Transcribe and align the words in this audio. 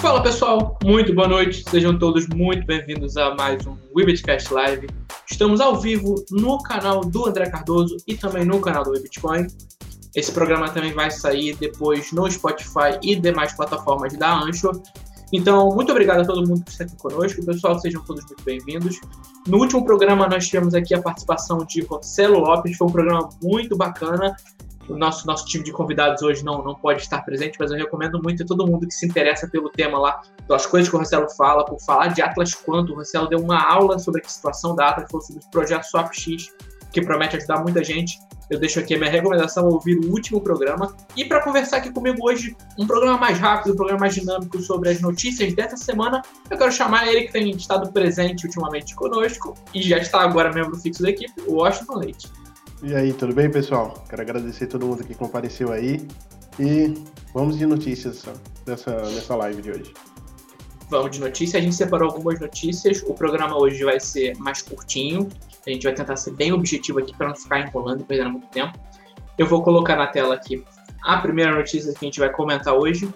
Fala 0.00 0.22
pessoal, 0.22 0.78
muito 0.82 1.14
boa 1.14 1.28
noite, 1.28 1.62
sejam 1.68 1.98
todos 1.98 2.26
muito 2.28 2.64
bem-vindos 2.64 3.18
a 3.18 3.34
mais 3.34 3.66
um 3.66 3.76
Webitcast 3.94 4.52
Live. 4.52 4.88
Estamos 5.30 5.60
ao 5.60 5.78
vivo 5.78 6.24
no 6.30 6.56
canal 6.62 7.02
do 7.02 7.28
André 7.28 7.50
Cardoso 7.50 7.98
e 8.06 8.16
também 8.16 8.46
no 8.46 8.62
canal 8.62 8.82
do 8.82 8.92
Bitcoin. 8.92 9.46
Esse 10.16 10.32
programa 10.32 10.70
também 10.70 10.94
vai 10.94 11.10
sair 11.10 11.54
depois 11.56 12.12
no 12.12 12.28
Spotify 12.30 12.98
e 13.02 13.14
demais 13.14 13.52
plataformas 13.52 14.16
da 14.16 14.40
Anchor. 14.40 14.80
Então, 15.34 15.68
muito 15.74 15.92
obrigado 15.92 16.20
a 16.22 16.24
todo 16.24 16.48
mundo 16.48 16.64
que 16.64 16.70
está 16.70 16.84
aqui 16.84 16.96
conosco. 16.96 17.44
Pessoal, 17.44 17.78
sejam 17.78 18.02
todos 18.02 18.24
muito 18.24 18.42
bem-vindos. 18.42 18.98
No 19.46 19.58
último 19.58 19.84
programa, 19.84 20.26
nós 20.26 20.46
tivemos 20.46 20.74
aqui 20.74 20.94
a 20.94 21.02
participação 21.02 21.58
de 21.58 21.82
Rossello 21.82 22.40
Lopes. 22.40 22.74
Foi 22.74 22.88
um 22.88 22.92
programa 22.92 23.28
muito 23.42 23.76
bacana. 23.76 24.34
O 24.90 24.96
nosso, 24.96 25.26
nosso 25.26 25.46
time 25.46 25.64
de 25.64 25.72
convidados 25.72 26.22
hoje 26.22 26.44
não, 26.44 26.62
não 26.62 26.74
pode 26.74 27.02
estar 27.02 27.22
presente, 27.24 27.56
mas 27.58 27.70
eu 27.70 27.76
recomendo 27.76 28.20
muito 28.22 28.42
a 28.42 28.46
todo 28.46 28.66
mundo 28.66 28.86
que 28.86 28.94
se 28.94 29.06
interessa 29.06 29.48
pelo 29.48 29.70
tema 29.70 29.98
lá, 29.98 30.20
pelas 30.46 30.66
coisas 30.66 30.88
que 30.88 30.96
o 30.96 30.98
Rossello 30.98 31.28
fala, 31.30 31.64
por 31.64 31.80
falar 31.80 32.08
de 32.08 32.20
Atlas 32.20 32.54
Quanto. 32.54 32.92
O 32.92 32.96
Rossello 32.96 33.28
deu 33.28 33.38
uma 33.38 33.62
aula 33.62 33.98
sobre 33.98 34.20
a 34.24 34.28
situação 34.28 34.74
da 34.74 34.88
Atlas, 34.88 35.10
falou 35.10 35.24
sobre 35.24 35.42
o 35.42 35.50
projeto 35.50 35.84
SwapX, 35.84 36.52
que 36.92 37.00
promete 37.00 37.36
ajudar 37.36 37.62
muita 37.62 37.84
gente 37.84 38.18
eu 38.50 38.58
deixo 38.58 38.80
aqui 38.80 38.96
a 38.96 38.98
minha 38.98 39.10
recomendação 39.10 39.68
ouvir 39.68 39.96
o 39.96 40.10
último 40.10 40.40
programa. 40.40 40.94
E 41.16 41.24
para 41.24 41.40
conversar 41.40 41.76
aqui 41.76 41.90
comigo 41.92 42.18
hoje, 42.20 42.56
um 42.76 42.84
programa 42.84 43.16
mais 43.16 43.38
rápido, 43.38 43.72
um 43.72 43.76
programa 43.76 44.00
mais 44.00 44.14
dinâmico 44.14 44.60
sobre 44.60 44.90
as 44.90 45.00
notícias 45.00 45.54
dessa 45.54 45.76
semana, 45.76 46.20
eu 46.50 46.58
quero 46.58 46.72
chamar 46.72 47.06
ele 47.06 47.22
que 47.22 47.32
tem 47.32 47.48
estado 47.50 47.92
presente 47.92 48.44
ultimamente 48.44 48.94
conosco 48.96 49.54
e 49.72 49.80
já 49.80 49.98
está 49.98 50.20
agora 50.22 50.52
membro 50.52 50.76
fixo 50.76 51.00
da 51.00 51.10
equipe, 51.10 51.32
o 51.46 51.54
Washington 51.54 51.98
Leite. 51.98 52.28
E 52.82 52.94
aí, 52.94 53.12
tudo 53.12 53.34
bem, 53.34 53.50
pessoal? 53.50 54.02
Quero 54.08 54.22
agradecer 54.22 54.66
todo 54.66 54.86
mundo 54.86 55.04
que 55.04 55.14
compareceu 55.14 55.70
aí. 55.70 56.08
E 56.58 56.94
vamos 57.34 57.58
de 57.58 57.66
notícias 57.66 58.24
dessa, 58.64 59.02
nessa 59.10 59.36
live 59.36 59.60
de 59.60 59.70
hoje. 59.70 59.94
Vamos 60.88 61.10
de 61.10 61.20
notícias. 61.20 61.60
A 61.60 61.62
gente 61.62 61.76
separou 61.76 62.08
algumas 62.08 62.40
notícias. 62.40 63.02
O 63.02 63.12
programa 63.12 63.58
hoje 63.58 63.84
vai 63.84 64.00
ser 64.00 64.34
mais 64.38 64.62
curtinho. 64.62 65.28
A 65.66 65.70
gente 65.70 65.82
vai 65.82 65.92
tentar 65.92 66.16
ser 66.16 66.32
bem 66.32 66.52
objetivo 66.52 67.00
aqui 67.00 67.14
para 67.14 67.28
não 67.28 67.36
ficar 67.36 67.60
enrolando 67.60 68.00
e 68.00 68.04
perdendo 68.04 68.30
muito 68.30 68.48
tempo. 68.48 68.78
Eu 69.36 69.46
vou 69.46 69.62
colocar 69.62 69.96
na 69.96 70.06
tela 70.06 70.34
aqui 70.34 70.64
a 71.04 71.18
primeira 71.18 71.54
notícia 71.54 71.92
que 71.92 71.98
a 72.00 72.06
gente 72.06 72.18
vai 72.18 72.30
comentar 72.30 72.74
hoje. 72.74 73.12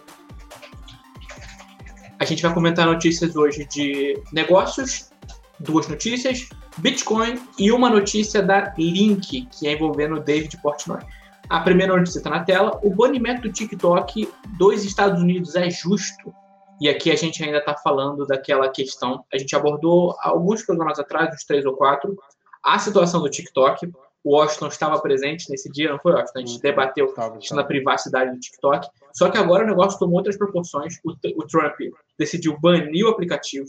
A 2.18 2.24
gente 2.26 2.42
vai 2.42 2.52
comentar 2.52 2.84
notícias 2.84 3.34
hoje 3.34 3.66
de 3.66 4.22
negócios, 4.30 5.10
duas 5.58 5.88
notícias, 5.88 6.50
Bitcoin 6.78 7.41
e 7.58 7.70
uma 7.70 7.89
notícia 7.89 8.42
da 8.42 8.75
Link, 8.77 9.47
que 9.47 9.69
é 9.69 9.72
envolvendo 9.72 10.17
o 10.17 10.20
David 10.20 10.56
Portnoy. 10.61 11.00
A 11.48 11.61
primeira 11.61 11.97
notícia 11.97 12.19
está 12.19 12.30
na 12.30 12.42
tela. 12.42 12.80
O 12.83 12.91
banimento 12.91 13.42
do 13.42 13.53
TikTok 13.53 14.28
dos 14.58 14.84
Estados 14.84 15.20
Unidos 15.20 15.55
é 15.55 15.70
justo? 15.70 16.34
E 16.80 16.89
aqui 16.89 17.11
a 17.11 17.17
gente 17.17 17.42
ainda 17.45 17.58
está 17.58 17.77
falando 17.77 18.27
daquela 18.27 18.69
questão. 18.69 19.25
A 19.33 19.39
gente 19.39 19.55
abordou 19.55 20.17
alguns 20.20 20.62
programas 20.62 20.98
atrás, 20.98 21.33
uns 21.33 21.45
três 21.45 21.64
ou 21.64 21.77
quatro, 21.77 22.17
a 22.64 22.78
situação 22.78 23.20
do 23.20 23.30
TikTok. 23.30 23.92
O 24.25 24.36
Washington 24.36 24.69
estava 24.69 24.98
presente 25.00 25.50
nesse 25.50 25.70
dia, 25.70 25.91
não 25.91 25.98
foi, 25.98 26.12
Washington? 26.12 26.39
A 26.39 26.47
gente 26.47 26.61
debateu 26.61 27.14
a 27.17 27.30
questão 27.33 27.56
da 27.58 27.64
privacidade 27.64 28.33
do 28.33 28.41
TikTok. 28.41 28.89
Só 29.12 29.30
que 29.30 29.36
agora 29.39 29.64
o 29.64 29.67
negócio 29.67 29.98
tomou 29.98 30.17
outras 30.17 30.36
proporções. 30.36 30.98
O, 31.05 31.11
o 31.11 31.47
Trump 31.47 31.77
decidiu 32.19 32.58
banir 32.58 33.06
o 33.06 33.11
aplicativo. 33.11 33.67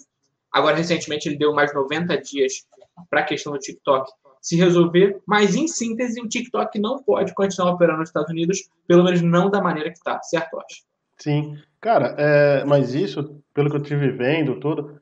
Agora, 0.51 0.77
recentemente, 0.77 1.27
ele 1.27 1.37
deu 1.37 1.53
mais 1.53 1.73
90 1.73 2.17
dias 2.21 2.65
para 3.09 3.21
a 3.21 3.23
questão 3.23 3.53
do 3.53 3.59
TikTok 3.59 4.11
se 4.41 4.55
resolver. 4.55 5.21
Mas, 5.27 5.55
em 5.55 5.67
síntese, 5.67 6.21
o 6.21 6.29
TikTok 6.29 6.79
não 6.79 7.01
pode 7.01 7.33
continuar 7.33 7.71
operando 7.71 7.99
nos 7.99 8.09
Estados 8.09 8.29
Unidos, 8.29 8.69
pelo 8.87 9.03
menos 9.03 9.21
não 9.21 9.49
da 9.49 9.61
maneira 9.61 9.89
que 9.89 9.97
está, 9.97 10.21
certo, 10.21 10.55
Washington? 10.55 10.87
Sim. 11.17 11.57
Cara, 11.81 12.15
é, 12.17 12.65
mas 12.65 12.93
isso, 12.93 13.41
pelo 13.53 13.69
que 13.69 13.75
eu 13.75 13.81
estive 13.81 14.11
vendo, 14.11 14.59
tudo, 14.59 14.99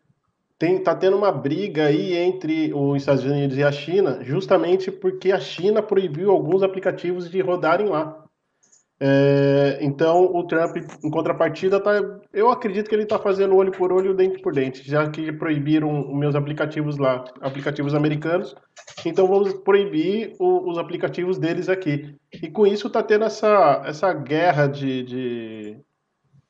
tem, 0.57 0.81
tá 0.81 0.95
tendo 0.95 1.17
uma 1.17 1.31
briga 1.31 1.87
aí 1.87 2.15
entre 2.15 2.73
os 2.73 2.97
Estados 2.97 3.25
Unidos 3.25 3.57
e 3.57 3.63
a 3.63 3.71
China, 3.71 4.23
justamente 4.23 4.91
porque 4.91 5.31
a 5.31 5.39
China 5.39 5.81
proibiu 5.81 6.31
alguns 6.31 6.63
aplicativos 6.63 7.29
de 7.29 7.41
rodarem 7.41 7.87
lá. 7.87 8.22
É, 9.05 9.79
então 9.81 10.33
o 10.33 10.47
Trump, 10.47 10.77
em 10.77 11.09
contrapartida, 11.09 11.77
tá, 11.77 11.91
eu 12.31 12.49
acredito 12.49 12.87
que 12.87 12.95
ele 12.95 13.03
está 13.03 13.19
fazendo 13.19 13.53
olho 13.53 13.69
por 13.69 13.91
olho, 13.91 14.15
dente 14.15 14.41
por 14.41 14.53
dente, 14.53 14.89
já 14.89 15.09
que 15.09 15.29
proibiram 15.29 16.09
os 16.09 16.17
meus 16.17 16.35
aplicativos 16.35 16.97
lá, 16.97 17.25
aplicativos 17.41 17.93
americanos, 17.93 18.55
então 19.05 19.27
vamos 19.27 19.55
proibir 19.55 20.33
o, 20.39 20.69
os 20.71 20.77
aplicativos 20.77 21.37
deles 21.37 21.67
aqui. 21.67 22.15
E 22.31 22.49
com 22.49 22.65
isso 22.65 22.87
está 22.87 23.03
tendo 23.03 23.25
essa, 23.25 23.83
essa 23.85 24.13
guerra 24.13 24.67
de, 24.67 25.03
de, 25.03 25.77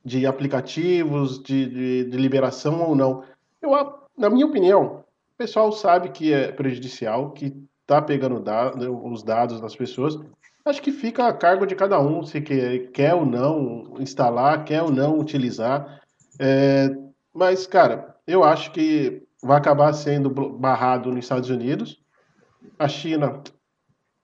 de 0.06 0.28
aplicativos, 0.28 1.42
de, 1.42 1.66
de, 1.66 2.03
de 2.03 2.18
liberação 2.18 2.88
ou 2.88 2.96
não. 2.96 3.24
Eu 3.59 3.74
na 4.16 4.30
minha 4.30 4.46
opinião, 4.46 5.03
o 5.34 5.38
pessoal 5.40 5.72
sabe 5.72 6.09
que 6.09 6.31
é 6.31 6.52
prejudicial, 6.52 7.31
que 7.31 7.52
está 7.81 8.00
pegando 8.00 8.44
os 9.12 9.24
dados 9.24 9.59
das 9.59 9.75
pessoas. 9.75 10.19
Acho 10.66 10.81
que 10.81 10.91
fica 10.91 11.28
a 11.28 11.34
cargo 11.34 11.66
de 11.66 11.75
cada 11.75 12.00
um 12.00 12.24
se 12.24 12.40
quer, 12.40 12.91
quer 12.91 13.13
ou 13.13 13.25
não 13.25 13.96
instalar, 14.00 14.63
quer 14.63 14.81
ou 14.81 14.90
não 14.90 15.19
utilizar. 15.19 16.01
É, 16.40 16.90
mas, 17.34 17.68
cara, 17.68 18.16
eu 18.25 18.44
acho 18.44 18.72
que 18.72 19.24
vai 19.41 19.57
acabar 19.57 19.91
sendo 19.91 20.29
barrado 20.29 21.09
nos 21.09 21.25
Estados 21.25 21.50
Unidos. 21.50 22.01
A 22.79 22.88
China 22.88 23.41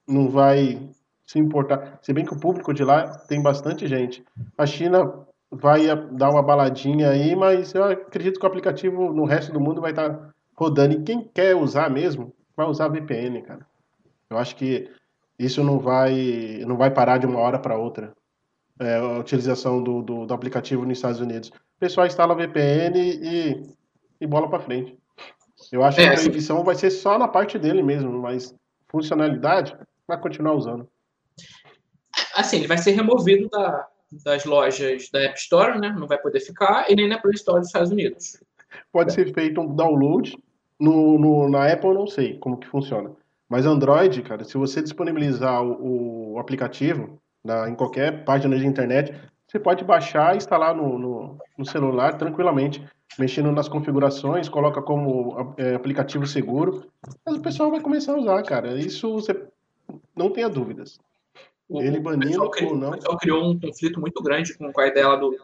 não 0.08 0.30
vai 0.30 0.90
se 1.26 1.38
importar. 1.38 2.00
Se 2.02 2.14
bem 2.14 2.26
que 2.26 2.34
o 2.34 2.40
público 2.40 2.74
de 2.74 2.86
lá 2.86 3.18
tem 3.28 3.42
bastante 3.42 3.86
gente. 3.86 4.24
A 4.58 4.66
China 4.66 5.28
vai 5.52 5.88
dar 6.12 6.30
uma 6.30 6.42
baladinha 6.42 7.10
aí, 7.10 7.36
mas 7.36 7.74
eu 7.74 7.84
acredito 7.84 8.40
que 8.40 8.46
o 8.46 8.50
aplicativo 8.50 9.12
no 9.12 9.26
resto 9.26 9.52
do 9.52 9.60
mundo 9.60 9.82
vai 9.82 9.92
estar 9.92 10.34
rodando. 10.56 10.94
E 10.94 11.04
quem 11.04 11.22
quer 11.22 11.56
usar 11.56 11.90
mesmo, 11.90 12.34
vai 12.56 12.66
usar 12.66 12.88
VPN, 12.88 13.42
cara. 13.42 13.68
Eu 14.30 14.38
acho 14.38 14.56
que 14.56 14.90
isso 15.40 15.64
não 15.64 15.80
vai, 15.80 16.62
não 16.68 16.76
vai 16.76 16.92
parar 16.92 17.18
de 17.18 17.26
uma 17.26 17.40
hora 17.40 17.58
para 17.58 17.78
outra. 17.78 18.14
É, 18.80 18.96
a 18.96 19.20
utilização 19.20 19.82
do, 19.82 20.02
do, 20.02 20.26
do, 20.26 20.34
aplicativo 20.34 20.86
nos 20.86 20.98
Estados 20.98 21.20
Unidos. 21.20 21.50
O 21.50 21.80
pessoal 21.80 22.08
instala 22.08 22.36
VPN 22.36 22.98
e, 22.98 23.76
e 24.22 24.28
bola 24.28 24.50
para 24.50 24.60
frente. 24.60 24.98
Eu 25.72 25.84
acho 25.84 26.00
é, 26.00 26.04
que 26.04 26.10
a 26.10 26.14
proibição 26.16 26.64
vai 26.64 26.76
ser 26.76 26.90
só 26.90 27.18
na 27.18 27.28
parte 27.28 27.60
dele 27.60 27.84
mesmo, 27.84 28.12
mas 28.22 28.56
funcionalidade 28.88 29.76
vai 30.08 30.18
continuar 30.18 30.54
usando. 30.54 30.88
Assim, 32.36 32.58
ele 32.58 32.68
vai 32.68 32.78
ser 32.78 32.92
removido 32.92 33.50
da, 33.50 33.86
das 34.24 34.46
lojas 34.46 35.10
da 35.12 35.20
App 35.24 35.38
Store, 35.38 35.80
né? 35.80 35.94
Não 35.98 36.08
vai 36.08 36.18
poder 36.18 36.40
ficar, 36.40 36.90
e 36.90 36.96
nem 36.96 37.08
na 37.08 37.20
Play 37.20 37.34
Store 37.36 37.60
dos 37.60 37.68
Estados 37.68 37.92
Unidos. 37.92 38.42
Pode 38.92 39.14
ser 39.14 39.34
feito 39.34 39.60
um 39.60 39.76
download. 39.76 40.38
No, 40.80 41.20
no, 41.20 41.50
na 41.50 41.72
Apple 41.72 41.94
não 41.94 42.08
sei 42.08 42.38
como 42.38 42.58
que 42.58 42.68
funciona. 42.68 43.12
Mas 43.50 43.66
Android, 43.66 44.22
cara, 44.22 44.44
se 44.44 44.58
você 44.58 44.82
disponibilizar 44.82 45.64
o, 45.64 46.34
o 46.34 46.40
aplicativo 46.40 47.20
na, 47.44 47.68
em 47.68 47.76
qualquer 47.76 48.24
página 48.24 48.58
de 48.58 48.68
internet, 48.68 49.14
você 49.48 49.60
pode 49.60 49.84
baixar 49.84 50.36
e 50.36 50.38
instalar 50.38 50.76
no, 50.76 51.00
no, 51.00 51.38
no 51.58 51.66
celular 51.66 52.16
tranquilamente, 52.16 52.86
mexendo 53.18 53.52
nas 53.52 53.68
configurações, 53.68 54.48
coloca 54.48 54.82
como 54.82 55.56
é, 55.58 55.74
aplicativo 55.74 56.28
seguro, 56.28 56.86
mas 57.26 57.36
o 57.36 57.42
pessoal 57.42 57.72
vai 57.72 57.82
começar 57.82 58.14
a 58.14 58.20
usar, 58.20 58.44
cara. 58.44 58.78
Isso 58.78 59.12
você 59.12 59.48
não 60.16 60.30
tenha 60.30 60.48
dúvidas. 60.48 61.00
Ele 61.72 62.00
banindo 62.00 62.44
ou 62.44 62.76
não. 62.76 62.90
O 62.90 62.94
pessoal 62.94 63.18
criou 63.18 63.52
um 63.52 63.60
conflito 63.60 64.00
muito 64.00 64.22
grande 64.24 64.56
com, 64.58 64.72
a 64.80 64.88
ideia 64.88 65.16
do 65.16 65.36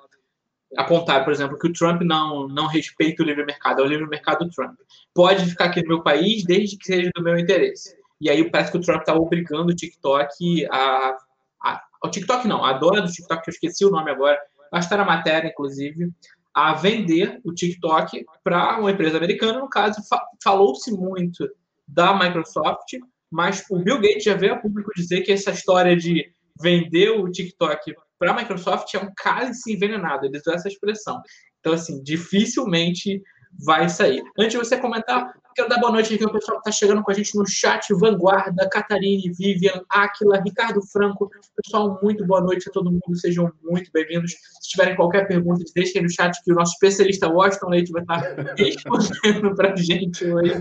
apontar, 0.78 1.24
por 1.24 1.34
exemplo, 1.34 1.58
que 1.58 1.68
o 1.68 1.74
Trump 1.74 2.02
não, 2.02 2.48
não 2.48 2.68
respeita 2.68 3.24
o 3.24 3.26
livre 3.26 3.46
mercado, 3.46 3.82
é 3.82 3.86
o 3.86 3.88
livre 3.88 4.08
mercado 4.08 4.46
do 4.46 4.52
Trump. 4.52 4.78
Pode 5.14 5.46
ficar 5.46 5.66
aqui 5.66 5.82
no 5.82 5.88
meu 5.88 6.04
país 6.04 6.44
desde 6.44 6.78
que 6.78 6.86
seja 6.86 7.10
do 7.16 7.24
meu 7.24 7.38
interesse. 7.38 7.96
E 8.20 8.30
aí 8.30 8.50
parece 8.50 8.72
que 8.72 8.78
o 8.78 8.82
Trump 8.82 9.02
está 9.02 9.14
obrigando 9.14 9.72
o 9.72 9.76
TikTok 9.76 10.66
a, 10.72 11.18
a. 11.64 11.84
O 12.04 12.10
TikTok 12.10 12.48
não, 12.48 12.64
a 12.64 12.74
dona 12.74 13.02
do 13.02 13.12
TikTok, 13.12 13.44
que 13.44 13.50
eu 13.50 13.54
esqueci 13.54 13.86
o 13.86 13.90
nome 13.90 14.12
agora, 14.12 14.40
acho 14.72 14.88
que 14.88 14.94
está 14.94 14.98
na 14.98 15.06
matéria, 15.06 15.50
inclusive, 15.50 16.12
a 16.54 16.74
vender 16.74 17.40
o 17.44 17.54
TikTok 17.54 18.26
para 18.44 18.80
uma 18.80 18.92
empresa 18.92 19.18
americana. 19.18 19.60
No 19.60 19.70
caso, 19.70 20.02
fa 20.08 20.22
falou-se 20.44 20.92
muito 20.92 21.50
da 21.88 22.18
Microsoft, 22.18 22.94
mas 23.30 23.64
o 23.70 23.80
Bill 23.80 24.00
Gates 24.00 24.24
já 24.24 24.36
veio 24.36 24.54
a 24.54 24.58
público 24.58 24.92
dizer 24.96 25.22
que 25.22 25.32
essa 25.32 25.52
história 25.52 25.96
de 25.96 26.32
vender 26.60 27.10
o 27.10 27.30
TikTok 27.30 27.94
para 28.26 28.34
a 28.34 28.36
Microsoft 28.36 28.92
é 28.96 29.00
um 29.00 29.12
cálice 29.16 29.74
envenenado. 29.74 30.26
Ele 30.26 30.38
usou 30.40 30.54
essa 30.54 30.68
expressão. 30.68 31.22
Então, 31.60 31.74
assim, 31.74 32.02
dificilmente 32.02 33.22
vai 33.64 33.88
sair. 33.88 34.24
Antes 34.38 34.54
de 34.54 34.58
você 34.58 34.78
comentar, 34.78 35.32
quero 35.56 35.70
dar 35.70 35.80
boa 35.80 35.92
noite 35.92 36.16
aqui 36.16 36.24
ao 36.24 36.32
pessoal 36.32 36.60
que 36.60 36.68
está 36.68 36.72
chegando 36.72 37.04
com 37.04 37.12
a 37.12 37.14
gente 37.14 37.38
no 37.38 37.48
chat. 37.48 37.94
Vanguarda, 37.94 38.68
Catarine, 38.68 39.32
Vivian, 39.32 39.80
Aquila, 39.90 40.42
Ricardo 40.42 40.82
Franco. 40.92 41.30
Pessoal, 41.64 42.00
muito 42.02 42.26
boa 42.26 42.42
noite 42.42 42.68
a 42.68 42.72
todo 42.72 42.92
mundo. 42.92 43.16
Sejam 43.16 43.52
muito 43.64 43.92
bem-vindos. 43.94 44.32
Se 44.32 44.70
tiverem 44.70 44.96
qualquer 44.96 45.28
pergunta, 45.28 45.64
deixem 45.76 46.02
no 46.02 46.10
chat 46.10 46.36
que 46.44 46.52
o 46.52 46.56
nosso 46.56 46.74
especialista 46.74 47.30
Washington 47.30 47.70
Leite 47.70 47.92
vai 47.92 48.02
estar 48.02 48.22
respondendo 48.58 49.56
para 49.56 49.74
a 49.74 49.76
gente 49.76 50.26
hoje. 50.26 50.54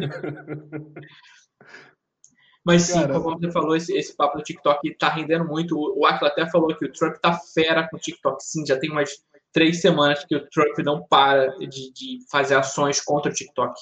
Mas 2.64 2.82
sim, 2.82 3.06
como 3.08 3.38
você 3.38 3.52
falou, 3.52 3.76
esse, 3.76 3.94
esse 3.94 4.16
papo 4.16 4.38
do 4.38 4.42
TikTok 4.42 4.96
tá 4.96 5.10
rendendo 5.10 5.44
muito. 5.44 5.76
O 5.76 6.06
Aquila 6.06 6.30
até 6.30 6.48
falou 6.50 6.74
que 6.74 6.86
o 6.86 6.92
Trump 6.92 7.16
tá 7.16 7.34
fera 7.34 7.86
com 7.88 7.96
o 7.96 8.00
TikTok. 8.00 8.42
Sim, 8.42 8.64
já 8.64 8.78
tem 8.78 8.90
umas 8.90 9.22
três 9.52 9.80
semanas 9.80 10.24
que 10.24 10.34
o 10.34 10.48
Trump 10.48 10.78
não 10.78 11.02
para 11.06 11.48
de, 11.58 11.92
de 11.92 12.18
fazer 12.30 12.56
ações 12.56 13.00
contra 13.02 13.30
o 13.30 13.34
TikTok. 13.34 13.74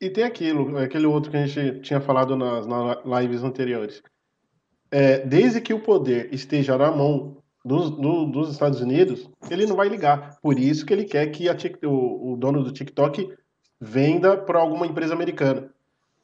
E 0.00 0.08
tem 0.08 0.22
aquilo, 0.22 0.78
aquele 0.78 1.06
outro 1.06 1.30
que 1.30 1.36
a 1.36 1.46
gente 1.46 1.80
tinha 1.80 2.00
falado 2.00 2.36
nas, 2.36 2.64
nas 2.66 2.98
lives 3.04 3.42
anteriores. 3.42 4.00
É, 4.90 5.18
desde 5.18 5.60
que 5.60 5.74
o 5.74 5.80
poder 5.80 6.32
esteja 6.32 6.78
na 6.78 6.92
mão 6.92 7.42
dos, 7.64 7.90
do, 7.90 8.24
dos 8.26 8.50
Estados 8.50 8.80
Unidos, 8.80 9.28
ele 9.50 9.66
não 9.66 9.74
vai 9.74 9.88
ligar. 9.88 10.38
Por 10.40 10.58
isso 10.58 10.86
que 10.86 10.92
ele 10.92 11.04
quer 11.04 11.26
que 11.26 11.48
a, 11.48 11.56
o, 11.84 12.32
o 12.32 12.36
dono 12.36 12.62
do 12.62 12.72
TikTok 12.72 13.34
venda 13.80 14.36
para 14.36 14.60
alguma 14.60 14.86
empresa 14.86 15.12
americana. 15.12 15.70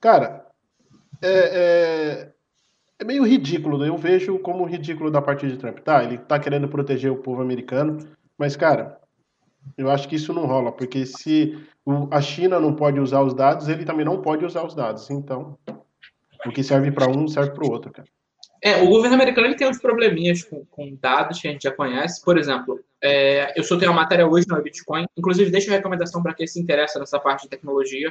Cara, 0.01 0.44
é, 1.25 1.51
é, 1.53 2.33
é, 2.99 3.05
meio 3.05 3.25
ridículo. 3.25 3.79
Né? 3.79 3.89
Eu 3.89 3.97
vejo 3.97 4.39
como 4.39 4.65
ridículo 4.65 5.11
da 5.11 5.23
parte 5.23 5.47
de 5.47 5.57
Trump. 5.57 5.79
Tá, 5.79 6.05
ele 6.05 6.19
tá 6.19 6.39
querendo 6.39 6.69
proteger 6.69 7.11
o 7.11 7.19
povo 7.19 7.43
americano, 7.43 7.99
mas, 8.39 8.57
cara, 8.57 9.01
eu 9.77 9.91
acho 9.91 10.09
que 10.09 10.17
isso 10.17 10.33
não 10.33 10.47
rola, 10.47 10.73
porque 10.73 11.07
se 11.07 11.59
a 12.11 12.21
China 12.21 12.61
não 12.61 12.75
pode 12.75 13.01
usar 13.01 13.23
os 13.23 13.35
dados, 13.35 13.69
ele 13.69 13.85
também 13.85 14.05
não 14.05 14.21
pode 14.21 14.45
usar 14.45 14.65
os 14.65 14.75
dados. 14.75 15.11
Então, 15.11 15.59
o 16.47 16.51
que 16.51 16.63
serve 16.63 16.91
para 16.93 17.09
um 17.09 17.27
serve 17.29 17.53
para 17.53 17.67
o 17.67 17.71
outro, 17.71 17.91
cara. 17.91 18.09
É, 18.63 18.83
o 18.83 18.89
governo 18.89 19.15
americano 19.15 19.47
ele 19.47 19.57
tem 19.57 19.69
uns 19.69 19.79
probleminhas 19.79 20.43
com, 20.43 20.65
com 20.71 20.97
dados 20.99 21.39
que 21.39 21.47
a 21.47 21.51
gente 21.51 21.65
já 21.65 21.71
conhece. 21.71 22.25
Por 22.25 22.39
exemplo, 22.39 22.81
é, 23.03 23.53
eu 23.59 23.63
soltei 23.63 23.87
uma 23.87 24.01
matéria 24.01 24.27
hoje 24.27 24.47
no 24.49 24.63
Bitcoin. 24.63 25.05
Inclusive, 25.19 25.51
deixa 25.51 25.71
a 25.71 25.77
recomendação 25.77 26.23
para 26.23 26.33
quem 26.33 26.47
se 26.47 26.59
interessa 26.59 26.99
nessa 26.99 27.21
parte 27.21 27.43
de 27.43 27.51
tecnologia. 27.51 28.11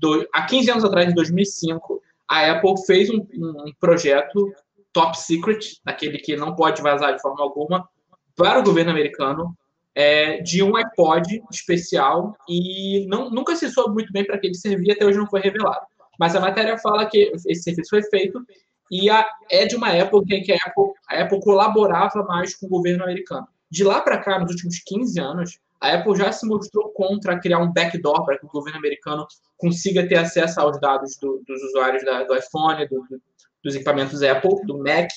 Do, 0.00 0.26
há 0.32 0.46
15 0.46 0.70
anos 0.70 0.84
atrás, 0.84 1.10
em 1.10 1.14
2005, 1.14 2.02
a 2.28 2.52
Apple 2.52 2.74
fez 2.86 3.10
um, 3.10 3.26
um 3.34 3.72
projeto 3.80 4.52
top 4.92 5.18
secret, 5.18 5.80
daquele 5.84 6.18
que 6.18 6.36
não 6.36 6.54
pode 6.54 6.80
vazar 6.82 7.14
de 7.14 7.20
forma 7.20 7.42
alguma, 7.42 7.88
para 8.34 8.58
o 8.58 8.62
governo 8.62 8.90
americano, 8.90 9.54
é, 9.94 10.42
de 10.42 10.62
um 10.62 10.76
iPod 10.76 11.42
especial 11.50 12.36
e 12.48 13.06
não, 13.08 13.30
nunca 13.30 13.56
se 13.56 13.70
soube 13.70 13.94
muito 13.94 14.12
bem 14.12 14.26
para 14.26 14.38
que 14.38 14.46
ele 14.46 14.54
servia, 14.54 14.92
até 14.92 15.06
hoje 15.06 15.18
não 15.18 15.26
foi 15.26 15.40
revelado. 15.40 15.86
Mas 16.18 16.36
a 16.36 16.40
matéria 16.40 16.78
fala 16.78 17.06
que 17.06 17.32
esse 17.46 17.62
serviço 17.62 17.90
foi 17.90 18.02
feito 18.02 18.44
e 18.90 19.08
a, 19.10 19.26
é 19.50 19.66
de 19.66 19.74
uma 19.74 19.90
época 19.90 20.34
em 20.34 20.42
que 20.42 20.52
a 20.52 20.56
Apple, 20.56 20.92
a 21.08 21.22
Apple 21.22 21.40
colaborava 21.40 22.22
mais 22.24 22.54
com 22.54 22.66
o 22.66 22.70
governo 22.70 23.04
americano. 23.04 23.46
De 23.70 23.82
lá 23.84 24.00
para 24.00 24.18
cá, 24.18 24.38
nos 24.38 24.50
últimos 24.50 24.78
15 24.84 25.20
anos, 25.20 25.58
a 25.80 25.94
Apple 25.94 26.16
já 26.16 26.32
se 26.32 26.46
mostrou 26.46 26.90
contra 26.90 27.38
criar 27.38 27.58
um 27.58 27.72
backdoor 27.72 28.24
para 28.24 28.38
que 28.38 28.46
o 28.46 28.48
governo 28.48 28.78
americano 28.78 29.26
consiga 29.56 30.08
ter 30.08 30.16
acesso 30.16 30.60
aos 30.60 30.80
dados 30.80 31.16
do, 31.20 31.42
dos 31.46 31.62
usuários 31.62 32.04
da, 32.04 32.24
do 32.24 32.34
iPhone, 32.34 32.86
do, 32.88 33.00
do, 33.08 33.20
dos 33.62 33.74
equipamentos 33.74 34.22
Apple, 34.22 34.64
do 34.64 34.78
Mac. 34.78 35.10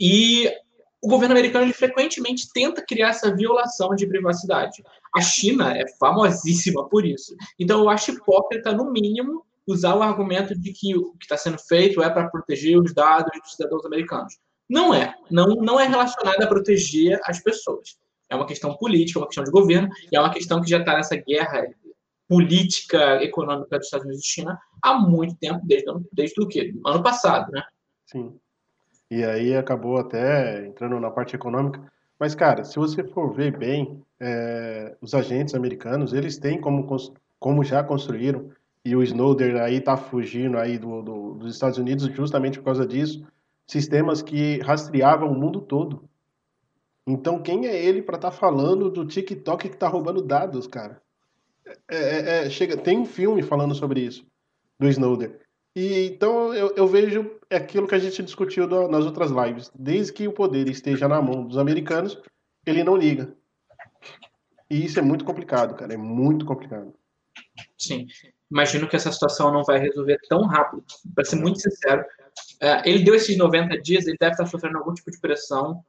E 0.00 0.50
o 1.00 1.08
governo 1.08 1.34
americano 1.34 1.64
ele 1.64 1.72
frequentemente 1.72 2.48
tenta 2.52 2.84
criar 2.84 3.08
essa 3.08 3.34
violação 3.34 3.94
de 3.94 4.06
privacidade. 4.06 4.82
A 5.16 5.20
China 5.20 5.76
é 5.76 5.84
famosíssima 5.98 6.88
por 6.88 7.04
isso. 7.04 7.34
Então, 7.58 7.80
eu 7.80 7.88
acho 7.88 8.12
hipócrita, 8.12 8.72
no 8.72 8.90
mínimo, 8.90 9.44
usar 9.66 9.94
o 9.94 10.02
argumento 10.02 10.58
de 10.58 10.72
que 10.72 10.96
o 10.96 11.12
que 11.14 11.24
está 11.24 11.36
sendo 11.36 11.58
feito 11.58 12.02
é 12.02 12.08
para 12.08 12.28
proteger 12.28 12.78
os 12.78 12.94
dados 12.94 13.30
dos 13.40 13.52
cidadãos 13.52 13.84
americanos. 13.84 14.38
Não 14.68 14.94
é. 14.94 15.14
Não, 15.30 15.56
não 15.56 15.78
é 15.78 15.86
relacionado 15.86 16.42
a 16.42 16.46
proteger 16.46 17.20
as 17.24 17.42
pessoas. 17.42 17.96
É 18.32 18.36
uma 18.36 18.46
questão 18.46 18.74
política, 18.76 19.18
é 19.18 19.20
uma 19.20 19.28
questão 19.28 19.44
de 19.44 19.50
governo, 19.50 19.88
e 20.10 20.16
é 20.16 20.20
uma 20.20 20.32
questão 20.32 20.60
que 20.60 20.70
já 20.70 20.78
está 20.78 20.94
nessa 20.94 21.16
guerra 21.16 21.66
política 22.26 23.22
econômica 23.22 23.76
dos 23.76 23.86
Estados 23.86 24.06
Unidos 24.06 24.24
e 24.24 24.28
China 24.28 24.58
há 24.82 24.98
muito 24.98 25.36
tempo, 25.36 25.60
desde, 25.64 25.92
desde 26.12 26.40
o 26.40 26.48
quê? 26.48 26.72
Ano 26.86 27.02
passado, 27.02 27.52
né? 27.52 27.62
Sim. 28.06 28.34
E 29.10 29.22
aí 29.22 29.54
acabou 29.54 29.98
até 29.98 30.66
entrando 30.66 30.98
na 30.98 31.10
parte 31.10 31.36
econômica. 31.36 31.82
Mas, 32.18 32.34
cara, 32.34 32.64
se 32.64 32.76
você 32.76 33.04
for 33.04 33.34
ver 33.34 33.56
bem, 33.58 34.02
é, 34.18 34.96
os 35.02 35.14
agentes 35.14 35.54
americanos, 35.54 36.14
eles 36.14 36.38
têm 36.38 36.58
como, 36.58 36.86
como 37.38 37.62
já 37.62 37.84
construíram 37.84 38.50
e 38.84 38.96
o 38.96 39.02
Snowden 39.02 39.60
aí 39.60 39.76
está 39.76 39.96
fugindo 39.96 40.56
aí 40.56 40.78
do, 40.78 41.02
do, 41.02 41.34
dos 41.34 41.52
Estados 41.52 41.78
Unidos 41.78 42.06
justamente 42.06 42.58
por 42.58 42.64
causa 42.64 42.86
disso, 42.86 43.24
sistemas 43.66 44.22
que 44.22 44.58
rastreavam 44.60 45.30
o 45.30 45.38
mundo 45.38 45.60
todo. 45.60 46.08
Então 47.06 47.42
quem 47.42 47.66
é 47.66 47.84
ele 47.84 48.02
para 48.02 48.16
estar 48.16 48.30
tá 48.30 48.36
falando 48.36 48.90
do 48.90 49.06
TikTok 49.06 49.68
que 49.68 49.74
está 49.74 49.88
roubando 49.88 50.22
dados, 50.22 50.66
cara? 50.66 51.02
É, 51.88 51.96
é, 51.96 52.46
é, 52.46 52.50
chega, 52.50 52.76
tem 52.76 52.98
um 52.98 53.06
filme 53.06 53.42
falando 53.42 53.74
sobre 53.74 54.00
isso 54.00 54.26
do 54.78 54.88
Snowden. 54.88 55.34
E 55.74 56.06
então 56.06 56.52
eu, 56.52 56.74
eu 56.76 56.86
vejo 56.86 57.38
aquilo 57.50 57.88
que 57.88 57.94
a 57.94 57.98
gente 57.98 58.22
discutiu 58.22 58.66
do, 58.66 58.88
nas 58.88 59.04
outras 59.04 59.30
lives. 59.30 59.70
Desde 59.74 60.12
que 60.12 60.28
o 60.28 60.32
poder 60.32 60.68
esteja 60.68 61.08
na 61.08 61.20
mão 61.20 61.46
dos 61.46 61.58
americanos, 61.58 62.20
ele 62.66 62.84
não 62.84 62.96
liga. 62.96 63.34
E 64.70 64.84
isso 64.84 64.98
é 64.98 65.02
muito 65.02 65.24
complicado, 65.24 65.74
cara. 65.74 65.94
É 65.94 65.96
muito 65.96 66.44
complicado. 66.44 66.94
Sim 67.78 68.06
imagino 68.52 68.86
que 68.86 68.94
essa 68.94 69.10
situação 69.10 69.50
não 69.50 69.64
vai 69.64 69.78
resolver 69.78 70.18
tão 70.28 70.42
rápido. 70.42 70.84
Para 71.14 71.24
ser 71.24 71.36
muito 71.36 71.58
sincero, 71.58 72.02
uh, 72.02 72.82
ele 72.84 73.02
deu 73.02 73.14
esses 73.14 73.36
90 73.36 73.80
dias, 73.80 74.06
ele 74.06 74.18
deve 74.20 74.32
estar 74.32 74.46
sofrendo 74.46 74.76
algum 74.76 74.92
tipo 74.92 75.10
de 75.10 75.18
pressão 75.18 75.82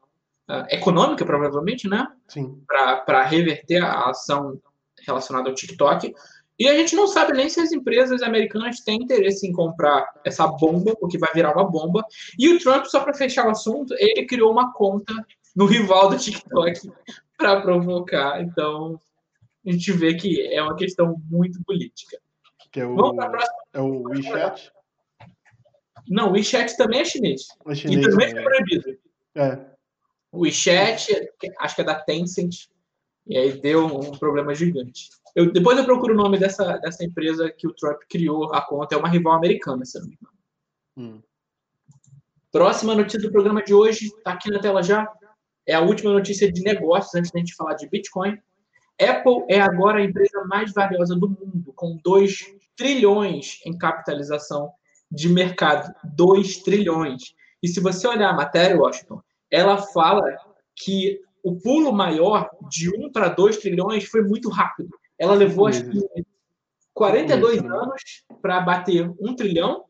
uh, 0.49 0.65
econômica, 0.69 1.25
provavelmente, 1.25 1.87
né? 1.87 2.07
Sim. 2.27 2.61
Para 3.05 3.23
reverter 3.23 3.83
a 3.83 4.09
ação 4.09 4.59
relacionada 5.05 5.49
ao 5.49 5.55
TikTok. 5.55 6.13
E 6.57 6.67
a 6.67 6.77
gente 6.77 6.95
não 6.95 7.07
sabe 7.07 7.33
nem 7.33 7.49
se 7.49 7.59
as 7.59 7.71
empresas 7.71 8.21
americanas 8.21 8.79
têm 8.79 9.01
interesse 9.01 9.47
em 9.47 9.51
comprar 9.51 10.07
essa 10.23 10.47
bomba, 10.47 10.95
porque 10.99 11.17
vai 11.17 11.31
virar 11.33 11.53
uma 11.53 11.69
bomba. 11.69 12.05
E 12.37 12.49
o 12.49 12.59
Trump, 12.59 12.85
só 12.85 13.01
para 13.01 13.13
fechar 13.13 13.47
o 13.47 13.51
assunto, 13.51 13.93
ele 13.97 14.25
criou 14.25 14.51
uma 14.51 14.71
conta 14.71 15.13
no 15.55 15.65
rival 15.65 16.09
do 16.09 16.17
TikTok 16.17 16.91
para 17.37 17.61
provocar. 17.61 18.41
Então, 18.41 18.99
a 19.65 19.71
gente 19.71 19.91
vê 19.93 20.13
que 20.13 20.47
é 20.53 20.61
uma 20.61 20.75
questão 20.75 21.15
muito 21.29 21.61
política. 21.63 22.17
Que 22.71 22.81
é 22.81 22.85
o, 22.85 22.97
é 23.73 23.81
o 23.81 24.03
WeChat? 24.03 24.71
Não, 26.07 26.29
o 26.29 26.31
WeChat 26.33 26.75
também 26.77 27.01
é 27.01 27.05
chinês. 27.05 27.47
É 27.67 27.75
chinês 27.75 28.05
e 28.05 28.09
também 28.09 28.27
é 28.27 28.41
proibido. 28.41 28.97
É. 29.35 29.72
O 30.33 30.39
WeChat, 30.39 31.29
acho 31.59 31.75
que 31.75 31.81
é 31.81 31.85
da 31.85 31.93
Tencent, 31.93 32.67
e 33.27 33.37
aí 33.37 33.61
deu 33.61 33.85
um 33.85 34.17
problema 34.17 34.55
gigante. 34.55 35.09
Eu, 35.35 35.53
depois 35.53 35.77
eu 35.77 35.85
procuro 35.85 36.15
o 36.15 36.17
nome 36.17 36.39
dessa, 36.39 36.77
dessa 36.79 37.05
empresa 37.05 37.51
que 37.51 37.67
o 37.67 37.73
Trump 37.73 38.01
criou 38.09 38.51
a 38.51 38.59
conta, 38.59 38.95
é 38.95 38.97
uma 38.97 39.07
rival 39.07 39.33
americana, 39.33 39.85
se 39.85 39.99
não 39.99 40.07
me 40.07 40.17
engano. 40.19 40.37
Hum. 40.97 41.21
Próxima 42.51 42.95
notícia 42.95 43.19
do 43.19 43.31
programa 43.31 43.61
de 43.63 43.75
hoje, 43.75 44.07
está 44.07 44.33
aqui 44.33 44.49
na 44.49 44.59
tela 44.59 44.81
já. 44.81 45.07
É 45.67 45.75
a 45.75 45.81
última 45.81 46.11
notícia 46.11 46.51
de 46.51 46.63
negócios, 46.63 47.13
antes 47.13 47.29
da 47.29 47.39
gente 47.39 47.55
falar 47.55 47.75
de 47.75 47.87
Bitcoin. 47.87 48.35
Apple 48.99 49.45
é 49.47 49.61
agora 49.61 49.99
a 49.99 50.03
empresa 50.03 50.43
mais 50.45 50.73
valiosa 50.73 51.15
do 51.15 51.29
mundo, 51.29 51.73
com 51.75 51.99
2 52.03 52.55
trilhões 52.75 53.59
em 53.65 53.77
capitalização 53.77 54.71
de 55.11 55.29
mercado. 55.29 55.93
2 56.15 56.57
trilhões. 56.63 57.35
E 57.61 57.67
se 57.67 57.79
você 57.79 58.07
olhar 58.07 58.31
a 58.31 58.35
matéria, 58.35 58.77
Washington, 58.77 59.21
ela 59.53 59.77
fala 59.77 60.23
que 60.75 61.19
o 61.43 61.55
pulo 61.55 61.93
maior 61.93 62.49
de 62.67 62.89
1 62.89 63.11
para 63.11 63.29
2 63.29 63.57
trilhões 63.57 64.05
foi 64.05 64.23
muito 64.23 64.49
rápido. 64.49 64.89
Ela 65.19 65.35
levou, 65.35 65.67
acho 65.67 65.87
que, 65.87 65.99
42 66.93 67.59
anos 67.59 68.01
para 68.41 68.59
bater 68.61 69.07
1 69.19 69.35
trilhão, 69.35 69.83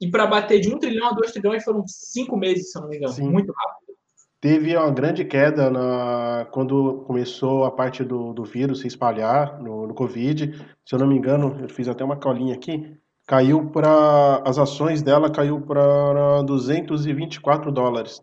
e 0.00 0.10
para 0.10 0.26
bater 0.26 0.60
de 0.60 0.74
1 0.74 0.78
trilhão 0.78 1.08
a 1.08 1.12
2 1.12 1.30
trilhões 1.30 1.64
foram 1.64 1.84
5 1.86 2.36
meses, 2.36 2.72
se 2.72 2.78
eu 2.78 2.82
não 2.82 2.88
me 2.88 2.96
engano. 2.96 3.12
Sim. 3.12 3.30
Muito 3.30 3.52
rápido. 3.52 3.96
Teve 4.40 4.76
uma 4.76 4.90
grande 4.90 5.24
queda 5.24 5.70
na, 5.70 6.46
quando 6.52 7.04
começou 7.06 7.64
a 7.64 7.70
parte 7.70 8.04
do, 8.04 8.32
do 8.32 8.44
vírus 8.44 8.80
se 8.80 8.86
espalhar 8.86 9.60
no, 9.60 9.86
no 9.86 9.94
Covid. 9.94 10.54
Se 10.84 10.94
eu 10.94 10.98
não 10.98 11.06
me 11.06 11.16
engano, 11.16 11.56
eu 11.60 11.68
fiz 11.68 11.88
até 11.88 12.04
uma 12.04 12.16
colinha 12.16 12.54
aqui. 12.54 12.96
Caiu 13.26 13.68
para. 13.70 14.40
As 14.44 14.58
ações 14.58 15.02
dela 15.02 15.28
caiu 15.30 15.60
para 15.60 16.42
224 16.42 17.72
dólares. 17.72 18.22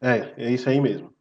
É, 0.00 0.34
é 0.36 0.50
isso 0.50 0.68
aí 0.68 0.80
mesmo. 0.80 1.12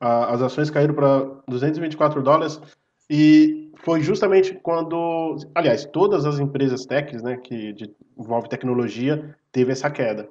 A, 0.00 0.32
as 0.34 0.42
ações 0.42 0.70
caíram 0.70 0.94
para 0.94 1.18
224 1.46 2.22
dólares 2.22 2.60
e 3.08 3.70
foi 3.76 4.00
justamente 4.00 4.54
quando, 4.54 5.36
aliás, 5.54 5.84
todas 5.84 6.24
as 6.24 6.38
empresas 6.38 6.86
techs, 6.86 7.22
né, 7.22 7.36
que 7.36 7.72
de, 7.72 7.94
envolve 8.18 8.48
tecnologia, 8.48 9.36
teve 9.52 9.72
essa 9.72 9.90
queda. 9.90 10.28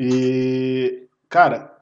E, 0.00 1.06
cara, 1.28 1.76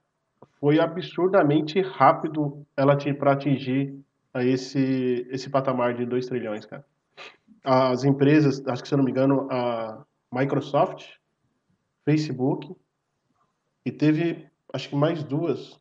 foi 0.61 0.79
absurdamente 0.79 1.81
rápido 1.81 2.67
ela 2.77 2.97
para 3.15 3.33
atingir 3.33 3.99
esse, 4.37 5.27
esse 5.31 5.49
patamar 5.49 5.95
de 5.95 6.05
2 6.05 6.27
trilhões, 6.27 6.67
cara. 6.67 6.85
As 7.63 8.05
empresas, 8.05 8.67
acho 8.67 8.83
que 8.83 8.89
se 8.89 8.95
eu 8.95 8.99
não 8.99 9.05
me 9.05 9.11
engano, 9.11 9.49
a 9.51 10.05
Microsoft, 10.33 11.07
Facebook, 12.05 12.75
e 13.87 13.93
teve, 13.93 14.47
acho 14.75 14.89
que 14.89 14.97
mais 14.97 15.23
duas 15.23 15.79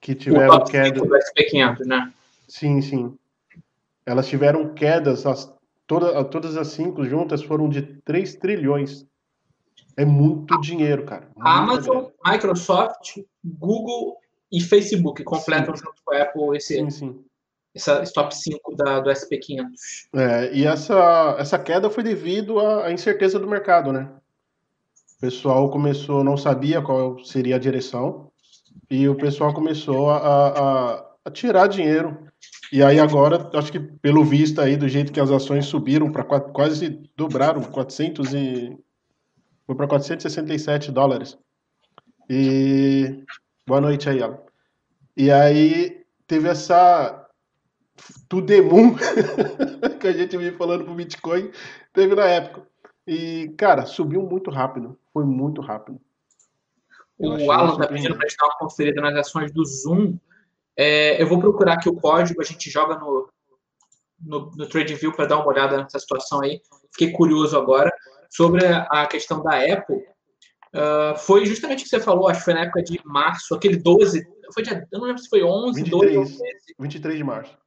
que 0.00 0.14
tiveram 0.14 0.62
queda. 0.64 1.00
Do 1.00 1.08
SP500, 1.08 1.86
né? 1.86 2.12
Sim, 2.46 2.80
sim. 2.82 3.18
Elas 4.04 4.28
tiveram 4.28 4.74
quedas, 4.74 5.24
as, 5.26 5.52
toda, 5.86 6.22
todas 6.24 6.56
as 6.56 6.68
cinco 6.68 7.04
juntas 7.04 7.42
foram 7.42 7.68
de 7.68 7.82
3 7.82 8.34
trilhões 8.36 9.06
é 9.96 10.04
muito 10.04 10.58
dinheiro, 10.60 11.04
cara. 11.04 11.28
Muito 11.34 11.46
Amazon, 11.46 11.96
dinheiro. 11.96 12.14
Microsoft, 12.26 13.18
Google 13.44 14.16
e 14.52 14.60
Facebook 14.60 15.22
completam 15.24 15.76
sim. 15.76 15.84
junto 15.84 16.02
com 16.04 16.14
a 16.14 16.22
Apple 16.22 16.56
esse, 16.56 16.74
sim, 16.74 16.90
sim. 16.90 17.24
Essa, 17.74 18.02
top 18.12 18.34
5 18.34 18.76
da, 18.76 19.00
do 19.00 19.10
SP500. 19.10 19.68
É, 20.14 20.52
e 20.52 20.66
essa, 20.66 21.36
essa 21.38 21.58
queda 21.58 21.88
foi 21.88 22.02
devido 22.02 22.58
à, 22.58 22.86
à 22.86 22.92
incerteza 22.92 23.38
do 23.38 23.48
mercado, 23.48 23.92
né? 23.92 24.10
O 25.20 25.26
pessoal 25.28 25.68
começou, 25.68 26.24
não 26.24 26.34
sabia 26.34 26.80
qual 26.80 27.22
seria 27.22 27.56
a 27.56 27.58
direção, 27.58 28.32
e 28.90 29.06
o 29.06 29.14
pessoal 29.14 29.52
começou 29.52 30.08
a, 30.08 30.16
a, 30.16 31.06
a 31.26 31.30
tirar 31.30 31.66
dinheiro. 31.66 32.26
E 32.72 32.82
aí 32.82 32.98
agora, 32.98 33.50
acho 33.52 33.70
que 33.70 33.78
pelo 33.78 34.24
visto 34.24 34.62
aí, 34.62 34.78
do 34.78 34.88
jeito 34.88 35.12
que 35.12 35.20
as 35.20 35.30
ações 35.30 35.66
subiram 35.66 36.10
para 36.10 36.24
quase 36.24 37.02
dobraram, 37.14 37.60
400 37.60 38.32
e 38.32 38.78
foi 39.66 39.76
para 39.76 39.86
467 39.86 40.90
dólares. 40.90 41.36
E 42.26 43.22
boa 43.66 43.82
noite 43.82 44.08
aí, 44.08 44.22
Alan. 44.22 44.38
E 45.14 45.30
aí 45.30 46.02
teve 46.26 46.48
essa 46.48 47.28
Tudemum 48.26 48.96
que 50.00 50.06
a 50.06 50.12
gente 50.12 50.34
vem 50.38 50.52
falando 50.52 50.84
pro 50.84 50.94
Bitcoin, 50.94 51.50
teve 51.92 52.14
na 52.14 52.24
época. 52.24 52.66
E, 53.06 53.52
cara, 53.58 53.84
subiu 53.84 54.22
muito 54.22 54.50
rápido. 54.50 54.98
Foi 55.12 55.24
muito 55.24 55.60
rápido. 55.60 56.00
o 57.18 57.50
Alan 57.50 57.76
tá 57.76 57.86
pedindo 57.88 58.16
para 58.16 58.26
dar 58.26 58.46
uma 58.46 58.58
conferida 58.58 59.00
nas 59.00 59.14
ações 59.14 59.52
do 59.52 59.64
Zoom. 59.64 60.16
É, 60.76 61.20
eu 61.20 61.26
vou 61.26 61.40
procurar 61.40 61.74
aqui 61.74 61.88
o 61.88 61.96
código, 61.96 62.40
a 62.40 62.44
gente 62.44 62.70
joga 62.70 62.96
no, 62.96 63.28
no, 64.20 64.50
no 64.52 64.68
TradingView 64.68 65.12
para 65.12 65.26
dar 65.26 65.38
uma 65.38 65.48
olhada 65.48 65.76
nessa 65.76 65.98
situação 65.98 66.40
aí. 66.42 66.60
Fiquei 66.92 67.12
curioso 67.12 67.56
agora. 67.56 67.92
Sobre 68.30 68.64
a 68.64 69.06
questão 69.06 69.42
da 69.42 69.56
Apple, 69.56 69.96
uh, 69.96 71.18
foi 71.18 71.44
justamente 71.44 71.80
o 71.80 71.82
que 71.82 71.88
você 71.88 71.98
falou, 71.98 72.28
acho 72.28 72.38
que 72.38 72.44
foi 72.44 72.54
na 72.54 72.62
época 72.62 72.80
de 72.80 73.00
março, 73.04 73.56
aquele 73.56 73.76
12, 73.76 74.24
foi 74.54 74.62
dia, 74.62 74.86
eu 74.92 75.00
não 75.00 75.08
lembro 75.08 75.20
se 75.20 75.28
foi 75.28 75.42
11, 75.42 75.82
23, 75.82 76.14
12 76.14 76.18
ou 76.18 76.38
13. 76.38 76.74
23 76.78 77.16
de 77.16 77.24
março. 77.24 77.58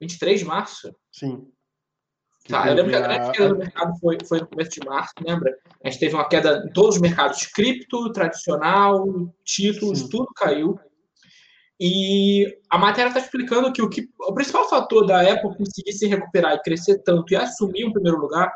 23 0.00 0.40
de 0.40 0.46
março? 0.46 0.96
Sim. 1.12 1.52
Tá, 2.48 2.68
eu 2.68 2.74
lembro 2.74 2.90
que 2.90 2.96
a 2.96 3.00
grande 3.00 3.32
queda 3.32 3.48
do 3.48 3.58
mercado 3.58 3.98
foi, 3.98 4.18
foi 4.26 4.40
no 4.40 4.46
começo 4.46 4.70
de 4.70 4.86
março, 4.86 5.12
lembra? 5.20 5.56
A 5.82 5.90
gente 5.90 6.00
teve 6.00 6.14
uma 6.14 6.28
queda 6.28 6.64
em 6.64 6.72
todos 6.72 6.96
os 6.96 7.00
mercados, 7.00 7.46
cripto, 7.46 8.12
tradicional, 8.12 9.04
títulos, 9.44 10.00
Sim. 10.00 10.08
tudo 10.08 10.28
caiu. 10.34 10.78
E 11.78 12.58
a 12.70 12.78
matéria 12.78 13.08
está 13.08 13.20
explicando 13.20 13.72
que 13.72 13.82
o, 13.82 13.88
que 13.88 14.08
o 14.18 14.32
principal 14.32 14.68
fator 14.68 15.06
da 15.06 15.20
Apple 15.20 15.56
conseguir 15.56 15.92
se 15.92 16.06
recuperar 16.06 16.54
e 16.54 16.62
crescer 16.62 17.02
tanto 17.02 17.32
e 17.32 17.36
assumir 17.36 17.84
o 17.84 17.88
um 17.88 17.92
primeiro 17.92 18.18
lugar 18.18 18.50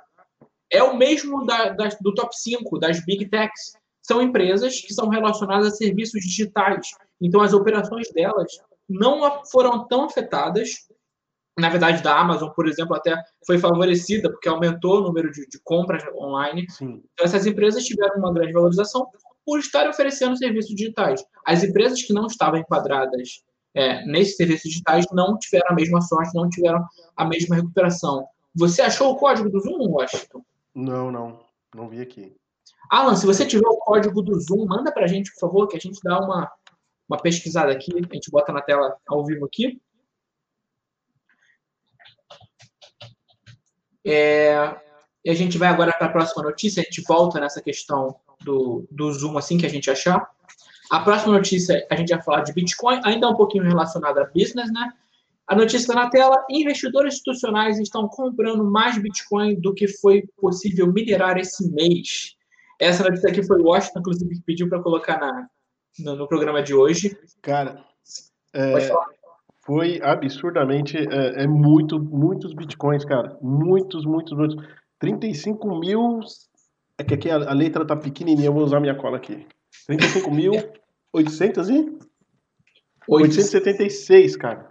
é 0.70 0.82
o 0.82 0.97
mesmo 0.97 1.44
da, 1.44 1.70
da, 1.70 1.88
do 2.00 2.14
top 2.14 2.35
5, 2.35 2.78
das 2.78 3.04
Big 3.04 3.28
Techs. 3.28 3.73
São 4.02 4.23
empresas 4.23 4.80
que 4.80 4.94
são 4.94 5.09
relacionadas 5.09 5.66
a 5.66 5.76
serviços 5.76 6.23
digitais. 6.23 6.88
Então, 7.20 7.40
as 7.42 7.52
operações 7.52 8.11
delas 8.12 8.59
não 8.88 9.44
foram 9.44 9.87
tão 9.87 10.04
afetadas 10.04 10.88
na 11.61 11.69
verdade, 11.69 12.02
da 12.02 12.19
Amazon, 12.19 12.50
por 12.50 12.67
exemplo, 12.67 12.95
até 12.97 13.17
foi 13.47 13.59
favorecida, 13.59 14.31
porque 14.31 14.49
aumentou 14.49 14.99
o 14.99 15.02
número 15.02 15.31
de, 15.31 15.47
de 15.47 15.61
compras 15.62 16.02
online. 16.14 16.67
Sim. 16.71 17.02
Então, 17.12 17.26
essas 17.26 17.47
empresas 17.47 17.85
tiveram 17.85 18.17
uma 18.17 18.33
grande 18.33 18.52
valorização 18.52 19.07
por 19.45 19.59
estarem 19.59 19.90
oferecendo 19.90 20.37
serviços 20.37 20.75
digitais. 20.75 21.25
As 21.47 21.62
empresas 21.62 22.02
que 22.02 22.12
não 22.12 22.26
estavam 22.26 22.59
enquadradas 22.59 23.43
é, 23.75 24.05
nesses 24.07 24.37
serviços 24.37 24.71
digitais 24.71 25.05
não 25.12 25.38
tiveram 25.38 25.69
a 25.71 25.75
mesma 25.75 26.00
sorte, 26.00 26.35
não 26.35 26.49
tiveram 26.49 26.85
a 27.17 27.25
mesma 27.25 27.57
recuperação. 27.57 28.26
Você 28.55 28.83
achou 28.83 29.12
o 29.12 29.17
código 29.17 29.49
do 29.49 29.61
Zoom, 29.61 29.88
Washington? 29.88 30.43
Não, 30.75 31.11
não. 31.11 31.40
Não 31.75 31.88
vi 31.88 32.00
aqui. 32.00 32.37
Alan, 32.90 33.14
se 33.14 33.25
você 33.25 33.47
tiver 33.47 33.69
o 33.69 33.76
código 33.76 34.21
do 34.23 34.38
Zoom, 34.40 34.67
manda 34.67 34.93
para 34.93 35.05
a 35.05 35.09
gente, 35.09 35.33
por 35.33 35.40
favor, 35.40 35.69
que 35.69 35.76
a 35.76 35.81
gente 35.81 36.00
dá 36.02 36.19
uma, 36.19 36.50
uma 37.09 37.19
pesquisada 37.19 37.71
aqui. 37.71 37.93
A 37.95 38.14
gente 38.14 38.31
bota 38.31 38.52
na 38.52 38.61
tela 38.61 38.97
ao 39.07 39.25
vivo 39.25 39.45
aqui. 39.45 39.81
É, 44.04 44.76
e 45.25 45.30
a 45.30 45.35
gente 45.35 45.59
vai 45.59 45.69
agora 45.69 45.92
para 45.92 46.07
a 46.07 46.12
próxima 46.12 46.42
notícia, 46.42 46.80
a 46.80 46.85
gente 46.85 47.02
volta 47.07 47.38
nessa 47.38 47.61
questão 47.61 48.16
do, 48.42 48.87
do 48.90 49.12
Zoom 49.12 49.37
assim 49.37 49.59
que 49.59 49.66
a 49.66 49.71
gente 49.71 49.90
achar. 49.90 50.28
A 50.90 51.00
próxima 51.00 51.35
notícia, 51.35 51.87
a 51.90 51.97
gente 51.97 52.12
vai 52.12 52.23
falar 52.23 52.40
de 52.40 52.52
Bitcoin, 52.52 53.00
ainda 53.04 53.28
um 53.28 53.37
pouquinho 53.37 53.64
relacionada 53.64 54.23
a 54.23 54.26
business, 54.26 54.73
né? 54.73 54.92
A 55.47 55.54
notícia 55.54 55.78
está 55.78 55.95
na 55.95 56.09
tela: 56.09 56.45
investidores 56.49 57.14
institucionais 57.14 57.78
estão 57.78 58.09
comprando 58.09 58.64
mais 58.64 58.97
Bitcoin 58.97 59.61
do 59.61 59.75
que 59.75 59.88
foi 59.88 60.23
possível 60.40 60.87
minerar 60.92 61.37
esse 61.38 61.71
mês. 61.71 62.37
Essa 62.78 63.04
notícia 63.04 63.28
aqui 63.28 63.42
foi 63.42 63.61
o 63.61 63.64
Washington, 63.64 63.99
inclusive, 63.99 64.37
que 64.37 64.42
pediu 64.42 64.69
para 64.69 64.80
colocar 64.80 65.19
na, 65.19 65.49
no, 65.99 66.16
no, 66.16 66.28
programa 66.28 66.62
de 66.62 66.73
hoje. 66.73 67.19
Cara, 67.42 67.85
é, 68.54 68.90
foi 69.64 70.00
absurdamente, 70.02 70.97
é, 70.97 71.45
é, 71.45 71.47
muito, 71.47 71.99
muitos 71.99 72.55
bitcoins, 72.55 73.05
cara. 73.05 73.37
Muitos, 73.43 74.05
muitos, 74.05 74.37
muitos. 74.37 74.57
35 74.99 75.79
mil. 75.79 76.21
É 76.99 77.05
que 77.05 77.14
aqui 77.14 77.31
a, 77.31 77.37
a 77.37 77.52
letra 77.52 77.87
tá 77.87 77.97
pequenininha, 77.97 78.49
eu 78.49 78.52
vou 78.52 78.64
usar 78.64 78.81
minha 78.81 78.95
cola 78.95 79.17
aqui. 79.17 79.47
35 79.87 80.31
mil. 80.31 80.52
800 81.12 81.69
e? 81.69 81.99
876, 83.09 84.37
cara. 84.37 84.69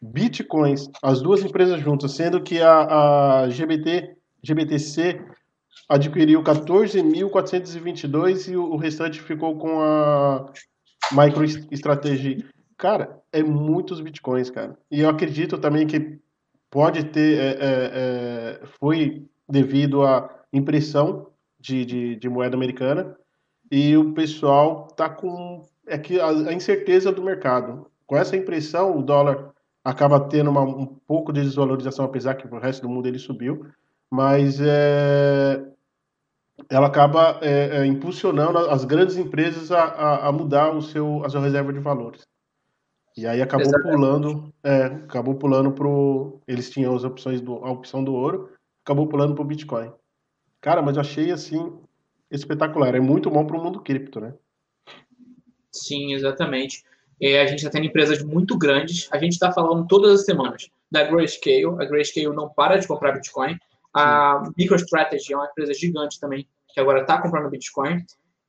Bitcoins, 0.00 0.88
as 1.02 1.20
duas 1.20 1.44
empresas 1.44 1.80
juntas, 1.80 2.12
sendo 2.12 2.42
que 2.42 2.60
a, 2.60 3.42
a 3.42 3.48
GBT, 3.48 4.16
GBTC 4.42 5.20
adquiriu 5.88 6.42
14.422 6.42 8.50
e 8.50 8.56
o, 8.56 8.72
o 8.72 8.76
restante 8.76 9.20
ficou 9.20 9.56
com 9.58 9.80
a 9.80 10.52
MicroStrategy. 11.12 12.44
Cara, 12.82 13.22
é 13.32 13.44
muitos 13.44 14.00
bitcoins, 14.00 14.50
cara. 14.50 14.76
E 14.90 15.02
eu 15.02 15.08
acredito 15.08 15.56
também 15.56 15.86
que 15.86 16.18
pode 16.68 17.04
ter. 17.04 17.38
É, 17.38 17.46
é, 17.46 18.60
é, 18.60 18.66
foi 18.80 19.24
devido 19.48 20.02
à 20.02 20.28
impressão 20.52 21.28
de, 21.60 21.84
de, 21.84 22.16
de, 22.16 22.28
moeda 22.28 22.56
americana 22.56 23.16
e 23.70 23.96
o 23.96 24.12
pessoal 24.14 24.88
tá 24.96 25.08
com. 25.08 25.64
É 25.86 25.96
que 25.96 26.18
a, 26.18 26.26
a, 26.26 26.52
incerteza 26.52 27.12
do 27.12 27.22
mercado. 27.22 27.86
Com 28.04 28.16
essa 28.16 28.36
impressão, 28.36 28.98
o 28.98 29.02
dólar 29.02 29.54
acaba 29.84 30.18
tendo 30.18 30.50
uma, 30.50 30.62
um 30.62 30.86
pouco 30.86 31.32
de 31.32 31.40
desvalorização, 31.40 32.04
apesar 32.04 32.34
que 32.34 32.48
o 32.48 32.58
resto 32.58 32.82
do 32.82 32.88
mundo 32.88 33.06
ele 33.06 33.18
subiu, 33.20 33.64
mas 34.10 34.60
é, 34.60 35.64
ela 36.68 36.88
acaba 36.88 37.38
é, 37.42 37.78
é 37.78 37.86
impulsionando 37.86 38.58
as 38.58 38.84
grandes 38.84 39.16
empresas 39.16 39.70
a, 39.70 39.84
a, 39.84 40.28
a 40.28 40.32
mudar 40.32 40.74
o 40.74 40.82
seu, 40.82 41.24
a 41.24 41.28
sua 41.28 41.42
reserva 41.42 41.72
de 41.72 41.78
valores. 41.78 42.31
E 43.16 43.26
aí 43.26 43.42
acabou 43.42 43.66
Exatamente. 43.66 43.94
pulando, 43.94 44.54
é, 44.62 44.84
acabou 44.84 45.34
pulando 45.34 45.72
pro. 45.72 46.40
Eles 46.46 46.70
tinham 46.70 46.94
as 46.94 47.04
opções 47.04 47.40
do, 47.40 47.56
a 47.64 47.70
opção 47.70 48.02
do 48.02 48.14
ouro, 48.14 48.50
acabou 48.84 49.06
pulando 49.06 49.34
pro 49.34 49.44
Bitcoin. 49.44 49.92
Cara, 50.60 50.80
mas 50.80 50.96
eu 50.96 51.02
achei 51.02 51.30
assim 51.30 51.78
espetacular. 52.30 52.94
É 52.94 53.00
muito 53.00 53.30
bom 53.30 53.44
para 53.44 53.56
o 53.56 53.62
mundo 53.62 53.80
cripto, 53.80 54.20
né? 54.20 54.32
Sim, 55.70 56.14
exatamente. 56.14 56.84
É, 57.20 57.40
a 57.40 57.46
gente 57.46 57.58
está 57.58 57.70
tendo 57.70 57.86
empresas 57.86 58.22
muito 58.22 58.56
grandes. 58.56 59.08
A 59.12 59.18
gente 59.18 59.32
está 59.32 59.52
falando 59.52 59.86
todas 59.86 60.20
as 60.20 60.24
semanas 60.24 60.68
da 60.90 61.04
Grayscale. 61.04 61.66
A 61.78 61.84
Grayscale 61.84 62.34
não 62.34 62.48
para 62.48 62.76
de 62.76 62.86
comprar 62.86 63.12
Bitcoin. 63.12 63.58
A 63.94 64.50
MicroStrategy 64.56 65.32
é 65.32 65.36
uma 65.36 65.46
empresa 65.46 65.74
gigante 65.74 66.18
também, 66.18 66.48
que 66.68 66.80
agora 66.80 67.02
está 67.02 67.20
comprando 67.20 67.50
Bitcoin. 67.50 68.04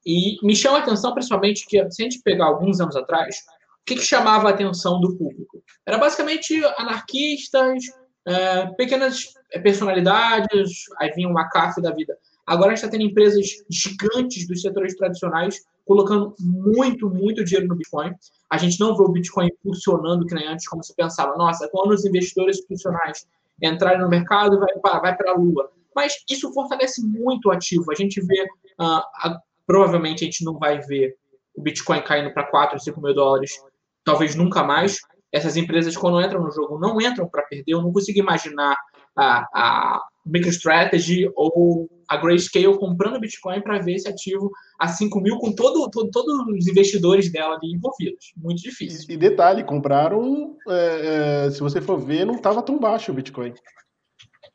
E 0.05 0.37
me 0.45 0.55
chama 0.55 0.77
a 0.77 0.81
atenção, 0.81 1.13
principalmente, 1.13 1.65
que 1.65 1.77
se 1.91 2.01
a 2.01 2.05
gente 2.05 2.21
pegar 2.21 2.45
alguns 2.45 2.79
anos 2.79 2.95
atrás, 2.95 3.37
o 3.83 3.85
que, 3.85 3.95
que 3.95 4.05
chamava 4.05 4.47
a 4.47 4.51
atenção 4.51 5.01
do 5.01 5.17
público? 5.17 5.61
Era 5.85 5.97
basicamente 5.97 6.63
anarquistas, 6.77 7.83
é, 8.25 8.67
pequenas 8.77 9.33
personalidades, 9.61 10.85
aí 10.99 11.11
vinha 11.11 11.27
uma 11.27 11.49
CAF 11.49 11.81
da 11.81 11.91
vida. 11.91 12.17
Agora 12.47 12.71
a 12.71 12.75
gente 12.75 12.85
está 12.85 12.89
tendo 12.89 13.09
empresas 13.09 13.45
gigantes 13.69 14.47
dos 14.47 14.61
setores 14.61 14.95
tradicionais 14.95 15.61
colocando 15.85 16.33
muito, 16.39 17.09
muito 17.09 17.43
dinheiro 17.43 17.67
no 17.67 17.75
Bitcoin. 17.75 18.13
A 18.49 18.57
gente 18.57 18.79
não 18.79 18.95
vê 18.95 19.03
o 19.03 19.09
Bitcoin 19.09 19.49
funcionando 19.61 20.25
que 20.25 20.33
nem 20.33 20.47
antes, 20.47 20.65
como 20.65 20.81
se 20.81 20.95
pensava, 20.95 21.35
nossa, 21.35 21.67
quando 21.67 21.91
os 21.91 22.05
investidores 22.05 22.59
institucionais 22.59 23.27
entrarem 23.61 23.99
no 23.99 24.07
mercado, 24.07 24.59
vai 24.59 24.73
para 24.81 24.99
vai 24.99 25.17
a 25.27 25.33
lua. 25.33 25.69
Mas 25.93 26.13
isso 26.29 26.53
fortalece 26.53 27.05
muito 27.05 27.49
o 27.49 27.51
ativo. 27.51 27.91
A 27.91 27.95
gente 27.95 28.21
vê, 28.21 28.43
uh, 28.79 29.03
a, 29.15 29.39
provavelmente 29.67 30.23
a 30.23 30.25
gente 30.25 30.45
não 30.45 30.57
vai 30.57 30.79
ver 30.79 31.17
o 31.53 31.61
Bitcoin 31.61 32.01
caindo 32.01 32.33
para 32.33 32.45
4, 32.45 32.79
5 32.79 33.01
mil 33.01 33.13
dólares 33.13 33.61
talvez 34.03 34.35
nunca 34.35 34.63
mais. 34.63 34.97
Essas 35.31 35.57
empresas, 35.57 35.97
quando 35.97 36.21
entram 36.21 36.43
no 36.43 36.51
jogo, 36.51 36.79
não 36.79 37.01
entram 37.01 37.27
para 37.27 37.43
perder. 37.43 37.63
Eu 37.67 37.81
não 37.81 37.91
consigo 37.91 38.19
imaginar 38.19 38.77
a, 39.15 39.45
a 39.53 40.01
MicroStrategy 40.25 41.29
ou 41.35 41.89
a 42.07 42.17
Grayscale 42.17 42.77
comprando 42.77 43.19
Bitcoin 43.19 43.61
para 43.61 43.79
ver 43.79 43.95
esse 43.95 44.07
ativo 44.07 44.51
a 44.79 44.87
5 44.87 45.19
mil 45.19 45.37
com 45.37 45.53
todo, 45.53 45.89
todo, 45.89 46.09
todos 46.11 46.33
os 46.47 46.67
investidores 46.67 47.31
dela 47.31 47.55
ali 47.55 47.73
envolvidos. 47.73 48.33
Muito 48.37 48.61
difícil. 48.61 49.05
E, 49.09 49.13
e 49.13 49.17
detalhe, 49.17 49.63
compraram, 49.63 50.55
é, 50.67 51.45
é, 51.47 51.51
se 51.51 51.59
você 51.59 51.81
for 51.81 51.97
ver, 51.97 52.25
não 52.25 52.35
estava 52.35 52.61
tão 52.61 52.79
baixo 52.79 53.11
o 53.11 53.15
Bitcoin. 53.15 53.53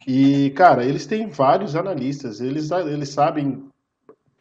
E, 0.06 0.50
cara, 0.50 0.84
eles 0.84 1.06
têm 1.06 1.28
vários 1.28 1.74
analistas, 1.74 2.40
eles, 2.40 2.70
eles 2.70 3.08
sabem, 3.08 3.64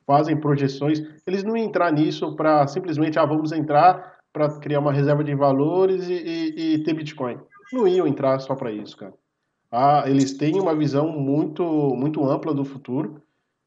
fazem 0.05 0.39
projeções, 0.39 1.01
eles 1.25 1.43
não 1.43 1.57
entrar 1.57 1.91
nisso 1.91 2.35
para 2.35 2.67
simplesmente, 2.67 3.17
ah, 3.17 3.25
vamos 3.25 3.51
entrar 3.51 4.16
para 4.37 4.59
criar 4.59 4.79
uma 4.79 4.93
reserva 4.93 5.23
de 5.23 5.33
valores 5.33 6.07
e, 6.07 6.13
e, 6.13 6.73
e 6.73 6.83
ter 6.83 6.93
Bitcoin. 6.93 7.39
Não 7.73 7.87
iam 7.87 8.05
entrar 8.05 8.39
só 8.39 8.55
para 8.55 8.71
isso, 8.71 8.95
cara. 8.95 9.13
Ah, 9.71 10.03
eles 10.05 10.37
têm 10.37 10.61
uma 10.61 10.75
visão 10.75 11.09
muito, 11.09 11.63
muito 11.95 12.23
ampla 12.23 12.53
do 12.53 12.63
futuro. 12.63 13.19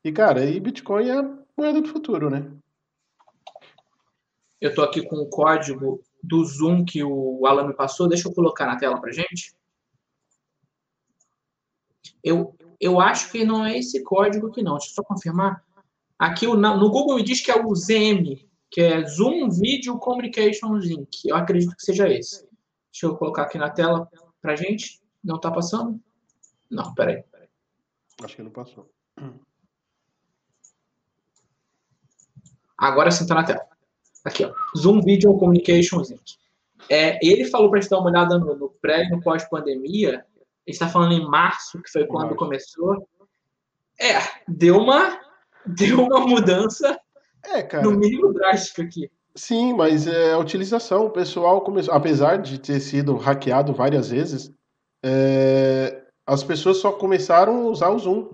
E, 0.05 0.13
cara, 0.13 0.45
e 0.45 0.61
Bitcoin 0.61 1.09
é 1.09 1.19
a 1.19 1.39
moeda 1.59 1.81
do 1.81 1.89
futuro, 1.89 2.31
né? 2.31 2.49
Eu 4.61 4.71
estou 4.71 4.85
aqui 4.85 5.03
com 5.03 5.17
o 5.17 5.29
código 5.29 6.01
do 6.23 6.45
Zoom 6.45 6.85
que 6.85 7.03
o 7.03 7.45
Alan 7.47 7.67
me 7.67 7.75
passou. 7.75 8.09
Deixa 8.09 8.29
eu 8.29 8.33
colocar 8.33 8.67
na 8.67 8.79
tela 8.79 9.01
para 9.01 9.11
gente. 9.11 9.53
Eu, 12.23 12.55
eu 12.81 13.01
acho 13.01 13.33
que 13.33 13.45
não 13.45 13.67
é 13.67 13.77
esse 13.77 14.05
código 14.05 14.47
aqui, 14.47 14.63
não. 14.63 14.77
Deixa 14.77 14.91
eu 14.91 14.95
só 14.95 15.03
confirmar. 15.03 15.65
Aqui 16.17 16.47
no 16.47 16.91
Google 16.91 17.17
me 17.17 17.25
diz 17.25 17.41
que 17.41 17.51
é 17.51 17.61
o 17.61 17.75
ZM, 17.75 18.49
que 18.71 18.81
é 18.81 19.05
Zoom 19.05 19.51
Video 19.51 19.99
Communications 19.99 20.89
Inc. 20.89 21.25
Eu 21.25 21.37
acredito 21.37 21.75
que 21.75 21.83
seja 21.83 22.09
esse. 22.09 22.49
Deixa 22.93 23.07
eu 23.07 23.17
colocar 23.17 23.43
aqui 23.43 23.59
na 23.59 23.71
tela 23.71 24.09
para 24.41 24.57
gente. 24.57 25.01
Não 25.23 25.37
está 25.37 25.51
passando? 25.51 26.01
Não, 26.71 26.95
peraí. 26.95 27.25
Acho 28.23 28.37
que 28.37 28.43
não 28.43 28.51
passou. 28.51 28.91
Agora 32.79 33.11
sim 33.11 33.25
está 33.25 33.35
na 33.35 33.45
tela. 33.45 33.67
Aqui, 34.25 34.45
ó. 34.45 34.55
Zoom 34.77 35.01
Video 35.01 35.37
Communications 35.37 36.11
Inc. 36.11 36.39
É, 36.89 37.19
ele 37.25 37.45
falou 37.45 37.69
para 37.71 37.79
a 37.79 37.83
gente 37.83 37.91
dar 37.91 37.99
uma 37.99 38.11
olhada 38.11 38.39
no, 38.39 38.57
no 38.57 38.71
pré 38.71 39.05
e 39.05 39.11
no 39.11 39.21
pós-pandemia. 39.21 40.25
Ele 40.67 40.75
está 40.75 40.89
falando 40.89 41.13
em 41.13 41.27
março, 41.27 41.81
que 41.83 41.91
foi 41.91 42.07
quando 42.07 42.31
março. 42.31 42.37
começou. 42.37 43.09
É, 43.99 44.19
deu 44.49 44.79
uma, 44.79 45.21
deu 45.67 46.05
uma 46.05 46.21
mudança, 46.21 46.99
é, 47.45 47.63
cara. 47.63 47.85
no 47.85 47.93
mínimo 47.93 48.33
drástica 48.33 48.83
aqui. 48.83 49.11
Sim, 49.35 49.75
mas 49.75 50.07
é, 50.07 50.33
a 50.33 50.39
utilização, 50.39 51.07
o 51.07 51.11
pessoal 51.11 51.61
começou, 51.61 51.95
apesar 51.95 52.37
de 52.39 52.59
ter 52.59 52.81
sido 52.81 53.17
hackeado 53.17 53.73
várias 53.73 54.11
vezes, 54.11 54.53
é, 55.03 56.03
as 56.27 56.43
pessoas 56.43 56.79
só 56.79 56.93
começaram 56.93 57.67
a 57.67 57.71
usar 57.71 57.91
o 57.91 57.99
Zoom. 57.99 58.31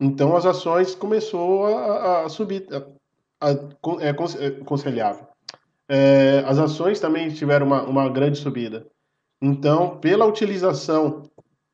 Então 0.00 0.36
as 0.36 0.46
ações 0.46 0.94
começou 0.94 1.66
a, 1.66 2.24
a 2.24 2.28
subir, 2.28 2.66
a, 3.40 3.50
é, 3.50 4.06
é 4.06 4.60
aconselhável. 4.60 5.26
É, 5.88 6.44
as 6.46 6.58
ações 6.58 7.00
também 7.00 7.28
tiveram 7.30 7.66
uma, 7.66 7.82
uma 7.82 8.08
grande 8.08 8.38
subida. 8.38 8.86
Então, 9.42 9.98
pela 9.98 10.24
utilização 10.24 11.24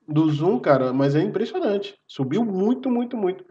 do 0.09 0.30
Zoom, 0.30 0.59
cara, 0.59 0.92
mas 0.92 1.14
é 1.14 1.21
impressionante. 1.21 1.99
Subiu 2.06 2.45
muito, 2.45 2.90
muito, 2.90 3.16
muito. 3.16 3.45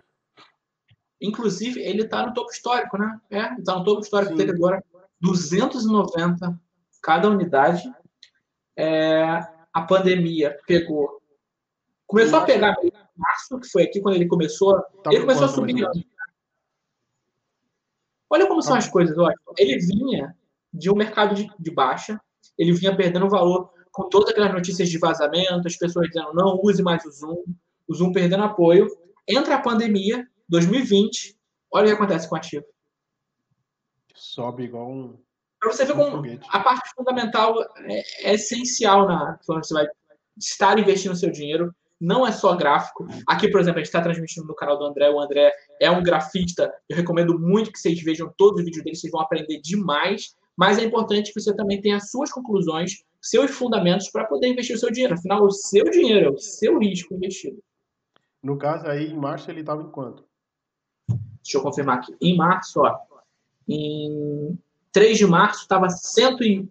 Inclusive, 1.22 1.82
ele 1.82 2.04
está 2.04 2.26
no 2.26 2.34
topo 2.34 2.52
histórico, 2.52 2.98
né? 2.98 3.20
É, 3.30 3.54
está 3.54 3.78
no 3.78 3.84
topo 3.84 4.02
histórico 4.02 4.32
Sim. 4.32 4.38
dele 4.38 4.52
agora. 4.52 4.84
290 5.22 6.60
cada 7.02 7.30
unidade. 7.30 7.84
É, 8.78 9.24
a 9.74 9.82
pandemia 9.82 10.58
pegou. 10.68 11.22
Começou 12.08 12.40
a 12.40 12.46
pegar 12.46 12.76
em 12.84 12.92
março, 13.16 13.60
que 13.60 13.68
foi 13.70 13.84
aqui 13.84 14.02
quando 14.02 14.16
ele 14.16 14.28
começou. 14.28 14.82
Tá 15.04 15.12
ele 15.12 15.22
começou 15.22 15.46
a 15.46 15.50
subir. 15.50 15.88
Olha 18.30 18.48
como 18.48 18.62
são 18.62 18.76
as 18.76 18.88
coisas, 18.90 19.18
olha. 19.18 19.36
Ele 19.58 19.78
vinha 19.80 20.36
de 20.74 20.92
um 20.92 20.96
mercado 20.96 21.36
de, 21.36 21.50
de 21.58 21.72
baixa, 21.72 22.20
ele 22.58 22.74
vinha 22.74 22.96
perdendo 22.96 23.30
valor 23.30 23.72
com 23.92 24.10
todas 24.10 24.32
aquelas 24.32 24.52
notícias 24.52 24.90
de 24.90 24.98
vazamento, 24.98 25.68
as 25.68 25.78
pessoas 25.78 26.08
dizendo 26.08 26.34
não 26.34 26.60
use 26.62 26.84
mais 26.84 27.06
o 27.06 27.12
Zoom, 27.12 27.44
o 27.88 27.94
Zoom 27.94 28.12
perdendo 28.12 28.44
apoio. 28.44 28.88
Entra 29.28 29.56
a 29.56 29.62
pandemia, 29.62 30.28
2020, 30.50 31.38
olha 31.72 31.86
o 31.86 31.88
que 31.88 31.94
acontece 31.94 32.28
com 32.30 32.36
o 32.36 32.38
ativo. 32.38 32.66
Sobe 34.14 34.64
igual 34.64 34.92
um. 34.92 35.18
Para 35.60 35.72
você 35.72 35.86
ver 35.86 35.94
um 35.94 35.98
como 35.98 36.12
foguete. 36.18 36.48
a 36.50 36.60
parte 36.60 36.90
fundamental 36.96 37.56
é, 37.80 38.04
é 38.30 38.34
essencial 38.34 39.08
na 39.08 39.40
quando 39.46 39.66
você 39.66 39.74
vai 39.74 39.88
estar 40.38 40.78
investindo 40.78 41.16
seu 41.16 41.32
dinheiro 41.32 41.74
não 42.00 42.28
é 42.28 42.32
só 42.32 42.56
gráfico. 42.56 43.08
Aqui, 43.28 43.50
por 43.50 43.60
exemplo, 43.60 43.80
a 43.80 43.84
gente 43.84 43.88
está 43.88 44.02
transmitindo 44.02 44.46
no 44.46 44.56
canal 44.56 44.78
do 44.78 44.86
André. 44.86 45.10
O 45.10 45.20
André 45.20 45.52
é 45.80 45.90
um 45.90 46.04
grafista. 46.04 46.72
Eu 46.90 46.98
recomendo 46.98 47.40
muito 47.40 47.72
que 47.72 47.80
vocês 47.80 48.02
vejam 48.02 48.32
todos 48.38 48.60
os 48.60 48.66
vídeos 48.66 48.84
dele, 48.84 48.96
vocês 48.96 49.12
vão 49.12 49.22
aprender 49.22 49.62
demais. 49.62 50.36
Mas 50.58 50.78
é 50.78 50.84
importante 50.84 51.34
que 51.34 51.40
você 51.40 51.56
também 51.56 51.82
tenha 51.82 51.98
as 51.98 52.10
suas 52.10 52.32
conclusões, 52.32 53.04
seus 53.22 53.52
fundamentos 53.52 54.10
para 54.10 54.26
poder 54.26 54.48
investir 54.48 54.76
o 54.76 54.80
seu 54.80 54.92
dinheiro. 54.92 55.16
Afinal, 55.16 55.44
o 55.44 55.52
seu 55.52 55.90
dinheiro 55.90 56.28
é 56.28 56.30
o 56.30 56.38
seu 56.38 56.78
risco 56.80 57.14
investido. 57.14 57.62
No 58.44 58.58
caso 58.58 58.88
aí, 58.88 59.08
em 59.08 59.18
março, 59.18 59.50
ele 59.50 59.62
estava 59.62 59.82
em 59.82 59.90
quanto? 59.90 60.25
Deixa 61.46 61.60
eu 61.60 61.62
confirmar 61.62 62.00
aqui. 62.00 62.18
Em 62.20 62.36
março, 62.36 62.82
ó, 62.82 63.00
em 63.70 64.58
3 64.92 65.16
de 65.16 65.28
março, 65.28 65.62
estava 65.62 65.88
cento 65.90 66.44
e... 66.44 66.68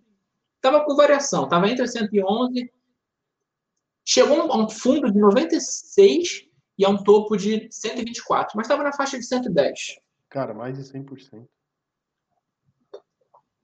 Estava 0.56 0.84
com 0.84 0.96
variação, 0.96 1.44
estava 1.44 1.68
entre 1.68 1.87
111 1.87 2.72
Chegou 4.04 4.52
a 4.52 4.56
um 4.56 4.68
fundo 4.68 5.10
de 5.10 5.18
96 5.18 6.46
e 6.76 6.84
a 6.84 6.88
um 6.90 7.02
topo 7.02 7.37
de 7.37 7.68
124, 7.70 8.52
mas 8.54 8.66
estava 8.66 8.82
na 8.82 8.92
faixa 8.92 9.18
de 9.18 9.24
110. 9.24 9.98
Cara, 10.28 10.52
mais 10.52 10.76
de 10.76 10.84
100%. 10.84 11.48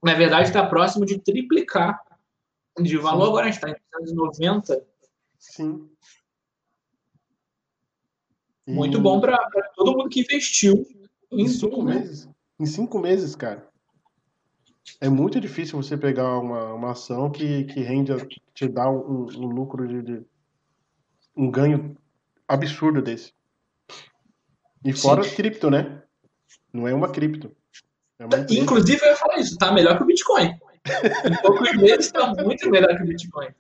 Na 0.03 0.15
verdade, 0.15 0.49
está 0.49 0.67
próximo 0.67 1.05
de 1.05 1.19
triplicar 1.19 2.01
de 2.81 2.97
valor. 2.97 3.25
Sim. 3.25 3.29
Agora 3.29 3.47
a 3.47 3.51
gente 3.51 3.57
está 3.57 3.71
em 3.71 3.77
190. 3.99 4.87
Sim. 5.39 5.91
Muito 8.67 8.97
e... 8.97 9.01
bom 9.01 9.21
para 9.21 9.39
todo 9.75 9.93
mundo 9.93 10.09
que 10.09 10.21
investiu 10.21 10.87
em, 11.31 11.49
cinco 11.49 11.85
né? 11.85 11.95
meses. 11.95 12.29
Em 12.59 12.67
cinco 12.67 12.99
meses, 12.99 13.37
cara. 13.37 13.69
É 15.01 15.09
muito 15.09 15.41
difícil 15.41 15.81
você 15.81 15.97
pegar 15.97 16.39
uma, 16.39 16.75
uma 16.75 16.91
ação 16.93 17.31
que, 17.31 17.65
que 17.65 17.81
rende, 17.81 18.13
te 18.55 18.69
dá 18.69 18.91
um, 18.91 19.27
um 19.27 19.47
lucro 19.47 19.87
de, 19.87 20.03
de, 20.03 20.27
um 21.37 21.51
ganho 21.51 21.97
absurdo 22.49 23.01
desse. 23.01 23.33
E 24.85 24.93
fora 24.93 25.23
Sim. 25.23 25.35
cripto, 25.37 25.71
né? 25.71 26.03
Não 26.73 26.89
é 26.89 26.95
uma 26.95 27.11
cripto. 27.11 27.55
É 28.19 28.25
uma 28.25 28.47
Inclusive, 28.51 29.03
eu 29.03 29.11
ia 29.11 29.17
falar 29.17 29.39
isso, 29.39 29.57
tá 29.57 29.73
melhor 29.73 29.97
que 29.97 30.03
o 30.03 30.07
Bitcoin. 30.07 30.59
em 31.25 31.43
poucos 31.43 31.73
meses 31.77 32.07
está 32.07 32.35
muito 32.35 32.69
melhor 32.71 32.97
que 32.97 33.03
o 33.03 33.07
Bitcoin. 33.07 33.55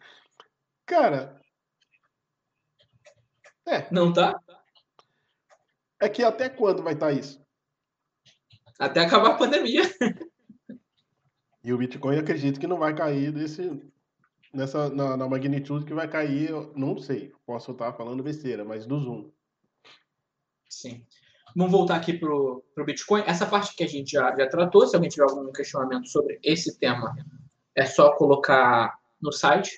Cara. 0.86 1.40
É. 3.66 3.86
Não 3.90 4.12
tá? 4.12 4.40
É 6.00 6.08
que 6.08 6.24
até 6.24 6.48
quando 6.48 6.82
vai 6.82 6.94
estar 6.94 7.06
tá 7.06 7.12
isso? 7.12 7.40
Até 8.80 9.00
acabar 9.00 9.32
a 9.32 9.36
pandemia. 9.36 9.82
E 11.62 11.74
o 11.74 11.76
Bitcoin 11.76 12.16
acredito 12.16 12.58
que 12.58 12.66
não 12.66 12.78
vai 12.78 12.94
cair 12.94 13.30
desse, 13.30 13.70
nessa, 14.50 14.88
na, 14.88 15.14
na 15.14 15.28
magnitude 15.28 15.84
que 15.84 15.92
vai 15.92 16.08
cair, 16.08 16.50
não 16.74 16.96
sei, 16.98 17.34
posso 17.44 17.72
estar 17.72 17.92
falando 17.92 18.22
besteira, 18.22 18.64
mas 18.64 18.86
do 18.86 18.98
Zoom. 18.98 19.30
Sim. 20.70 21.04
Vamos 21.54 21.70
voltar 21.70 21.96
aqui 21.96 22.14
para 22.14 22.32
o 22.32 22.64
Bitcoin. 22.82 23.24
Essa 23.26 23.44
parte 23.44 23.76
que 23.76 23.84
a 23.84 23.86
gente 23.86 24.12
já, 24.12 24.34
já 24.34 24.48
tratou, 24.48 24.86
se 24.86 24.96
alguém 24.96 25.10
tiver 25.10 25.24
algum 25.24 25.52
questionamento 25.52 26.08
sobre 26.08 26.40
esse 26.42 26.78
tema, 26.78 27.14
é 27.74 27.84
só 27.84 28.16
colocar 28.16 28.98
no 29.20 29.30
site. 29.30 29.76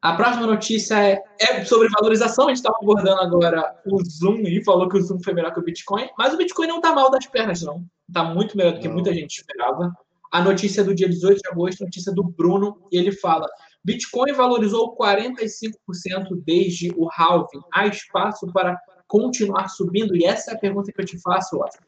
A 0.00 0.14
próxima 0.14 0.46
notícia 0.46 0.94
é, 0.94 1.22
é 1.40 1.64
sobre 1.64 1.88
valorização. 1.88 2.46
A 2.46 2.48
gente 2.48 2.58
estava 2.58 2.78
abordando 2.80 3.20
agora 3.20 3.74
o 3.84 4.02
Zoom 4.04 4.42
e 4.46 4.62
falou 4.62 4.88
que 4.88 4.96
o 4.96 5.02
Zoom 5.02 5.20
foi 5.22 5.34
melhor 5.34 5.52
que 5.52 5.58
o 5.58 5.64
Bitcoin, 5.64 6.08
mas 6.16 6.32
o 6.32 6.36
Bitcoin 6.36 6.68
não 6.68 6.76
está 6.76 6.94
mal 6.94 7.10
das 7.10 7.26
pernas, 7.26 7.62
não. 7.62 7.84
Está 8.08 8.22
muito 8.22 8.56
melhor 8.56 8.74
do 8.74 8.80
que 8.80 8.86
não. 8.86 8.94
muita 8.94 9.12
gente 9.12 9.38
esperava 9.38 9.92
a 10.30 10.42
notícia 10.42 10.84
do 10.84 10.94
dia 10.94 11.08
18 11.08 11.40
de 11.40 11.48
agosto, 11.50 11.84
notícia 11.84 12.12
do 12.12 12.22
Bruno, 12.22 12.86
e 12.92 12.98
ele 12.98 13.10
fala: 13.12 13.48
Bitcoin 13.84 14.32
valorizou 14.32 14.96
45% 14.96 16.42
desde 16.44 16.92
o 16.96 17.08
halving. 17.10 17.62
Há 17.74 17.86
espaço 17.86 18.46
para 18.52 18.78
continuar 19.06 19.68
subindo? 19.68 20.14
E 20.14 20.24
essa 20.24 20.52
é 20.52 20.54
a 20.54 20.58
pergunta 20.58 20.92
que 20.92 21.00
eu 21.00 21.06
te 21.06 21.18
faço, 21.20 21.58
Oscar. 21.58 21.86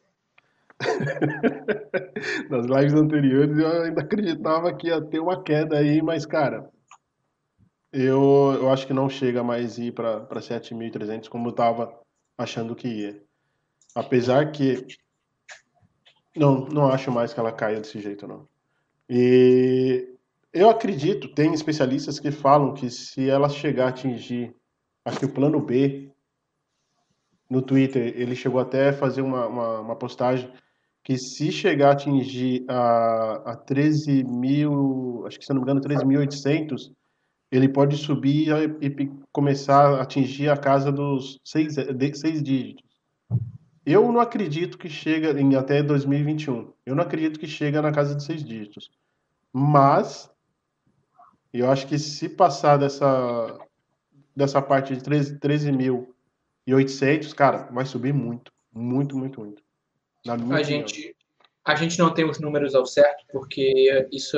Nas 2.49 2.65
lives 2.65 2.93
anteriores 2.93 3.55
eu 3.57 3.83
ainda 3.83 4.01
acreditava 4.01 4.73
que 4.73 4.87
ia 4.87 4.99
ter 4.99 5.19
uma 5.19 5.41
queda 5.41 5.77
aí, 5.77 6.01
mas 6.01 6.25
cara, 6.25 6.71
eu, 7.91 8.53
eu 8.61 8.69
acho 8.69 8.87
que 8.87 8.93
não 8.93 9.09
chega 9.09 9.43
mais 9.43 9.77
ir 9.77 9.93
para 9.93 10.25
7.300 10.39 11.27
como 11.27 11.47
eu 11.47 11.51
estava 11.51 11.99
achando 12.37 12.75
que 12.75 12.87
ia. 12.87 13.23
Apesar 13.93 14.51
que 14.51 14.85
não, 16.35 16.65
não 16.65 16.87
acho 16.87 17.11
mais 17.11 17.33
que 17.33 17.39
ela 17.39 17.51
caia 17.51 17.81
desse 17.81 17.99
jeito, 17.99 18.27
não. 18.27 18.47
E 19.09 20.15
eu 20.53 20.69
acredito, 20.69 21.33
tem 21.33 21.53
especialistas 21.53 22.19
que 22.19 22.31
falam 22.31 22.73
que 22.73 22.89
se 22.89 23.29
ela 23.29 23.49
chegar 23.49 23.85
a 23.85 23.89
atingir, 23.89 24.55
acho 25.03 25.19
que 25.19 25.25
o 25.25 25.33
plano 25.33 25.59
B, 25.59 26.09
no 27.49 27.61
Twitter, 27.61 28.13
ele 28.15 28.35
chegou 28.35 28.61
até 28.61 28.89
a 28.89 28.93
fazer 28.93 29.21
uma, 29.21 29.45
uma, 29.47 29.79
uma 29.81 29.95
postagem 29.95 30.49
que 31.03 31.17
se 31.17 31.51
chegar 31.51 31.89
a 31.89 31.91
atingir 31.91 32.63
a, 32.69 33.51
a 33.51 33.55
13 33.57 34.23
mil, 34.23 35.25
acho 35.27 35.37
que 35.37 35.45
se 35.45 35.51
não 35.51 35.61
me 35.61 35.63
engano, 35.63 35.81
13.800, 35.81 36.91
ele 37.51 37.67
pode 37.67 37.97
subir 37.97 38.47
e, 38.81 38.87
e, 38.87 39.11
começar 39.31 39.99
a 39.99 40.01
atingir 40.01 40.49
a 40.49 40.55
casa 40.55 40.91
dos 40.91 41.39
seis, 41.43 41.75
seis 42.15 42.41
dígitos. 42.41 42.89
Eu 43.85 44.11
não 44.11 44.21
acredito 44.21 44.77
que 44.77 44.87
chega 44.87 45.37
em 45.39 45.55
até 45.55 45.83
2021. 45.83 46.71
Eu 46.85 46.95
não 46.95 47.03
acredito 47.03 47.39
que 47.39 47.47
chega 47.47 47.81
na 47.81 47.91
casa 47.91 48.15
de 48.15 48.23
seis 48.23 48.43
dígitos. 48.43 48.89
Mas 49.51 50.29
eu 51.51 51.69
acho 51.69 51.87
que 51.87 51.99
se 51.99 52.29
passar 52.29 52.77
dessa, 52.77 53.59
dessa 54.35 54.61
parte 54.61 54.95
de 54.95 55.01
13.800, 55.01 55.39
13 56.89 57.35
cara, 57.35 57.69
vai 57.71 57.85
subir 57.85 58.13
muito. 58.13 58.51
Muito, 58.73 59.17
muito, 59.17 59.41
muito. 59.41 59.61
a, 60.25 60.63
gente, 60.63 61.13
a 61.65 61.75
gente 61.75 61.99
não 61.99 62.13
tem 62.13 62.23
os 62.29 62.39
números 62.39 62.73
ao 62.73 62.85
certo, 62.85 63.25
porque 63.33 64.07
isso 64.09 64.37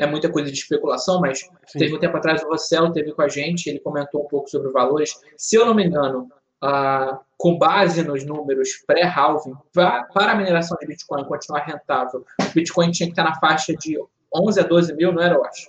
é 0.00 0.06
muita 0.06 0.30
coisa 0.30 0.50
de 0.50 0.56
especulação, 0.56 1.20
mas 1.20 1.40
Sim. 1.66 1.78
teve 1.78 1.94
um 1.94 1.98
tempo 1.98 2.16
atrás 2.16 2.42
o 2.42 2.48
Rossell 2.48 2.90
teve 2.90 3.12
com 3.12 3.20
a 3.20 3.28
gente, 3.28 3.68
ele 3.68 3.78
comentou 3.78 4.24
um 4.24 4.28
pouco 4.28 4.48
sobre 4.48 4.72
valores. 4.72 5.14
Se 5.36 5.56
eu 5.56 5.66
não 5.66 5.74
me 5.74 5.84
engano, 5.84 6.26
ah, 6.62 7.20
com 7.36 7.58
base 7.58 8.02
nos 8.02 8.24
números 8.24 8.70
pré-halving, 8.86 9.52
para 9.74 10.08
a 10.14 10.34
mineração 10.34 10.76
de 10.80 10.86
Bitcoin 10.86 11.24
continuar 11.24 11.60
rentável, 11.60 12.24
o 12.40 12.54
Bitcoin 12.54 12.90
tinha 12.90 13.08
que 13.08 13.12
estar 13.12 13.24
na 13.24 13.38
faixa 13.38 13.74
de 13.74 13.98
11 14.34 14.60
a 14.60 14.62
12 14.62 14.94
mil, 14.94 15.12
não 15.12 15.22
era, 15.22 15.34
eu 15.34 15.44
acho? 15.44 15.68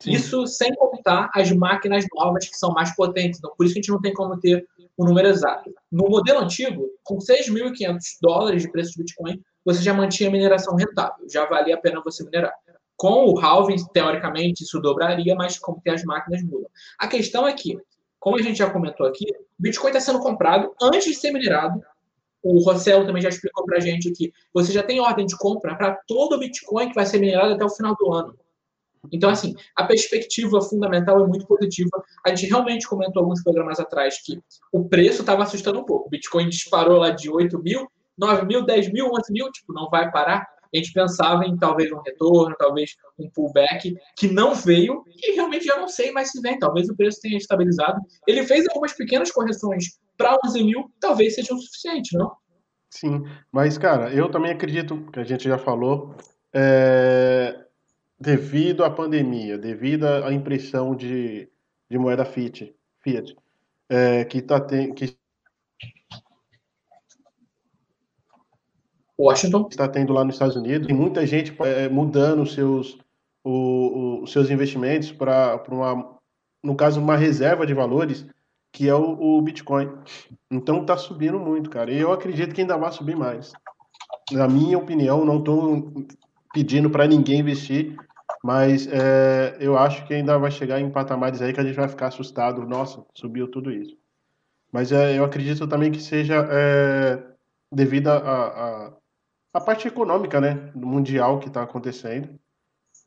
Sim. 0.00 0.12
Isso 0.12 0.46
sem 0.46 0.72
contar 0.74 1.30
as 1.34 1.50
máquinas 1.50 2.04
novas 2.14 2.48
que 2.48 2.56
são 2.56 2.72
mais 2.72 2.94
potentes. 2.94 3.38
Então, 3.38 3.52
por 3.56 3.64
isso 3.64 3.74
que 3.74 3.80
a 3.80 3.82
gente 3.82 3.90
não 3.90 4.00
tem 4.00 4.12
como 4.12 4.38
ter 4.38 4.64
o 4.96 5.02
um 5.02 5.08
número 5.08 5.28
exato. 5.28 5.72
No 5.90 6.08
modelo 6.08 6.40
antigo, 6.40 6.88
com 7.02 7.18
6.500 7.18 7.98
dólares 8.20 8.62
de 8.62 8.70
preço 8.70 8.92
de 8.92 8.98
Bitcoin, 8.98 9.40
você 9.64 9.82
já 9.82 9.94
mantinha 9.94 10.28
a 10.28 10.32
mineração 10.32 10.76
rentável. 10.76 11.26
Já 11.28 11.46
valia 11.46 11.74
a 11.74 11.80
pena 11.80 12.02
você 12.04 12.22
minerar. 12.22 12.52
Com 13.04 13.26
o 13.26 13.38
halving, 13.38 13.76
teoricamente, 13.92 14.64
isso 14.64 14.80
dobraria, 14.80 15.34
mas 15.34 15.58
como 15.58 15.78
que 15.78 15.90
as 15.90 16.02
máquinas 16.04 16.42
mudam. 16.42 16.70
A 16.98 17.06
questão 17.06 17.46
é 17.46 17.52
que, 17.52 17.78
como 18.18 18.38
a 18.38 18.40
gente 18.40 18.56
já 18.56 18.70
comentou 18.70 19.06
aqui, 19.06 19.26
o 19.30 19.62
Bitcoin 19.62 19.90
está 19.90 20.00
sendo 20.00 20.20
comprado 20.20 20.74
antes 20.80 21.04
de 21.04 21.14
ser 21.14 21.30
minerado. 21.30 21.82
O 22.42 22.64
Rossell 22.64 23.04
também 23.04 23.20
já 23.20 23.28
explicou 23.28 23.66
para 23.66 23.76
a 23.76 23.80
gente 23.80 24.10
que 24.10 24.32
você 24.54 24.72
já 24.72 24.82
tem 24.82 25.00
ordem 25.00 25.26
de 25.26 25.36
compra 25.36 25.76
para 25.76 26.00
todo 26.08 26.36
o 26.36 26.38
Bitcoin 26.38 26.88
que 26.88 26.94
vai 26.94 27.04
ser 27.04 27.18
minerado 27.18 27.52
até 27.52 27.62
o 27.62 27.68
final 27.68 27.94
do 27.94 28.10
ano. 28.10 28.34
Então, 29.12 29.28
assim, 29.28 29.54
a 29.76 29.84
perspectiva 29.84 30.62
fundamental 30.62 31.22
é 31.22 31.26
muito 31.26 31.46
positiva. 31.46 32.02
A 32.24 32.30
gente 32.30 32.46
realmente 32.46 32.88
comentou 32.88 33.20
alguns 33.20 33.42
programas 33.42 33.78
atrás 33.78 34.16
que 34.24 34.40
o 34.72 34.88
preço 34.88 35.20
estava 35.20 35.42
assustando 35.42 35.78
um 35.78 35.84
pouco. 35.84 36.06
O 36.06 36.10
Bitcoin 36.10 36.48
disparou 36.48 37.00
lá 37.00 37.10
de 37.10 37.28
8 37.28 37.58
mil, 37.58 37.86
9 38.16 38.46
mil, 38.46 38.64
10 38.64 38.90
mil, 38.90 39.10
11 39.12 39.30
mil, 39.30 39.52
tipo, 39.52 39.74
não 39.74 39.90
vai 39.90 40.10
parar. 40.10 40.53
A 40.74 40.76
gente 40.76 40.92
pensava 40.92 41.44
em 41.46 41.56
talvez 41.56 41.92
um 41.92 42.00
retorno, 42.00 42.56
talvez 42.58 42.96
um 43.18 43.30
pullback, 43.30 43.94
que 44.16 44.26
não 44.28 44.54
veio, 44.54 45.04
e 45.16 45.34
realmente 45.34 45.64
já 45.64 45.78
não 45.78 45.88
sei 45.88 46.10
mais 46.10 46.30
se 46.30 46.40
vem. 46.40 46.58
Talvez 46.58 46.88
o 46.88 46.96
preço 46.96 47.20
tenha 47.20 47.38
estabilizado. 47.38 48.00
Ele 48.26 48.44
fez 48.44 48.66
algumas 48.68 48.92
pequenas 48.92 49.30
correções 49.30 49.98
para 50.16 50.36
11 50.44 50.64
mil, 50.64 50.90
talvez 51.00 51.34
seja 51.34 51.54
o 51.54 51.58
suficiente, 51.58 52.16
não? 52.16 52.32
Sim, 52.90 53.22
mas, 53.50 53.76
cara, 53.76 54.12
eu 54.12 54.30
também 54.30 54.52
acredito, 54.52 55.10
que 55.12 55.18
a 55.18 55.24
gente 55.24 55.48
já 55.48 55.58
falou, 55.58 56.14
é, 56.52 57.64
devido 58.18 58.84
à 58.84 58.90
pandemia, 58.90 59.58
devido 59.58 60.04
à 60.06 60.32
impressão 60.32 60.94
de, 60.94 61.48
de 61.90 61.98
moeda 61.98 62.24
Fiat, 62.24 62.72
Fiat 63.00 63.36
é, 63.88 64.24
que 64.24 64.38
está 64.38 64.60
que 64.60 65.16
Washington 69.18 69.68
está 69.70 69.86
tendo 69.88 70.12
lá 70.12 70.24
nos 70.24 70.34
Estados 70.34 70.56
Unidos, 70.56 70.86
tem 70.86 70.96
muita 70.96 71.26
gente 71.26 71.54
é, 71.62 71.88
mudando 71.88 72.44
seus 72.46 72.98
o, 73.44 74.22
os 74.22 74.32
seus 74.32 74.50
investimentos 74.50 75.12
para 75.12 75.62
uma, 75.68 76.18
no 76.62 76.74
caso, 76.74 77.00
uma 77.00 77.16
reserva 77.16 77.66
de 77.66 77.74
valores 77.74 78.26
que 78.72 78.88
é 78.88 78.94
o, 78.94 79.36
o 79.36 79.42
Bitcoin. 79.42 79.88
Então 80.50 80.80
está 80.80 80.96
subindo 80.96 81.38
muito, 81.38 81.70
cara. 81.70 81.92
E 81.92 82.00
eu 82.00 82.12
acredito 82.12 82.52
que 82.52 82.60
ainda 82.60 82.76
vai 82.76 82.90
subir 82.90 83.14
mais. 83.14 83.52
Na 84.32 84.48
minha 84.48 84.76
opinião, 84.76 85.24
não 85.24 85.38
estou 85.38 86.06
pedindo 86.52 86.90
para 86.90 87.06
ninguém 87.06 87.40
investir, 87.40 87.96
mas 88.42 88.88
é, 88.88 89.56
eu 89.60 89.78
acho 89.78 90.04
que 90.06 90.14
ainda 90.14 90.36
vai 90.38 90.50
chegar 90.50 90.80
em 90.80 90.90
patamares 90.90 91.40
aí 91.40 91.52
que 91.52 91.60
a 91.60 91.64
gente 91.64 91.76
vai 91.76 91.88
ficar 91.88 92.08
assustado. 92.08 92.66
Nossa, 92.66 93.04
subiu 93.14 93.48
tudo 93.48 93.70
isso. 93.70 93.96
Mas 94.72 94.90
é, 94.90 95.16
eu 95.16 95.24
acredito 95.24 95.68
também 95.68 95.92
que 95.92 96.00
seja 96.00 96.44
é, 96.50 97.22
devido 97.70 98.08
a, 98.08 98.16
a, 98.16 98.92
a, 99.54 99.60
parte 99.60 99.88
econômica, 99.88 100.40
né, 100.40 100.70
mundial 100.74 101.38
que 101.38 101.48
está 101.48 101.62
acontecendo 101.62 102.38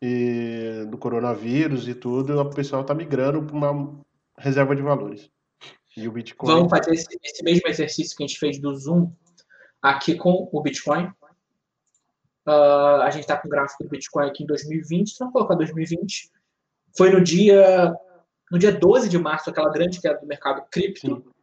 e 0.01 0.85
do 0.89 0.97
coronavírus 0.97 1.87
e 1.87 1.93
tudo, 1.93 2.39
o 2.39 2.49
pessoal 2.49 2.81
está 2.81 2.93
migrando 2.93 3.43
para 3.43 3.55
uma 3.55 3.99
reserva 4.37 4.75
de 4.75 4.81
valores. 4.81 5.29
E 5.95 6.07
o 6.07 6.11
Bitcoin. 6.11 6.51
Vamos 6.51 6.69
fazer 6.69 6.93
esse, 6.93 7.07
esse 7.23 7.43
mesmo 7.43 7.67
exercício 7.67 8.15
que 8.15 8.23
a 8.23 8.27
gente 8.27 8.39
fez 8.39 8.59
do 8.59 8.75
Zoom 8.75 9.11
aqui 9.81 10.15
com 10.15 10.47
o 10.51 10.61
Bitcoin. 10.61 11.11
Uh, 12.47 13.01
a 13.01 13.09
gente 13.09 13.23
está 13.23 13.35
com 13.35 13.47
o 13.47 13.51
gráfico 13.51 13.83
do 13.83 13.89
Bitcoin 13.89 14.27
aqui 14.27 14.43
em 14.43 14.47
2020, 14.47 15.11
então 15.11 15.27
vamos 15.27 15.33
colocar 15.33 15.55
2020. 15.55 16.31
Foi 16.95 17.11
no 17.11 17.21
dia, 17.21 17.93
no 18.51 18.59
dia 18.59 18.71
12 18.71 19.09
de 19.09 19.17
março, 19.17 19.49
aquela 19.49 19.71
grande 19.71 19.99
queda 19.99 20.19
do 20.19 20.27
mercado 20.27 20.63
cripto. 20.69 21.33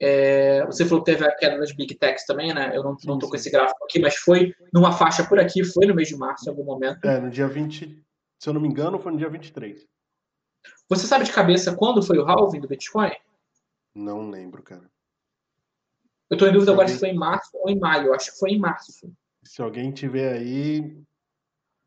É, 0.00 0.64
você 0.66 0.84
falou 0.84 1.04
que 1.04 1.12
teve 1.12 1.26
a 1.26 1.34
queda 1.34 1.58
das 1.58 1.72
Big 1.72 1.94
Techs 1.94 2.26
também, 2.26 2.52
né? 2.52 2.76
Eu 2.76 2.82
não, 2.82 2.96
não 3.04 3.18
tô 3.18 3.28
com 3.28 3.36
esse 3.36 3.50
gráfico 3.50 3.84
aqui, 3.84 3.98
mas 3.98 4.16
foi 4.16 4.54
numa 4.72 4.92
faixa 4.92 5.24
por 5.24 5.38
aqui, 5.38 5.64
foi 5.64 5.86
no 5.86 5.94
mês 5.94 6.08
de 6.08 6.16
março 6.16 6.46
em 6.46 6.50
algum 6.50 6.64
momento. 6.64 7.04
É, 7.04 7.20
no 7.20 7.30
dia 7.30 7.46
20, 7.46 8.04
se 8.38 8.48
eu 8.48 8.52
não 8.52 8.60
me 8.60 8.68
engano, 8.68 8.98
foi 8.98 9.12
no 9.12 9.18
dia 9.18 9.28
23. 9.28 9.86
Você 10.88 11.06
sabe 11.06 11.24
de 11.24 11.32
cabeça 11.32 11.74
quando 11.74 12.02
foi 12.02 12.18
o 12.18 12.28
halving 12.28 12.60
do 12.60 12.68
Bitcoin? 12.68 13.12
Não 13.94 14.28
lembro, 14.28 14.62
cara. 14.62 14.90
Eu 16.28 16.36
tô 16.36 16.46
em 16.46 16.52
dúvida 16.52 16.72
agora 16.72 16.88
se 16.88 16.98
foi 16.98 17.10
em 17.10 17.14
março 17.14 17.50
ou 17.54 17.70
em 17.70 17.78
maio. 17.78 18.08
Eu 18.08 18.14
acho 18.14 18.32
que 18.32 18.38
foi 18.38 18.50
em 18.50 18.58
março. 18.58 19.12
Se 19.42 19.62
alguém 19.62 19.92
tiver 19.92 20.32
aí, 20.32 20.82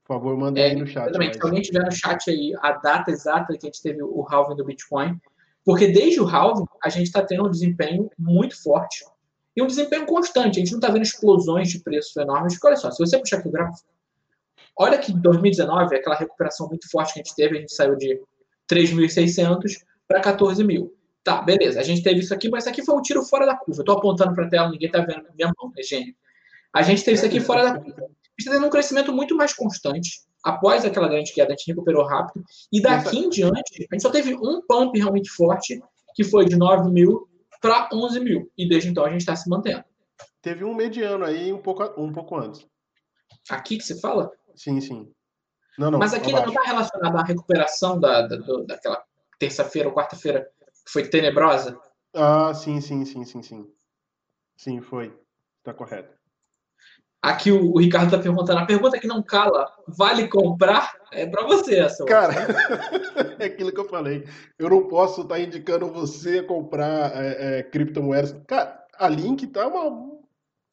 por 0.03 0.15
favor, 0.15 0.37
manda 0.37 0.59
é, 0.59 0.65
aí 0.65 0.75
no 0.75 0.87
chat. 0.87 1.03
Exatamente. 1.03 1.29
Mas... 1.29 1.37
Se 1.37 1.43
alguém 1.43 1.61
tiver 1.61 1.83
no 1.83 1.91
chat 1.91 2.29
aí 2.29 2.53
a 2.61 2.71
data 2.73 3.11
exata 3.11 3.57
que 3.57 3.65
a 3.65 3.69
gente 3.69 3.81
teve 3.81 4.01
o 4.01 4.25
halving 4.29 4.55
do 4.55 4.65
Bitcoin, 4.65 5.19
porque 5.67 5.85
desde 5.85 6.21
o 6.21 6.25
halving 6.25 6.65
a 6.81 6.87
gente 6.87 7.07
está 7.07 7.21
tendo 7.21 7.45
um 7.45 7.51
desempenho 7.51 8.09
muito 8.17 8.55
forte 8.63 9.03
e 9.53 9.61
um 9.61 9.67
desempenho 9.67 10.05
constante. 10.05 10.55
A 10.55 10.59
gente 10.59 10.71
não 10.71 10.79
está 10.79 10.89
vendo 10.89 11.03
explosões 11.03 11.69
de 11.69 11.79
preços 11.79 12.15
enormes. 12.15 12.53
Porque 12.53 12.67
olha 12.67 12.77
só, 12.77 12.89
se 12.89 12.97
você 12.97 13.19
puxar 13.19 13.39
aqui 13.39 13.49
o 13.49 13.51
gráfico, 13.51 13.85
olha 14.77 14.97
que 14.97 15.11
em 15.11 15.19
2019, 15.19 15.93
aquela 15.93 16.15
recuperação 16.15 16.69
muito 16.69 16.89
forte 16.89 17.13
que 17.13 17.19
a 17.19 17.23
gente 17.23 17.35
teve, 17.35 17.57
a 17.57 17.59
gente 17.59 17.75
saiu 17.75 17.97
de 17.97 18.17
3.600 18.71 19.83
para 20.07 20.21
14 20.21 20.63
mil. 20.63 20.95
Tá, 21.21 21.41
beleza. 21.41 21.81
A 21.81 21.83
gente 21.83 22.01
teve 22.01 22.21
isso 22.21 22.33
aqui, 22.33 22.47
mas 22.49 22.63
isso 22.63 22.69
aqui 22.69 22.81
foi 22.81 22.95
um 22.95 23.01
tiro 23.01 23.21
fora 23.23 23.45
da 23.45 23.57
curva. 23.57 23.83
Tô 23.83 23.91
apontando 23.91 24.33
para 24.33 24.45
a 24.45 24.49
tela, 24.49 24.69
ninguém 24.69 24.89
tá 24.89 25.01
vendo 25.01 25.25
minha 25.35 25.51
mão, 25.59 25.73
é 25.77 25.83
gênio. 25.83 26.15
A 26.71 26.81
gente 26.81 27.03
teve 27.03 27.17
isso 27.17 27.25
aqui 27.25 27.41
fora 27.41 27.73
da 27.73 27.77
curva. 27.77 28.03
A 28.03 28.03
gente 28.03 28.39
está 28.39 28.51
tendo 28.53 28.67
um 28.67 28.69
crescimento 28.69 29.11
muito 29.11 29.35
mais 29.35 29.53
constante. 29.53 30.21
Após 30.47 30.85
aquela 30.85 31.09
grande 31.09 31.33
queda, 31.33 31.49
a 31.49 31.57
gente 31.57 31.67
recuperou 31.67 32.05
rápido. 32.05 32.41
E 32.71 32.81
daqui 32.81 33.17
em 33.17 33.29
diante, 33.29 33.85
a 33.91 33.93
gente 33.93 34.01
só 34.01 34.09
teve 34.09 34.33
um 34.33 34.61
pump 34.65 34.97
realmente 34.97 35.29
forte, 35.29 35.77
que 36.15 36.23
foi 36.23 36.45
de 36.45 36.55
9 36.55 36.89
mil 36.89 37.27
para 37.61 37.89
11 37.91 38.21
mil. 38.21 38.49
E 38.57 38.65
desde 38.65 38.89
então 38.89 39.03
a 39.03 39.09
gente 39.09 39.19
está 39.19 39.35
se 39.35 39.49
mantendo. 39.49 39.83
Teve 40.41 40.63
um 40.63 40.73
mediano 40.73 41.25
aí 41.25 41.51
um 41.51 41.61
pouco, 41.61 41.83
um 42.01 42.13
pouco 42.13 42.37
antes. 42.37 42.65
Aqui 43.49 43.77
que 43.77 43.83
você 43.83 43.99
fala? 43.99 44.31
Sim, 44.55 44.79
sim. 44.79 45.11
Não, 45.77 45.91
não, 45.91 45.99
Mas 45.99 46.13
aqui 46.13 46.31
não 46.31 46.47
está 46.47 46.61
relacionado 46.63 47.17
à 47.17 47.23
recuperação 47.23 47.99
da, 47.99 48.21
da, 48.21 48.37
daquela 48.65 49.03
terça-feira 49.37 49.89
ou 49.89 49.93
quarta-feira 49.93 50.49
que 50.85 50.91
foi 50.93 51.09
tenebrosa? 51.09 51.77
Ah, 52.13 52.53
sim, 52.53 52.79
sim, 52.79 53.03
sim, 53.03 53.25
sim, 53.25 53.43
sim. 53.43 53.67
Sim, 54.55 54.79
foi. 54.79 55.13
Está 55.59 55.73
correto. 55.73 56.16
Aqui 57.27 57.51
o, 57.51 57.73
o 57.73 57.79
Ricardo 57.79 58.05
está 58.05 58.17
perguntando, 58.17 58.59
a 58.59 58.65
pergunta 58.65 58.97
que 58.97 59.05
não 59.05 59.21
cala, 59.21 59.69
vale 59.85 60.29
comprar? 60.29 60.95
É 61.11 61.25
para 61.25 61.45
você 61.45 61.77
essa. 61.77 62.05
Cara, 62.05 62.33
é 63.37 63.45
aquilo 63.45 63.73
que 63.73 63.79
eu 63.79 63.89
falei. 63.89 64.25
Eu 64.57 64.69
não 64.69 64.87
posso 64.87 65.23
estar 65.23 65.35
tá 65.35 65.41
indicando 65.41 65.91
você 65.91 66.39
a 66.39 66.47
comprar 66.47 67.11
é, 67.21 67.59
é, 67.59 67.63
criptomoedas. 67.63 68.33
Cara, 68.47 68.81
a 68.97 69.09
Link 69.09 69.45
tá, 69.47 69.67
uma, 69.67 70.21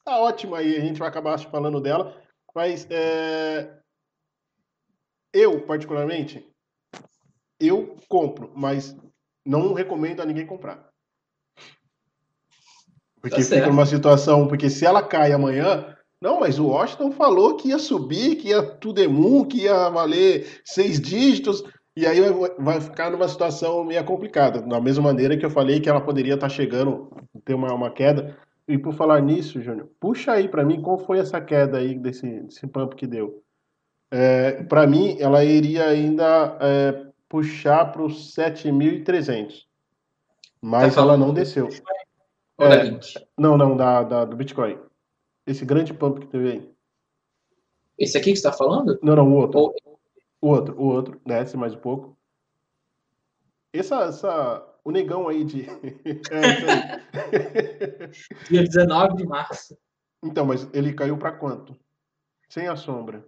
tá 0.04 0.16
ótima 0.20 0.58
aí, 0.58 0.76
a 0.76 0.80
gente 0.80 1.00
vai 1.00 1.08
acabar 1.08 1.36
falando 1.40 1.80
dela. 1.80 2.16
Mas 2.54 2.86
é, 2.88 3.76
eu, 5.32 5.60
particularmente, 5.66 6.48
eu 7.58 7.96
compro, 8.08 8.52
mas 8.54 8.96
não 9.44 9.72
recomendo 9.74 10.20
a 10.20 10.24
ninguém 10.24 10.46
comprar. 10.46 10.88
Porque 13.20 13.42
tá 13.42 13.42
fica 13.42 13.66
numa 13.66 13.86
situação, 13.86 14.46
porque 14.46 14.70
se 14.70 14.86
ela 14.86 15.02
cai 15.02 15.32
amanhã, 15.32 15.94
não, 16.20 16.40
mas 16.40 16.58
o 16.58 16.68
Washington 16.68 17.10
falou 17.12 17.56
que 17.56 17.68
ia 17.68 17.78
subir, 17.78 18.36
que 18.36 18.48
ia 18.48 18.62
tudo 18.62 19.46
que 19.46 19.62
ia 19.62 19.88
valer 19.90 20.60
seis 20.64 21.00
dígitos, 21.00 21.62
e 21.96 22.06
aí 22.06 22.18
vai 22.58 22.80
ficar 22.80 23.10
numa 23.10 23.28
situação 23.28 23.84
meio 23.84 24.04
complicada. 24.04 24.60
Da 24.62 24.80
mesma 24.80 25.04
maneira 25.04 25.36
que 25.36 25.44
eu 25.44 25.50
falei 25.50 25.80
que 25.80 25.88
ela 25.88 26.00
poderia 26.00 26.34
estar 26.34 26.48
chegando, 26.48 27.10
ter 27.44 27.54
uma, 27.54 27.72
uma 27.72 27.90
queda. 27.90 28.36
E 28.66 28.78
por 28.78 28.94
falar 28.94 29.20
nisso, 29.20 29.60
Júnior, 29.60 29.90
puxa 30.00 30.32
aí 30.32 30.48
para 30.48 30.64
mim 30.64 30.80
qual 30.80 30.98
foi 30.98 31.18
essa 31.18 31.40
queda 31.40 31.78
aí 31.78 31.94
desse, 31.94 32.40
desse 32.40 32.66
pump 32.66 32.96
que 32.96 33.06
deu. 33.06 33.42
É, 34.10 34.62
para 34.64 34.86
mim, 34.86 35.16
ela 35.20 35.44
iria 35.44 35.86
ainda 35.86 36.56
é, 36.60 37.06
puxar 37.28 37.92
para 37.92 38.02
os 38.02 38.34
7.300. 38.34 39.64
Mas 40.60 40.94
tá 40.94 41.02
ela 41.02 41.16
não 41.16 41.34
desceu. 41.34 41.68
É, 42.60 42.98
não, 43.36 43.58
não, 43.58 43.76
da, 43.76 44.02
da, 44.02 44.24
do 44.24 44.36
Bitcoin. 44.36 44.78
Esse 45.46 45.64
grande 45.64 45.92
pump 45.92 46.20
que 46.20 46.26
teve 46.26 46.52
aí. 46.52 46.74
Esse 47.98 48.16
aqui 48.16 48.32
que 48.32 48.36
você 48.36 48.46
está 48.48 48.52
falando? 48.52 48.98
Não, 49.02 49.14
não, 49.14 49.30
o 49.30 49.36
outro. 49.36 49.58
Ou... 49.60 49.74
O 50.40 50.48
outro, 50.48 50.78
o 50.78 50.84
outro, 50.84 51.20
desce 51.24 51.56
mais 51.56 51.74
um 51.74 51.78
pouco. 51.78 52.18
Essa, 53.72 54.04
essa, 54.04 54.74
o 54.84 54.90
negão 54.90 55.26
aí 55.26 55.42
de. 55.42 55.64
é, 56.30 56.44
aí. 57.30 58.10
Dia 58.50 58.62
19 58.64 59.16
de 59.16 59.26
março. 59.26 59.76
Então, 60.22 60.44
mas 60.44 60.68
ele 60.72 60.92
caiu 60.92 61.16
para 61.16 61.32
quanto? 61.32 61.74
Sem 62.48 62.68
a 62.68 62.76
sombra. 62.76 63.26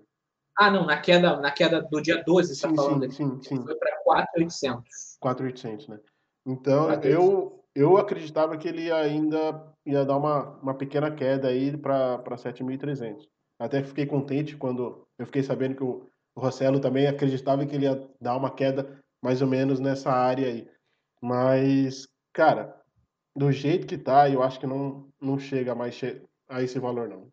Ah, 0.58 0.70
não, 0.70 0.86
na 0.86 0.98
queda, 0.98 1.36
na 1.38 1.50
queda 1.50 1.82
do 1.82 2.00
dia 2.00 2.22
12, 2.22 2.48
você 2.48 2.52
está 2.54 2.74
falando? 2.74 3.10
Sim, 3.12 3.40
sim, 3.40 3.42
sim. 3.42 3.64
Foi 3.64 3.74
para 3.74 3.96
4,800. 4.04 5.16
4,800, 5.20 5.88
né? 5.88 6.00
Então, 6.46 6.92
eu, 7.02 7.64
eu 7.76 7.98
acreditava 7.98 8.56
que 8.56 8.66
ele 8.66 8.90
ainda 8.90 9.70
ia 9.84 10.02
dar 10.02 10.16
uma, 10.16 10.58
uma 10.62 10.74
pequena 10.74 11.10
queda 11.10 11.48
aí 11.48 11.76
para 11.76 12.18
7.300. 12.36 13.28
Até 13.58 13.82
fiquei 13.82 14.06
contente 14.06 14.56
quando 14.56 15.06
eu 15.18 15.26
fiquei 15.26 15.42
sabendo 15.42 15.76
que 15.76 15.84
o, 15.84 16.08
o 16.34 16.40
Rossello 16.40 16.80
também 16.80 17.06
acreditava 17.06 17.66
que 17.66 17.76
ele 17.76 17.84
ia 17.84 18.08
dar 18.18 18.36
uma 18.36 18.50
queda 18.50 18.98
mais 19.22 19.42
ou 19.42 19.48
menos 19.48 19.78
nessa 19.78 20.10
área 20.10 20.48
aí. 20.48 20.66
Mas, 21.20 22.08
cara, 22.32 22.80
do 23.36 23.52
jeito 23.52 23.86
que 23.86 23.98
tá, 23.98 24.28
eu 24.30 24.42
acho 24.42 24.58
que 24.58 24.66
não, 24.66 25.08
não 25.20 25.38
chega 25.38 25.74
mais 25.74 26.00
a 26.48 26.62
esse 26.62 26.78
valor, 26.78 27.08
não. 27.08 27.28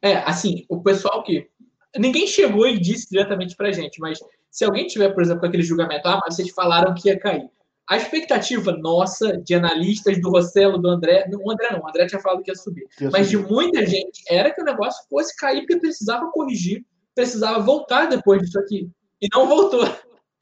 É, 0.00 0.18
assim, 0.18 0.64
o 0.68 0.82
pessoal 0.82 1.22
que. 1.24 1.50
Ninguém 1.96 2.26
chegou 2.26 2.66
e 2.66 2.78
disse 2.78 3.08
diretamente 3.08 3.54
pra 3.54 3.70
gente, 3.70 4.00
mas 4.00 4.18
se 4.50 4.64
alguém 4.64 4.86
tiver, 4.86 5.10
por 5.10 5.22
exemplo, 5.22 5.46
aquele 5.46 5.62
julgamento, 5.62 6.08
ah, 6.08 6.20
mas 6.24 6.34
vocês 6.34 6.50
falaram 6.50 6.94
que 6.94 7.08
ia 7.08 7.18
cair. 7.18 7.48
A 7.88 7.96
expectativa 7.96 8.72
nossa, 8.72 9.36
de 9.38 9.54
analistas, 9.54 10.20
do 10.20 10.30
Rossello, 10.30 10.78
do 10.78 10.88
André, 10.88 11.28
não, 11.30 11.38
o 11.40 11.50
André 11.50 11.70
não, 11.72 11.80
o 11.80 11.88
André 11.88 12.06
tinha 12.06 12.20
falado 12.20 12.42
que 12.42 12.50
ia 12.50 12.54
subir, 12.54 12.86
ia 13.00 13.10
mas 13.10 13.28
subir. 13.28 13.44
de 13.44 13.52
muita 13.52 13.86
gente, 13.86 14.22
era 14.28 14.50
que 14.50 14.62
o 14.62 14.64
negócio 14.64 15.04
fosse 15.08 15.36
cair 15.36 15.60
porque 15.60 15.78
precisava 15.78 16.30
corrigir, 16.30 16.84
precisava 17.14 17.60
voltar 17.60 18.06
depois 18.06 18.40
disso 18.40 18.58
aqui. 18.58 18.88
E 19.20 19.28
não 19.32 19.46
voltou. 19.46 19.84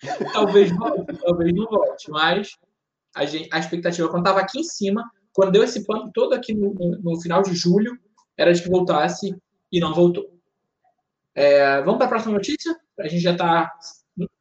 talvez 0.32 0.70
volte, 0.70 1.16
talvez 1.18 1.52
não 1.54 1.66
volte, 1.66 2.10
mas 2.10 2.56
a, 3.14 3.24
gente, 3.24 3.48
a 3.52 3.58
expectativa, 3.58 4.08
quando 4.08 4.24
estava 4.24 4.40
aqui 4.40 4.60
em 4.60 4.64
cima, 4.64 5.08
quando 5.32 5.52
deu 5.52 5.62
esse 5.62 5.84
pano 5.84 6.10
todo 6.12 6.34
aqui 6.34 6.54
no, 6.54 6.74
no, 6.74 6.98
no, 7.02 7.20
final 7.20 7.42
de 7.42 7.54
julho, 7.54 7.98
era 8.36 8.52
de 8.52 8.62
que 8.62 8.68
voltasse 8.68 9.34
e 9.70 9.80
não 9.80 9.94
voltou. 9.94 10.30
É, 11.34 11.80
vamos 11.82 11.96
para 11.96 12.06
a 12.06 12.10
próxima 12.10 12.34
notícia? 12.34 12.76
A 12.98 13.08
gente 13.08 13.22
já 13.22 13.32
está, 13.32 13.72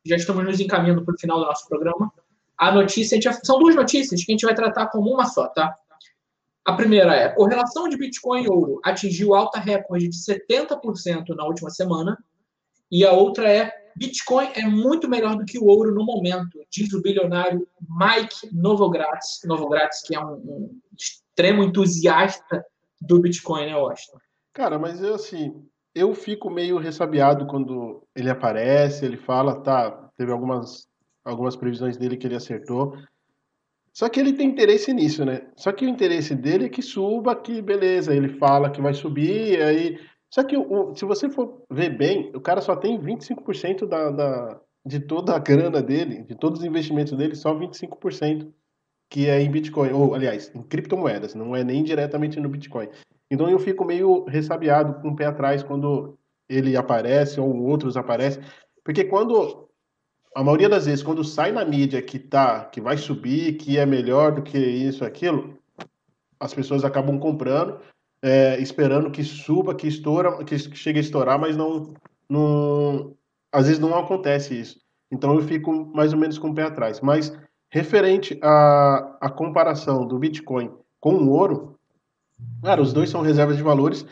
já 0.05 0.15
estamos 0.15 0.43
nos 0.43 0.59
encaminhando 0.59 1.03
para 1.03 1.13
o 1.13 1.19
final 1.19 1.39
do 1.39 1.45
nosso 1.45 1.67
programa. 1.67 2.11
A 2.61 2.71
notícia, 2.71 3.17
a 3.27 3.33
são 3.43 3.57
duas 3.57 3.75
notícias 3.75 4.23
que 4.23 4.31
a 4.31 4.33
gente 4.35 4.45
vai 4.45 4.53
tratar 4.53 4.85
como 4.85 5.11
uma 5.11 5.25
só, 5.25 5.47
tá? 5.47 5.75
A 6.63 6.73
primeira 6.73 7.15
é: 7.15 7.29
correlação 7.29 7.89
de 7.89 7.97
Bitcoin 7.97 8.43
e 8.43 8.47
ouro 8.47 8.79
atingiu 8.83 9.33
alta 9.33 9.59
recorde 9.59 10.07
de 10.07 10.15
70% 10.15 11.29
na 11.29 11.43
última 11.43 11.71
semana. 11.71 12.15
E 12.91 13.03
a 13.03 13.13
outra 13.13 13.51
é: 13.51 13.73
Bitcoin 13.95 14.51
é 14.53 14.67
muito 14.67 15.09
melhor 15.09 15.35
do 15.37 15.43
que 15.43 15.57
o 15.57 15.65
ouro 15.65 15.91
no 15.91 16.05
momento, 16.05 16.59
diz 16.69 16.93
o 16.93 17.01
bilionário 17.01 17.67
Mike 17.81 18.53
Novogratz, 18.53 19.39
Novogratz 19.43 20.03
que 20.03 20.15
é 20.15 20.23
um, 20.23 20.33
um 20.33 20.79
extremo 20.95 21.63
entusiasta 21.63 22.63
do 23.01 23.19
Bitcoin, 23.19 23.65
né, 23.65 23.75
Washington? 23.75 24.19
Cara, 24.53 24.77
mas 24.77 25.01
eu 25.01 25.15
assim, 25.15 25.65
eu 25.95 26.13
fico 26.13 26.47
meio 26.47 26.77
ressabiado 26.77 27.47
quando 27.47 28.03
ele 28.15 28.29
aparece, 28.29 29.03
ele 29.03 29.17
fala, 29.17 29.61
tá, 29.61 30.11
teve 30.15 30.31
algumas, 30.31 30.87
algumas 31.23 31.55
previsões 31.55 31.97
dele 31.97 32.17
que 32.17 32.27
ele 32.27 32.35
acertou. 32.35 32.97
Só 33.93 34.07
que 34.07 34.19
ele 34.19 34.33
tem 34.33 34.47
interesse 34.47 34.93
nisso, 34.93 35.25
né? 35.25 35.41
Só 35.55 35.71
que 35.71 35.85
o 35.85 35.89
interesse 35.89 36.33
dele 36.33 36.65
é 36.65 36.69
que 36.69 36.81
suba, 36.81 37.35
que 37.35 37.61
beleza, 37.61 38.15
ele 38.15 38.37
fala 38.37 38.69
que 38.69 38.81
vai 38.81 38.93
subir, 38.93 39.61
aí 39.61 39.99
só 40.33 40.43
que 40.43 40.55
o, 40.55 40.95
se 40.95 41.03
você 41.03 41.29
for 41.29 41.61
ver 41.69 41.89
bem, 41.89 42.31
o 42.33 42.39
cara 42.39 42.61
só 42.61 42.73
tem 42.73 42.97
25% 42.97 43.85
da, 43.85 44.09
da, 44.11 44.61
de 44.85 45.01
toda 45.01 45.35
a 45.35 45.39
grana 45.39 45.81
dele, 45.81 46.23
de 46.23 46.35
todos 46.35 46.61
os 46.61 46.65
investimentos 46.65 47.11
dele, 47.17 47.35
só 47.35 47.53
25% 47.53 48.49
que 49.09 49.27
é 49.27 49.41
em 49.41 49.51
Bitcoin, 49.51 49.91
ou 49.91 50.15
aliás, 50.15 50.49
em 50.55 50.63
criptomoedas, 50.63 51.35
não 51.35 51.53
é 51.53 51.65
nem 51.65 51.83
diretamente 51.83 52.39
no 52.39 52.47
Bitcoin. 52.47 52.87
Então 53.29 53.49
eu 53.49 53.59
fico 53.59 53.83
meio 53.83 54.23
ressabiado 54.23 55.01
com 55.01 55.09
o 55.09 55.15
pé 55.17 55.25
atrás 55.25 55.61
quando 55.63 56.17
ele 56.47 56.77
aparece 56.77 57.37
ou 57.37 57.53
outros 57.63 57.97
aparecem, 57.97 58.41
porque 58.85 59.03
quando 59.03 59.69
a 60.35 60.43
maioria 60.43 60.69
das 60.69 60.85
vezes 60.85 61.03
quando 61.03 61.23
sai 61.23 61.51
na 61.51 61.65
mídia 61.65 62.01
que 62.01 62.17
tá, 62.17 62.65
que 62.65 62.79
vai 62.79 62.97
subir, 62.97 63.57
que 63.57 63.77
é 63.77 63.85
melhor 63.85 64.33
do 64.33 64.41
que 64.41 64.57
isso, 64.57 65.03
aquilo, 65.03 65.57
as 66.39 66.53
pessoas 66.53 66.83
acabam 66.83 67.19
comprando 67.19 67.79
é, 68.21 68.59
esperando 68.59 69.09
que 69.09 69.23
suba, 69.23 69.73
que 69.73 69.87
estoura, 69.87 70.43
que 70.43 70.57
chegue 70.57 70.99
a 70.99 71.01
estourar, 71.01 71.39
mas 71.39 71.57
não, 71.57 71.93
não, 72.29 73.15
às 73.51 73.65
vezes 73.65 73.79
não 73.79 73.97
acontece 73.97 74.59
isso. 74.59 74.79
Então 75.11 75.33
eu 75.35 75.41
fico 75.41 75.85
mais 75.93 76.13
ou 76.13 76.19
menos 76.19 76.37
com 76.37 76.49
o 76.49 76.55
pé 76.55 76.63
atrás. 76.63 77.01
Mas 77.01 77.35
referente 77.69 78.39
à, 78.41 79.17
à 79.19 79.29
comparação 79.29 80.05
do 80.05 80.19
Bitcoin 80.19 80.71
com 80.99 81.15
o 81.15 81.31
ouro, 81.31 81.79
cara, 82.63 82.81
os 82.81 82.93
dois 82.93 83.09
são 83.09 83.21
reservas 83.21 83.57
de 83.57 83.63
valores 83.63 84.05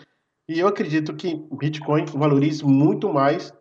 e 0.47 0.60
eu 0.60 0.67
acredito 0.67 1.15
que 1.15 1.36
Bitcoin 1.51 2.05
valorize 2.05 2.65
muito 2.65 3.13
mais, 3.13 3.53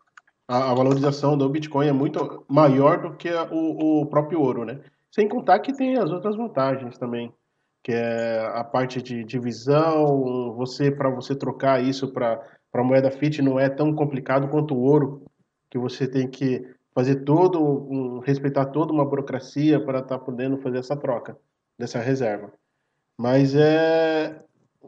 a, 0.48 0.70
a 0.70 0.74
valorização 0.74 1.36
do 1.36 1.48
Bitcoin 1.48 1.86
é 1.86 1.92
muito 1.92 2.44
maior 2.48 3.02
do 3.02 3.16
que 3.16 3.28
a, 3.28 3.44
o, 3.44 4.00
o 4.00 4.06
próprio 4.06 4.40
ouro, 4.40 4.64
né? 4.64 4.80
Sem 5.10 5.28
contar 5.28 5.60
que 5.60 5.72
tem 5.72 5.96
as 5.96 6.10
outras 6.10 6.36
vantagens 6.36 6.98
também 6.98 7.32
que 7.82 7.92
é 7.92 8.44
a 8.54 8.62
parte 8.62 9.00
de 9.00 9.24
divisão, 9.24 10.52
você 10.54 10.90
para 10.90 11.08
você 11.08 11.34
trocar 11.34 11.82
isso 11.82 12.12
para 12.12 12.38
para 12.70 12.84
moeda 12.84 13.10
fiat 13.10 13.40
não 13.40 13.58
é 13.58 13.66
tão 13.66 13.94
complicado 13.94 14.46
quanto 14.48 14.74
o 14.74 14.82
ouro, 14.82 15.24
que 15.70 15.78
você 15.78 16.06
tem 16.06 16.28
que 16.28 16.70
fazer 16.94 17.24
todo 17.24 17.58
um, 17.58 18.18
respeitar 18.18 18.66
toda 18.66 18.92
uma 18.92 19.06
burocracia 19.06 19.82
para 19.82 20.00
estar 20.00 20.18
tá 20.18 20.22
podendo 20.22 20.58
fazer 20.58 20.76
essa 20.76 20.94
troca 20.94 21.38
dessa 21.78 21.98
reserva. 21.98 22.52
Mas 23.16 23.54
é 23.54 24.44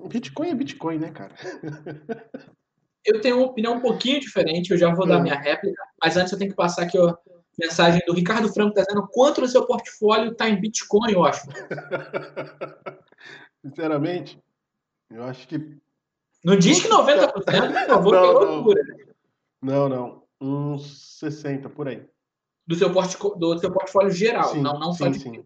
Bitcoin 0.08 0.50
é 0.50 0.54
Bitcoin, 0.54 0.98
né, 0.98 1.10
cara? 1.10 1.34
eu 3.04 3.20
tenho 3.20 3.38
uma 3.38 3.46
opinião 3.46 3.74
um 3.74 3.80
pouquinho 3.80 4.20
diferente, 4.20 4.70
eu 4.70 4.78
já 4.78 4.94
vou 4.94 5.06
dar 5.06 5.18
é. 5.18 5.22
minha 5.22 5.38
réplica, 5.38 5.82
mas 6.02 6.16
antes 6.16 6.32
eu 6.32 6.38
tenho 6.38 6.50
que 6.50 6.56
passar 6.56 6.82
aqui 6.82 6.98
a 6.98 7.16
mensagem 7.58 8.00
do 8.06 8.14
Ricardo 8.14 8.52
Franco 8.52 8.74
dizendo 8.74 9.06
quanto 9.12 9.40
do 9.40 9.48
seu 9.48 9.66
portfólio 9.66 10.32
está 10.32 10.48
em 10.48 10.60
Bitcoin, 10.60 11.12
eu 11.12 11.24
acho. 11.24 11.46
Sinceramente, 13.64 14.38
eu 15.10 15.24
acho 15.24 15.46
que. 15.46 15.78
Não 16.42 16.56
diz 16.56 16.80
que 16.80 16.88
90%, 16.88 17.32
por 17.32 17.44
favor, 17.86 18.12
não, 18.12 18.38
que 18.38 18.44
loucura. 18.44 18.82
Não, 19.60 19.88
não. 19.88 20.22
Uns 20.40 21.18
60 21.18 21.68
por 21.68 21.86
aí. 21.86 22.02
Do 22.66 22.74
seu, 22.74 22.92
port... 22.92 23.14
do 23.36 23.58
seu 23.58 23.70
portfólio 23.70 24.10
geral, 24.10 24.52
sim, 24.52 24.60
não, 24.60 24.78
não 24.78 24.92
sim, 24.92 24.98
só 24.98 25.08
de 25.08 25.18
sim, 25.18 25.44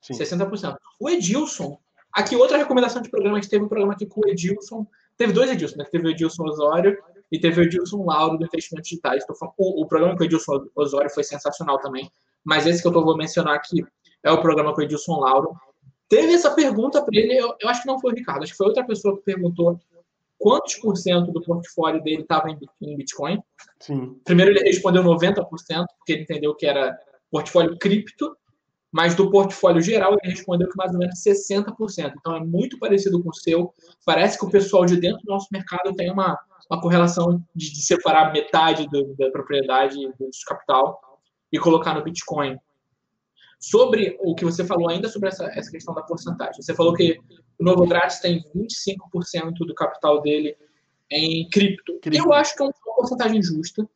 sim. 0.00 0.14
60%. 0.14 0.76
O 0.98 1.08
Edilson, 1.08 1.78
aqui 2.12 2.34
outra 2.34 2.56
recomendação 2.58 3.00
de 3.02 3.10
programa, 3.10 3.38
a 3.38 3.40
gente 3.40 3.50
teve 3.50 3.64
um 3.64 3.68
programa 3.68 3.92
aqui 3.92 4.06
com 4.06 4.20
o 4.20 4.28
Edilson. 4.28 4.86
Teve 5.16 5.32
dois 5.32 5.50
Edilson, 5.50 5.76
né? 5.78 5.84
Teve 5.90 6.08
o 6.08 6.10
Edilson 6.10 6.44
Osório 6.44 6.96
e 7.30 7.38
teve 7.38 7.60
o 7.60 7.64
Edilson 7.64 8.04
Lauro 8.04 8.38
do 8.38 8.44
Investimentos 8.44 8.88
Digitais. 8.88 9.24
O, 9.58 9.82
o 9.82 9.86
programa 9.86 10.16
com 10.16 10.22
o 10.22 10.26
Edilson 10.26 10.66
Osório 10.74 11.10
foi 11.10 11.24
sensacional 11.24 11.78
também. 11.78 12.10
Mas 12.44 12.66
esse 12.66 12.82
que 12.82 12.88
eu 12.88 12.92
tô, 12.92 13.04
vou 13.04 13.16
mencionar 13.16 13.54
aqui 13.54 13.84
é 14.22 14.30
o 14.30 14.40
programa 14.40 14.74
com 14.74 14.80
o 14.80 14.84
Edilson 14.84 15.20
Lauro. 15.20 15.54
Teve 16.08 16.34
essa 16.34 16.50
pergunta 16.50 17.02
para 17.02 17.18
ele, 17.18 17.34
eu, 17.34 17.54
eu, 17.58 17.68
acho 17.68 17.82
que 17.82 17.88
não 17.88 17.98
foi 17.98 18.12
o 18.12 18.14
Ricardo, 18.14 18.42
acho 18.42 18.52
que 18.52 18.58
foi 18.58 18.66
outra 18.66 18.84
pessoa 18.84 19.16
que 19.16 19.22
perguntou 19.22 19.80
quantos 20.38 20.74
por 20.74 20.96
cento 20.96 21.32
do 21.32 21.40
portfólio 21.40 22.02
dele 22.02 22.22
estava 22.22 22.50
em, 22.50 22.58
em, 22.82 22.96
Bitcoin. 22.96 23.40
Sim. 23.80 24.20
Primeiro 24.24 24.50
ele 24.50 24.60
respondeu 24.60 25.02
90%, 25.02 25.46
porque 25.46 26.12
ele 26.12 26.22
entendeu 26.22 26.54
que 26.54 26.66
era 26.66 26.98
portfólio 27.30 27.78
cripto, 27.78 28.36
mas 28.92 29.14
do 29.14 29.30
portfólio 29.30 29.80
geral 29.80 30.14
ele 30.22 30.34
respondeu 30.34 30.68
que 30.68 30.76
mais 30.76 30.92
ou 30.92 30.98
menos 30.98 31.18
60%. 31.18 32.12
Então 32.20 32.36
é 32.36 32.40
muito 32.40 32.78
parecido 32.78 33.22
com 33.22 33.30
o 33.30 33.34
seu. 33.34 33.72
Parece 34.04 34.38
que 34.38 34.44
o 34.44 34.50
pessoal 34.50 34.84
de 34.84 35.00
dentro 35.00 35.22
do 35.24 35.32
nosso 35.32 35.48
mercado 35.50 35.94
tem 35.94 36.12
uma, 36.12 36.38
uma 36.70 36.80
correlação 36.80 37.42
de, 37.56 37.72
de 37.72 37.82
separar 37.82 38.32
metade 38.32 38.86
do, 38.88 39.16
da 39.16 39.30
propriedade 39.30 39.96
do 39.96 40.28
capital 40.46 41.00
e 41.50 41.58
colocar 41.58 41.94
no 41.94 42.04
Bitcoin. 42.04 42.58
Sobre 43.58 44.18
o 44.20 44.34
que 44.34 44.44
você 44.44 44.64
falou 44.64 44.90
ainda 44.90 45.08
sobre 45.08 45.28
essa, 45.28 45.44
essa 45.56 45.70
questão 45.70 45.94
da 45.94 46.02
porcentagem. 46.02 46.60
Você 46.60 46.74
falou 46.74 46.92
que 46.92 47.18
o 47.58 47.64
Novo 47.64 47.86
Grátis 47.86 48.18
tem 48.18 48.44
25% 48.54 49.52
do 49.66 49.74
capital 49.74 50.20
dele 50.20 50.54
em 51.10 51.48
cripto. 51.48 51.98
cripto. 52.00 52.26
Eu 52.26 52.32
acho 52.32 52.54
que 52.56 52.62
é 52.62 52.66
uma 52.66 52.72
porcentagem 52.96 53.42
justa. 53.42 53.88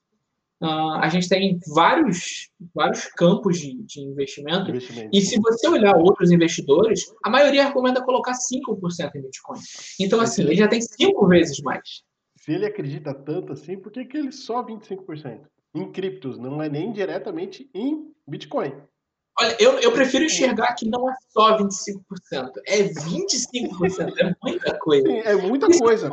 Uh, 0.62 0.96
a 1.02 1.08
gente 1.10 1.28
tem 1.28 1.58
vários, 1.74 2.48
vários 2.74 3.04
campos 3.08 3.58
de, 3.58 3.74
de 3.82 4.00
investimento, 4.00 4.70
investimento. 4.70 5.10
E 5.12 5.20
se 5.20 5.38
você 5.38 5.68
olhar 5.68 5.94
outros 5.96 6.30
investidores, 6.30 7.04
a 7.22 7.28
maioria 7.28 7.66
recomenda 7.66 8.02
colocar 8.02 8.32
5% 8.32 9.10
em 9.14 9.22
Bitcoin. 9.22 9.60
Então, 10.00 10.18
assim, 10.18 10.42
ele 10.42 10.56
já 10.56 10.66
tem 10.66 10.80
cinco 10.80 11.26
vezes 11.26 11.60
mais. 11.60 12.02
Se 12.38 12.52
ele 12.52 12.64
acredita 12.64 13.12
tanto 13.12 13.52
assim, 13.52 13.76
por 13.78 13.92
que, 13.92 14.06
que 14.06 14.16
ele 14.16 14.32
só 14.32 14.64
25%? 14.64 15.42
Em 15.74 15.92
criptos, 15.92 16.38
não 16.38 16.62
é 16.62 16.70
nem 16.70 16.90
diretamente 16.90 17.68
em 17.74 18.10
Bitcoin. 18.26 18.72
Olha, 19.38 19.56
eu, 19.60 19.78
eu 19.80 19.92
prefiro 19.92 20.24
enxergar 20.24 20.74
que 20.74 20.88
não 20.88 21.10
é 21.10 21.14
só 21.28 21.58
25%, 21.58 22.52
é 22.66 22.84
25%, 22.84 24.14
é 24.18 24.34
muita 24.42 24.78
coisa. 24.78 25.06
Sim, 25.06 25.18
é 25.18 25.34
muita 25.34 25.78
coisa. 25.78 26.10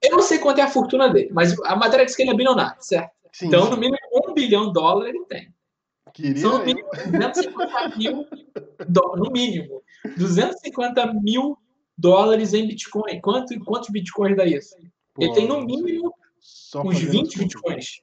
Eu 0.00 0.12
não 0.12 0.22
sei 0.22 0.38
quanto 0.38 0.60
é 0.60 0.62
a 0.62 0.70
fortuna 0.70 1.08
dele, 1.08 1.30
mas 1.32 1.58
a 1.62 1.74
matéria 1.74 2.06
diz 2.06 2.14
que 2.14 2.22
ele 2.22 2.30
é 2.30 2.34
bilionário, 2.34 2.76
certo? 2.80 3.10
Sim, 3.34 3.48
então, 3.48 3.64
sim. 3.64 3.70
no 3.70 3.76
mínimo, 3.76 3.98
um 4.12 4.32
bilhão 4.32 4.68
de 4.68 4.74
dólares 4.74 5.12
ele 5.12 5.24
tem. 5.24 5.52
Queria 6.12 6.40
São 6.40 6.58
no 6.58 6.64
mínimo 6.64 6.88
250 6.88 7.96
mil, 7.96 8.28
no 9.16 9.30
mínimo, 9.32 9.82
250 10.16 11.14
mil 11.14 11.58
dólares 11.98 12.54
em 12.54 12.68
Bitcoin. 12.68 13.20
Quanto, 13.20 13.58
quantos 13.64 13.90
Bitcoins 13.90 14.36
dá 14.36 14.46
isso? 14.46 14.76
Pô, 15.12 15.24
ele 15.24 15.34
tem 15.34 15.48
no 15.48 15.62
mínimo 15.62 16.14
uns 16.76 17.00
20 17.00 17.38
Bitcoins. 17.38 18.02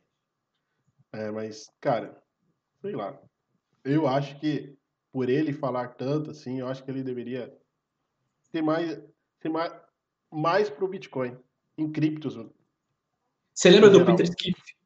É, 1.13 1.31
mas, 1.31 1.71
cara, 1.79 2.21
sei 2.81 2.93
lá. 2.93 3.17
Eu 3.85 4.09
acho 4.09 4.37
que 4.37 4.77
por 5.13 5.29
ele 5.29 5.53
falar 5.53 5.95
tanto 5.95 6.31
assim, 6.31 6.59
eu 6.59 6.67
acho 6.67 6.83
que 6.83 6.91
ele 6.91 7.03
deveria 7.03 7.57
ter 8.51 8.61
mais, 8.61 9.01
ter 9.39 9.47
mais, 9.47 9.73
mais 10.29 10.69
pro 10.69 10.89
Bitcoin, 10.89 11.37
em 11.77 11.89
criptos. 11.89 12.35
Você 13.53 13.69
lembra 13.69 13.89
do 13.89 14.05
Peter 14.05 14.25
Schiff? 14.27 14.80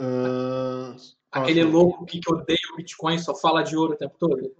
Uh, 0.00 0.96
Aquele 1.30 1.64
louco 1.64 2.04
que, 2.06 2.20
odeia 2.28 2.58
o 2.72 2.76
Bitcoin, 2.76 3.18
só 3.18 3.34
fala 3.34 3.62
de 3.62 3.76
ouro 3.76 3.94
o 3.94 3.96
tempo 3.96 4.16
todo? 4.18 4.54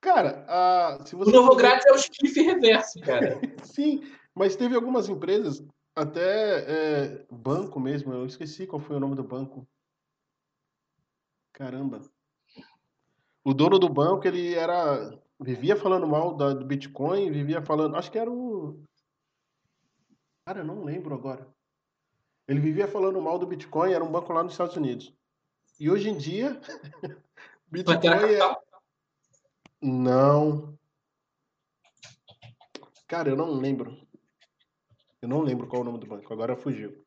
Cara, 0.00 0.46
uh, 0.48 1.06
se 1.06 1.14
você. 1.14 1.30
O 1.30 1.32
novo 1.32 1.56
grátis 1.56 1.86
é 1.86 1.92
o 1.92 1.98
Schiff 1.98 2.40
reverso, 2.40 3.00
cara. 3.00 3.40
Sim, 3.64 4.02
mas 4.34 4.56
teve 4.56 4.74
algumas 4.74 5.08
empresas, 5.08 5.62
até 5.94 6.64
é, 6.66 7.26
banco 7.30 7.78
mesmo, 7.78 8.12
eu 8.12 8.24
esqueci 8.24 8.66
qual 8.66 8.80
foi 8.80 8.96
o 8.96 9.00
nome 9.00 9.16
do 9.16 9.24
banco. 9.24 9.68
Caramba. 11.52 12.00
O 13.44 13.52
dono 13.52 13.78
do 13.78 13.88
banco, 13.88 14.26
ele 14.26 14.54
era. 14.54 15.18
Vivia 15.42 15.74
falando 15.74 16.06
mal 16.06 16.36
da, 16.36 16.52
do 16.52 16.64
Bitcoin, 16.64 17.30
vivia 17.30 17.62
falando. 17.62 17.96
Acho 17.96 18.10
que 18.10 18.18
era 18.18 18.30
o. 18.30 18.82
Cara, 20.46 20.60
eu 20.60 20.64
não 20.64 20.84
lembro 20.84 21.14
agora. 21.14 21.46
Ele 22.48 22.60
vivia 22.60 22.88
falando 22.88 23.20
mal 23.20 23.38
do 23.38 23.46
Bitcoin, 23.46 23.92
era 23.92 24.04
um 24.04 24.10
banco 24.10 24.32
lá 24.32 24.42
nos 24.42 24.52
Estados 24.52 24.76
Unidos. 24.76 25.14
E 25.78 25.90
hoje 25.90 26.08
em 26.08 26.16
dia. 26.16 26.60
Bitcoin 27.70 28.06
é. 28.06 28.56
Não. 29.80 30.76
Cara, 33.06 33.30
eu 33.30 33.36
não 33.36 33.52
lembro. 33.52 33.96
Eu 35.22 35.28
não 35.28 35.42
lembro 35.42 35.66
qual 35.66 35.80
é 35.80 35.82
o 35.82 35.86
nome 35.86 35.98
do 35.98 36.06
banco, 36.06 36.32
agora 36.32 36.56
fugiu. 36.56 37.04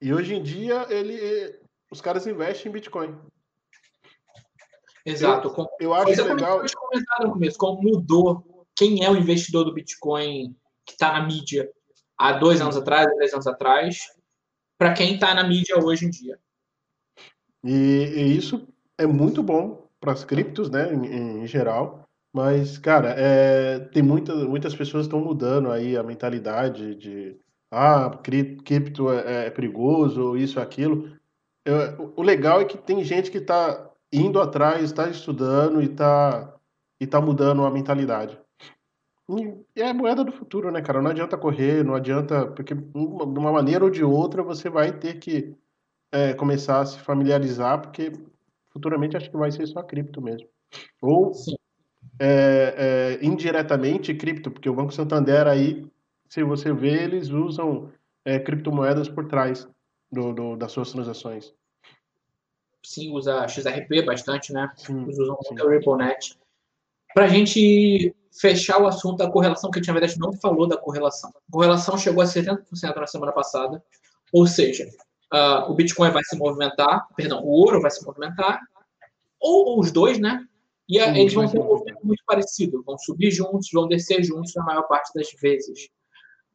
E 0.00 0.12
hoje 0.12 0.34
em 0.34 0.42
dia 0.42 0.86
ele 0.90 1.58
os 1.90 2.00
caras 2.00 2.26
investem 2.26 2.70
em 2.70 2.72
Bitcoin. 2.72 3.18
Exato. 5.04 5.48
Eu, 5.48 5.68
eu 5.80 5.94
acho 5.94 6.14
Você 6.14 6.22
legal. 6.22 6.62
comentar 6.76 7.20
no 7.22 7.32
começo, 7.32 7.58
como 7.58 7.82
mudou 7.82 8.66
quem 8.76 9.04
é 9.04 9.10
o 9.10 9.16
investidor 9.16 9.64
do 9.64 9.72
Bitcoin 9.74 10.54
que 10.84 10.92
está 10.92 11.12
na 11.12 11.26
mídia 11.26 11.70
há 12.18 12.32
dois 12.32 12.60
anos 12.60 12.76
atrás, 12.76 13.06
três 13.14 13.32
anos 13.32 13.46
atrás, 13.46 13.98
para 14.76 14.92
quem 14.92 15.14
está 15.14 15.34
na 15.34 15.44
mídia 15.44 15.78
hoje 15.78 16.06
em 16.06 16.10
dia. 16.10 16.38
E, 17.64 17.70
e 17.70 18.36
isso 18.36 18.68
é 18.96 19.06
muito 19.06 19.42
bom 19.42 19.88
para 20.00 20.12
as 20.12 20.24
criptos, 20.24 20.70
né, 20.70 20.92
em, 20.92 21.42
em, 21.42 21.46
geral. 21.46 22.04
Mas, 22.32 22.78
cara, 22.78 23.14
é, 23.16 23.78
tem 23.78 24.02
muita, 24.02 24.34
muitas 24.34 24.74
pessoas 24.74 25.06
estão 25.06 25.20
mudando 25.20 25.70
aí 25.70 25.96
a 25.96 26.02
mentalidade 26.02 26.94
de 26.94 27.36
ah, 27.70 28.10
cripto 28.22 29.10
é, 29.10 29.46
é 29.46 29.50
perigoso, 29.50 30.36
isso, 30.36 30.60
aquilo. 30.60 31.10
Eu, 31.64 32.12
o 32.16 32.22
legal 32.22 32.60
é 32.60 32.64
que 32.64 32.78
tem 32.78 33.02
gente 33.04 33.30
que 33.30 33.38
está 33.38 33.90
indo 34.12 34.40
atrás, 34.40 34.84
está 34.84 35.08
estudando 35.08 35.82
e 35.82 35.86
está 35.86 36.54
e 37.00 37.06
tá 37.06 37.20
mudando 37.20 37.64
a 37.64 37.70
mentalidade. 37.70 38.38
É 39.76 39.88
a 39.88 39.94
moeda 39.94 40.24
do 40.24 40.32
futuro, 40.32 40.70
né, 40.70 40.80
cara? 40.80 41.02
Não 41.02 41.10
adianta 41.10 41.36
correr, 41.36 41.84
não 41.84 41.94
adianta. 41.94 42.46
Porque 42.46 42.74
de 42.74 42.98
uma 42.98 43.52
maneira 43.52 43.84
ou 43.84 43.90
de 43.90 44.02
outra 44.02 44.42
você 44.42 44.70
vai 44.70 44.92
ter 44.92 45.18
que 45.18 45.54
é, 46.10 46.32
começar 46.34 46.80
a 46.80 46.86
se 46.86 46.98
familiarizar, 46.98 47.80
porque 47.80 48.12
futuramente 48.70 49.16
acho 49.16 49.30
que 49.30 49.36
vai 49.36 49.50
ser 49.50 49.66
só 49.66 49.82
cripto 49.82 50.22
mesmo. 50.22 50.48
Ou 51.02 51.32
é, 52.18 53.18
é, 53.20 53.24
indiretamente 53.24 54.14
cripto, 54.14 54.50
porque 54.50 54.68
o 54.68 54.74
Banco 54.74 54.92
Santander 54.92 55.46
aí, 55.46 55.86
se 56.28 56.42
você 56.42 56.72
vê, 56.72 57.04
eles 57.04 57.28
usam 57.28 57.92
é, 58.24 58.38
criptomoedas 58.38 59.08
por 59.08 59.28
trás 59.28 59.68
do, 60.10 60.32
do, 60.32 60.56
das 60.56 60.72
suas 60.72 60.90
transações 60.90 61.54
sim 62.88 63.12
usa 63.12 63.46
XRP 63.46 64.02
bastante, 64.02 64.52
né? 64.52 64.70
Sim, 64.76 65.02
Eles 65.02 65.18
usam 65.18 65.38
muito 65.48 65.64
o 65.64 65.68
RippleNet. 65.68 66.38
Para 67.14 67.24
a 67.24 67.28
gente 67.28 68.14
fechar 68.40 68.80
o 68.80 68.86
assunto 68.86 69.18
da 69.18 69.30
correlação, 69.30 69.70
que 69.70 69.78
a 69.78 69.80
gente, 69.80 69.88
na 69.88 69.94
verdade, 69.94 70.18
não 70.18 70.32
falou 70.32 70.66
da 70.66 70.76
correlação. 70.76 71.30
A 71.30 71.52
correlação 71.52 71.98
chegou 71.98 72.22
a 72.22 72.26
70% 72.26 72.96
na 72.96 73.06
semana 73.06 73.32
passada, 73.32 73.82
ou 74.32 74.46
seja, 74.46 74.88
uh, 75.32 75.70
o 75.70 75.74
Bitcoin 75.74 76.10
vai 76.10 76.22
se 76.24 76.36
movimentar, 76.36 77.06
perdão, 77.16 77.42
o 77.42 77.48
ouro 77.48 77.80
vai 77.80 77.90
se 77.90 78.04
movimentar, 78.04 78.60
ou, 79.40 79.70
ou 79.70 79.80
os 79.80 79.90
dois, 79.90 80.18
né? 80.18 80.44
E 80.88 80.98
a, 80.98 81.16
eles 81.18 81.34
vão 81.34 81.48
ter 81.48 81.60
um 81.60 81.64
movimento 81.64 82.00
muito 82.02 82.22
parecido, 82.26 82.82
vão 82.84 82.96
subir 82.98 83.30
juntos, 83.30 83.68
vão 83.72 83.86
descer 83.86 84.22
juntos 84.22 84.54
na 84.54 84.64
maior 84.64 84.82
parte 84.82 85.12
das 85.14 85.28
vezes. 85.40 85.88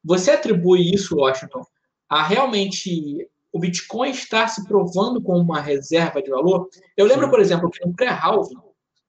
Você 0.03 0.31
atribui 0.31 0.93
isso, 0.93 1.17
Washington, 1.17 1.63
a 2.09 2.23
realmente 2.23 3.29
o 3.51 3.59
Bitcoin 3.59 4.09
está 4.09 4.47
se 4.47 4.67
provando 4.67 5.21
como 5.21 5.39
uma 5.39 5.61
reserva 5.61 6.21
de 6.21 6.29
valor. 6.29 6.67
Eu 6.97 7.05
lembro, 7.05 7.29
por 7.29 7.39
exemplo, 7.39 7.69
que 7.69 7.85
no 7.85 7.93
pré-halving, 7.93 8.57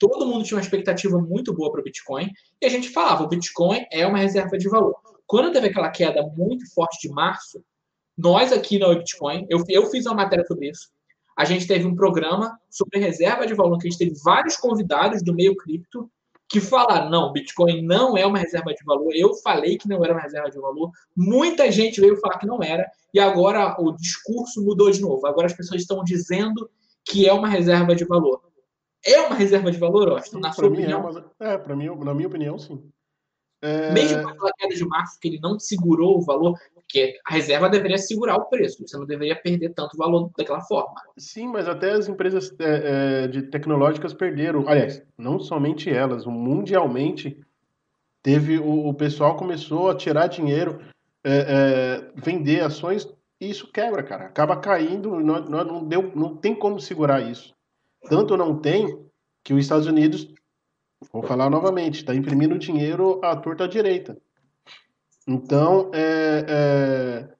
todo 0.08 0.26
mundo 0.26 0.44
tinha 0.44 0.56
uma 0.56 0.62
expectativa 0.62 1.18
muito 1.18 1.52
boa 1.52 1.70
para 1.70 1.80
o 1.80 1.84
Bitcoin 1.84 2.30
e 2.60 2.66
a 2.66 2.68
gente 2.68 2.88
falava, 2.88 3.24
o 3.24 3.28
Bitcoin 3.28 3.84
é 3.90 4.06
uma 4.06 4.18
reserva 4.18 4.58
de 4.58 4.68
valor. 4.68 4.94
Quando 5.26 5.52
teve 5.52 5.68
aquela 5.68 5.90
queda 5.90 6.22
muito 6.36 6.72
forte 6.74 7.06
de 7.06 7.12
março, 7.12 7.64
nós 8.16 8.52
aqui 8.52 8.78
no 8.78 8.94
Bitcoin, 8.96 9.46
eu, 9.48 9.64
eu 9.68 9.86
fiz 9.90 10.06
uma 10.06 10.14
matéria 10.14 10.44
sobre 10.46 10.70
isso, 10.70 10.90
a 11.36 11.44
gente 11.44 11.66
teve 11.66 11.84
um 11.86 11.96
programa 11.96 12.58
sobre 12.70 13.00
reserva 13.00 13.46
de 13.46 13.54
valor, 13.54 13.78
que 13.78 13.88
a 13.88 13.90
gente 13.90 13.98
teve 13.98 14.14
vários 14.22 14.56
convidados 14.56 15.22
do 15.22 15.34
meio 15.34 15.56
cripto 15.56 16.08
que 16.48 16.60
falaram, 16.60 17.10
não, 17.10 17.32
Bitcoin 17.32 17.82
não 17.82 18.16
é 18.16 18.24
uma 18.24 18.38
reserva 18.38 18.72
de 18.72 18.84
valor. 18.84 19.12
Eu 19.14 19.34
falei 19.34 19.76
que 19.76 19.88
não 19.88 20.04
era 20.04 20.12
uma 20.12 20.20
reserva 20.20 20.50
de 20.50 20.60
valor. 20.60 20.90
Muita 21.16 21.70
gente 21.72 22.00
veio 22.00 22.16
falar 22.18 22.38
que 22.38 22.46
não 22.46 22.62
era. 22.62 22.88
E 23.12 23.18
agora 23.18 23.74
o 23.80 23.90
discurso 23.92 24.62
mudou 24.62 24.90
de 24.90 25.00
novo. 25.00 25.26
Agora 25.26 25.46
as 25.46 25.52
pessoas 25.52 25.80
estão 25.80 26.04
dizendo 26.04 26.70
que 27.04 27.28
é 27.28 27.32
uma 27.32 27.48
reserva 27.48 27.96
de 27.96 28.04
valor. 28.04 28.40
É 29.06 29.20
uma 29.20 29.34
reserva 29.34 29.70
de 29.70 29.78
valor, 29.78 30.08
Austin, 30.08 30.40
na 30.40 30.52
sua 30.52 30.64
é 30.64 30.68
opinião? 30.68 31.24
É, 31.40 31.54
é 31.54 31.58
para 31.58 31.76
mim, 31.76 31.86
na 31.86 32.14
minha 32.14 32.28
opinião, 32.28 32.58
sim. 32.58 32.82
É... 33.62 33.92
Mesmo 33.92 34.22
com 34.22 34.28
aquela 34.28 34.52
queda 34.58 34.74
de 34.74 34.84
março, 34.84 35.18
que 35.18 35.28
ele 35.28 35.40
não 35.40 35.58
segurou 35.58 36.18
o 36.18 36.22
valor, 36.22 36.58
porque 36.74 37.18
a 37.26 37.32
reserva 37.32 37.68
deveria 37.68 37.96
segurar 37.96 38.36
o 38.36 38.44
preço, 38.44 38.86
você 38.86 38.96
não 38.96 39.06
deveria 39.06 39.34
perder 39.34 39.70
tanto 39.70 39.96
valor 39.96 40.30
daquela 40.36 40.60
forma. 40.60 41.00
Sim, 41.16 41.48
mas 41.48 41.66
até 41.66 41.92
as 41.92 42.08
empresas 42.08 42.54
é, 42.58 43.24
é, 43.24 43.28
de 43.28 43.42
tecnológicas 43.42 44.12
perderam. 44.12 44.68
Aliás, 44.68 45.02
não 45.16 45.40
somente 45.40 45.88
elas, 45.90 46.26
mundialmente 46.26 47.40
teve 48.22 48.58
o, 48.58 48.88
o 48.88 48.94
pessoal 48.94 49.36
começou 49.36 49.90
a 49.90 49.94
tirar 49.94 50.26
dinheiro, 50.26 50.80
é, 51.24 52.02
é 52.06 52.20
vender 52.20 52.60
ações 52.60 53.08
e 53.40 53.50
isso 53.50 53.70
quebra, 53.72 54.02
cara. 54.02 54.26
Acaba 54.26 54.56
caindo, 54.56 55.20
não, 55.20 55.40
não, 55.40 55.84
deu, 55.84 56.12
não 56.14 56.36
tem 56.36 56.54
como 56.54 56.78
segurar 56.78 57.20
isso. 57.20 57.54
Tanto 58.08 58.36
não 58.36 58.58
tem 58.58 59.04
que 59.42 59.52
os 59.52 59.60
Estados 59.60 59.86
Unidos, 59.86 60.32
vou 61.12 61.22
falar 61.22 61.50
novamente, 61.50 61.96
está 61.96 62.14
imprimindo 62.14 62.58
dinheiro 62.58 63.20
à 63.22 63.36
torta 63.36 63.68
direita. 63.68 64.16
Então, 65.26 65.90
é, 65.94 66.44
é, 66.48 67.34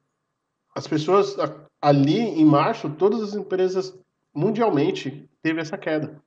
as 0.75 0.87
pessoas 0.87 1.37
ali 1.81 2.19
em 2.19 2.45
março, 2.45 2.91
todas 2.91 3.23
as 3.23 3.35
empresas 3.35 3.99
mundialmente 4.35 5.29
teve 5.43 5.61
essa 5.61 5.77
queda. 5.77 6.23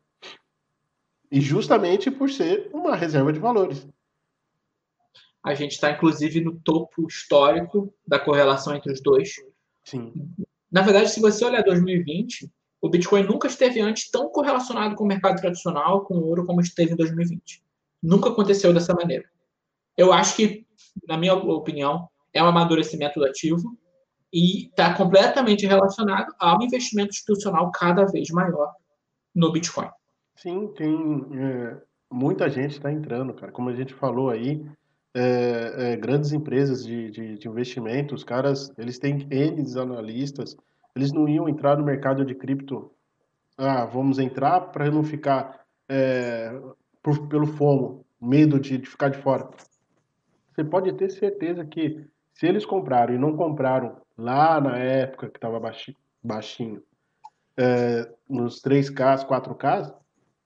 E 1.31 1.41
justamente 1.41 2.09
por 2.09 2.29
ser 2.29 2.69
uma 2.73 2.95
reserva 2.95 3.33
de 3.33 3.39
valores. 3.39 3.87
A 5.43 5.53
gente 5.53 5.71
está, 5.71 5.91
inclusive, 5.91 6.41
no 6.41 6.59
topo 6.59 7.07
histórico 7.07 7.93
da 8.05 8.19
correlação 8.19 8.75
entre 8.75 8.91
os 8.91 9.01
dois. 9.01 9.35
Sim. 9.83 10.13
Na 10.71 10.81
verdade, 10.81 11.09
se 11.09 11.19
você 11.19 11.43
olhar 11.45 11.63
2020, 11.63 12.51
o 12.81 12.89
Bitcoin 12.89 13.23
nunca 13.23 13.47
esteve 13.47 13.81
antes 13.81 14.09
tão 14.09 14.29
correlacionado 14.29 14.95
com 14.95 15.03
o 15.03 15.07
mercado 15.07 15.39
tradicional, 15.39 16.05
com 16.05 16.15
o 16.15 16.25
ouro, 16.25 16.45
como 16.45 16.61
esteve 16.61 16.93
em 16.93 16.95
2020. 16.95 17.63
Nunca 18.01 18.29
aconteceu 18.29 18.73
dessa 18.73 18.93
maneira. 18.93 19.25
Eu 19.97 20.13
acho 20.13 20.35
que 20.35 20.67
na 21.07 21.17
minha 21.17 21.33
opinião, 21.33 22.07
é 22.33 22.41
um 22.41 22.47
amadurecimento 22.47 23.19
do 23.19 23.25
ativo 23.25 23.77
e 24.31 24.67
está 24.67 24.93
completamente 24.93 25.65
relacionado 25.65 26.33
ao 26.39 26.61
investimento 26.61 27.09
institucional 27.09 27.71
cada 27.71 28.05
vez 28.05 28.29
maior 28.29 28.73
no 29.33 29.51
Bitcoin. 29.51 29.89
Sim, 30.35 30.67
tem 30.75 31.25
é, 31.33 31.77
muita 32.11 32.49
gente 32.49 32.71
está 32.71 32.91
entrando, 32.91 33.33
cara. 33.33 33.51
Como 33.51 33.69
a 33.69 33.73
gente 33.73 33.93
falou 33.93 34.29
aí, 34.29 34.63
é, 35.15 35.93
é, 35.93 35.95
grandes 35.95 36.31
empresas 36.31 36.85
de, 36.85 37.09
de, 37.09 37.37
de 37.37 37.47
investimento, 37.47 38.13
os 38.13 38.23
caras, 38.23 38.71
eles 38.77 38.99
têm 38.99 39.25
eles 39.31 39.75
analistas, 39.75 40.55
eles 40.97 41.11
não 41.13 41.27
iam 41.27 41.47
entrar 41.47 41.77
no 41.77 41.85
mercado 41.85 42.25
de 42.25 42.35
cripto. 42.35 42.91
Ah, 43.57 43.85
vamos 43.85 44.19
entrar 44.19 44.59
para 44.59 44.91
não 44.91 45.03
ficar 45.03 45.61
é, 45.89 46.51
por, 47.01 47.27
pelo 47.27 47.47
FOMO, 47.47 48.05
medo 48.19 48.59
de, 48.59 48.77
de 48.77 48.87
ficar 48.87 49.09
de 49.09 49.17
fora 49.17 49.49
você 50.57 50.63
pode 50.63 50.91
ter 50.93 51.11
certeza 51.11 51.63
que 51.63 52.03
se 52.33 52.47
eles 52.47 52.65
compraram 52.65 53.13
e 53.13 53.17
não 53.17 53.37
compraram 53.37 53.97
lá 54.17 54.59
na 54.59 54.75
época 54.75 55.29
que 55.29 55.37
estava 55.37 55.61
baixinho, 56.23 56.81
é, 57.55 58.11
nos 58.27 58.59
3Ks, 58.63 59.27
4Ks, 59.27 59.93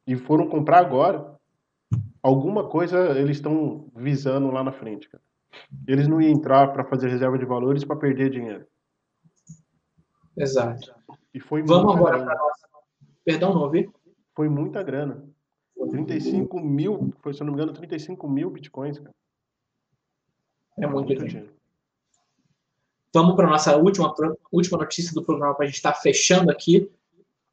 e 0.05 0.17
foram 0.17 0.49
comprar 0.49 0.79
agora, 0.79 1.33
alguma 2.21 2.67
coisa 2.67 3.17
eles 3.17 3.37
estão 3.37 3.87
visando 3.95 4.51
lá 4.51 4.61
na 4.63 4.73
frente, 4.73 5.09
cara. 5.09 5.23
Eles 5.87 6.07
não 6.09 6.21
iam 6.21 6.31
entrar 6.31 6.73
para 6.73 6.83
fazer 6.83 7.07
reserva 7.07 7.37
de 7.37 7.45
valores 7.45 7.85
para 7.85 7.95
perder 7.95 8.29
dinheiro. 8.29 8.65
Exato. 10.35 10.93
E 11.33 11.39
foi 11.39 11.63
Vamos 11.63 11.95
agora 11.95 12.23
para 12.23 12.35
nossa. 12.35 12.67
Perdão, 13.23 13.53
não 13.53 13.61
ouvi? 13.61 13.89
Foi 14.35 14.49
muita 14.49 14.83
grana. 14.83 15.23
35 15.89 16.59
mil, 16.59 17.13
foi, 17.21 17.33
se 17.33 17.41
eu 17.41 17.45
não 17.45 17.53
me 17.53 17.57
engano, 17.59 17.73
35 17.73 18.27
mil 18.29 18.49
bitcoins, 18.49 18.99
cara. 18.99 19.13
É 20.77 20.87
muito, 20.87 21.07
muito 21.07 21.27
dinheiro. 21.27 21.53
Vamos 23.13 23.35
para 23.35 23.47
a 23.47 23.49
nossa 23.49 23.75
última, 23.75 24.13
última 24.51 24.77
notícia 24.77 25.13
do 25.13 25.23
programa 25.23 25.53
para 25.53 25.65
a 25.65 25.67
gente 25.67 25.75
estar 25.75 25.91
tá 25.91 25.99
fechando 25.99 26.49
aqui. 26.49 26.89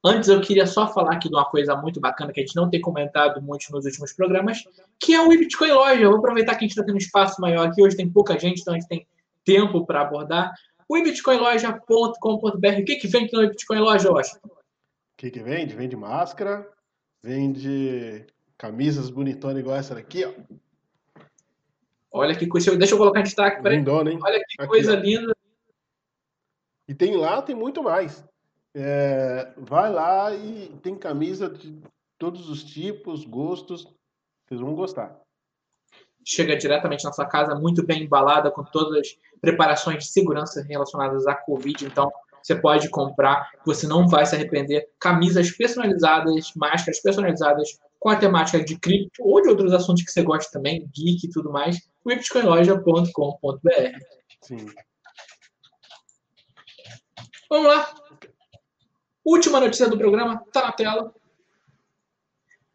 Antes 0.05 0.29
eu 0.29 0.41
queria 0.41 0.67
só 0.67 0.93
falar 0.93 1.15
aqui 1.15 1.29
de 1.29 1.35
uma 1.35 1.45
coisa 1.45 1.75
muito 1.75 2.01
bacana 2.01 2.33
que 2.33 2.41
a 2.41 2.45
gente 2.45 2.55
não 2.55 2.71
tem 2.71 2.81
comentado 2.81 3.43
muito 3.43 3.73
nos 3.73 3.85
últimos 3.85 4.13
programas, 4.13 4.63
que 5.01 5.13
é 5.13 5.21
o 5.21 5.29
Bitcoin 5.29 5.73
Loja. 5.73 6.01
Eu 6.01 6.11
vou 6.11 6.19
aproveitar 6.21 6.55
que 6.55 6.59
a 6.59 6.69
gente 6.69 6.71
está 6.71 6.85
tendo 6.85 6.95
um 6.95 6.99
espaço 6.99 7.41
maior 7.41 7.67
aqui, 7.67 7.83
hoje 7.83 7.97
tem 7.97 8.09
pouca 8.09 8.39
gente, 8.39 8.61
então 8.61 8.75
a 8.75 8.79
gente 8.79 8.89
tem 8.89 9.07
tempo 9.45 9.85
para 9.85 10.03
abordar. 10.03 10.55
O 10.89 10.95
bitcoinloja.com.br, 10.95 12.81
o 12.81 12.85
que, 12.85 12.97
que 12.97 13.07
vende 13.07 13.33
no 13.35 13.49
Bitcoin 13.49 13.81
Loja, 13.81 14.11
Washington? 14.11 14.49
O 14.49 14.57
que, 15.19 15.31
que 15.31 15.43
vende? 15.43 15.75
Vende 15.75 15.95
máscara, 15.95 16.67
vende 17.23 18.25
camisas 18.57 19.11
bonitonas 19.11 19.59
igual 19.59 19.77
essa 19.77 19.95
daqui, 19.95 20.25
ó. 20.25 20.33
Olha 22.11 22.35
que 22.35 22.47
coisa. 22.47 22.75
Deixa 22.77 22.95
eu 22.95 22.99
colocar 22.99 23.21
em 23.21 23.25
destaque. 23.25 23.69
Lindona, 23.69 24.11
hein? 24.11 24.19
Olha 24.23 24.39
que 24.39 24.63
aqui, 24.63 24.69
coisa 24.69 24.97
ó. 24.97 24.97
linda. 24.97 25.37
E 26.89 26.95
tem 26.95 27.17
lá, 27.17 27.43
tem 27.43 27.55
muito 27.55 27.83
mais. 27.83 28.25
É, 28.75 29.53
vai 29.59 29.93
lá 29.93 30.35
e 30.35 30.71
tem 30.83 30.97
camisa 30.97 31.51
de 31.51 31.83
todos 32.17 32.49
os 32.49 32.65
tipos, 32.65 33.27
gostos. 33.27 33.87
Vocês 34.47 34.61
vão 34.61 34.75
gostar. 34.75 35.21
Chega 36.25 36.57
diretamente 36.57 37.05
na 37.05 37.13
sua 37.13 37.27
casa, 37.27 37.55
muito 37.55 37.85
bem 37.85 38.05
embalada, 38.05 38.51
com 38.51 38.63
todas 38.65 38.99
as 38.99 39.19
preparações 39.41 40.05
de 40.05 40.11
segurança 40.11 40.63
relacionadas 40.63 41.27
à 41.27 41.35
Covid. 41.35 41.87
Então, 41.87 42.11
você 42.43 42.55
pode 42.55 42.89
comprar, 42.89 43.51
você 43.65 43.87
não 43.87 44.09
vai 44.09 44.25
se 44.27 44.35
arrepender. 44.35 44.89
Camisas 44.99 45.51
personalizadas, 45.51 46.53
máscaras 46.55 47.01
personalizadas 47.01 47.79
com 47.99 48.11
a 48.11 48.17
temática 48.17 48.63
de 48.63 48.79
cripto 48.79 49.23
ou 49.23 49.43
de 49.43 49.49
outros 49.49 49.73
assuntos 49.73 50.05
que 50.05 50.11
você 50.11 50.23
gosta 50.23 50.51
também, 50.53 50.89
geek 50.95 51.27
e 51.27 51.31
tudo 51.31 51.51
mais, 51.51 51.77
bitcoinloja.com.br. 52.07 53.99
Sim. 54.43 54.67
Vamos 57.51 57.67
lá. 57.67 57.95
Última 59.25 59.61
notícia 59.61 59.89
do 59.89 59.99
programa, 59.99 60.43
está 60.47 60.63
na 60.63 60.73
tela. 60.73 61.15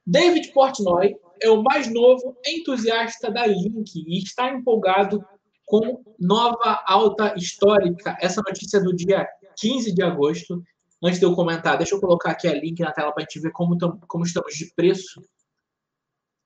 David 0.06 0.52
Portnoy 0.52 1.16
é 1.42 1.50
o 1.50 1.64
mais 1.64 1.92
novo 1.92 2.38
entusiasta 2.46 3.32
da 3.32 3.46
Link 3.46 3.96
e 3.96 4.20
está 4.20 4.50
empolgado 4.50 5.24
com 5.66 6.04
nova 6.20 6.84
alta 6.86 7.34
histórica. 7.38 8.18
Essa 8.22 8.42
notícia 8.46 8.78
é 8.78 8.82
do 8.82 8.96
dia 8.96 9.28
15 9.58 9.94
de 9.94 10.04
agosto. 10.04 10.62
Antes 11.02 11.20
de 11.20 11.26
eu 11.26 11.36
comentar, 11.36 11.78
deixa 11.78 11.96
eu 11.96 12.00
colocar 12.00 12.32
aqui 12.32 12.48
a 12.48 12.54
link 12.54 12.80
na 12.80 12.92
tela 12.92 13.12
para 13.12 13.24
a 13.24 13.26
gente 13.26 13.42
ver 13.42 13.52
como, 13.52 13.78
como 14.08 14.24
estamos 14.24 14.54
de 14.56 14.74
preço. 14.74 15.22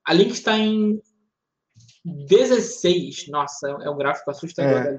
A 0.05 0.13
link 0.13 0.31
está 0.31 0.57
em 0.57 0.99
16. 2.03 3.27
Nossa, 3.27 3.67
é 3.67 3.89
um 3.89 3.97
gráfico 3.97 4.31
assustador 4.31 4.81
é. 4.81 4.97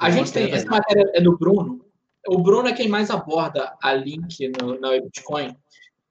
A 0.00 0.10
gente 0.10 0.32
tem. 0.32 0.50
Essa 0.50 0.66
matéria 0.66 1.08
é 1.14 1.20
do 1.20 1.36
Bruno. 1.36 1.84
O 2.26 2.38
Bruno 2.38 2.68
é 2.68 2.72
quem 2.72 2.88
mais 2.88 3.10
aborda 3.10 3.76
a 3.82 3.92
link 3.92 4.50
no, 4.60 4.80
na 4.80 4.90
Bitcoin. 5.00 5.54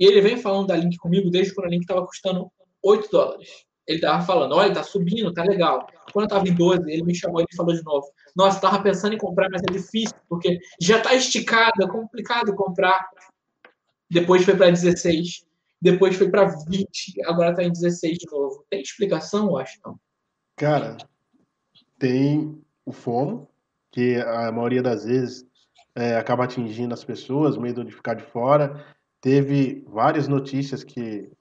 E 0.03 0.05
ele 0.05 0.19
vem 0.19 0.35
falando 0.35 0.67
da 0.67 0.75
link 0.75 0.97
comigo 0.97 1.31
desde 1.31 1.55
quando 1.55 1.67
a 1.67 1.69
link 1.69 1.83
estava 1.83 2.05
custando 2.05 2.51
8 2.83 3.09
dólares. 3.09 3.65
Ele 3.87 3.99
estava 3.99 4.21
falando, 4.25 4.53
olha, 4.53 4.73
tá 4.73 4.83
subindo, 4.83 5.31
tá 5.31 5.45
legal. 5.45 5.87
Quando 6.11 6.25
eu 6.25 6.27
estava 6.27 6.45
em 6.45 6.53
12, 6.53 6.91
ele 6.91 7.03
me 7.03 7.15
chamou 7.15 7.39
e 7.39 7.55
falou 7.55 7.73
de 7.73 7.81
novo. 7.85 8.05
Nossa, 8.35 8.57
estava 8.57 8.83
pensando 8.83 9.15
em 9.15 9.17
comprar, 9.17 9.47
mas 9.49 9.61
é 9.61 9.71
difícil, 9.71 10.13
porque 10.27 10.59
já 10.81 10.97
está 10.97 11.13
esticado, 11.13 11.81
é 11.81 11.87
complicado 11.87 12.53
comprar. 12.53 13.07
Depois 14.11 14.43
foi 14.43 14.57
para 14.57 14.71
16, 14.71 15.45
depois 15.81 16.17
foi 16.17 16.29
para 16.29 16.53
20, 16.67 17.23
agora 17.23 17.51
está 17.51 17.63
em 17.63 17.71
16 17.71 18.17
de 18.17 18.25
novo. 18.29 18.65
Tem 18.69 18.81
explicação, 18.81 19.45
eu 19.51 19.57
acho, 19.57 19.79
não? 19.85 19.97
Cara, 20.57 20.97
tem 21.97 22.61
o 22.85 22.91
FOMO, 22.91 23.47
que 23.89 24.17
a 24.17 24.51
maioria 24.51 24.83
das 24.83 25.05
vezes 25.05 25.47
é, 25.95 26.17
acaba 26.17 26.43
atingindo 26.43 26.93
as 26.93 27.05
pessoas, 27.05 27.57
medo 27.57 27.85
de 27.85 27.93
ficar 27.93 28.15
de 28.15 28.23
fora. 28.23 28.85
Teve 29.23 29.85
várias 29.87 30.27
notícias 30.27 30.83
que 30.83 31.31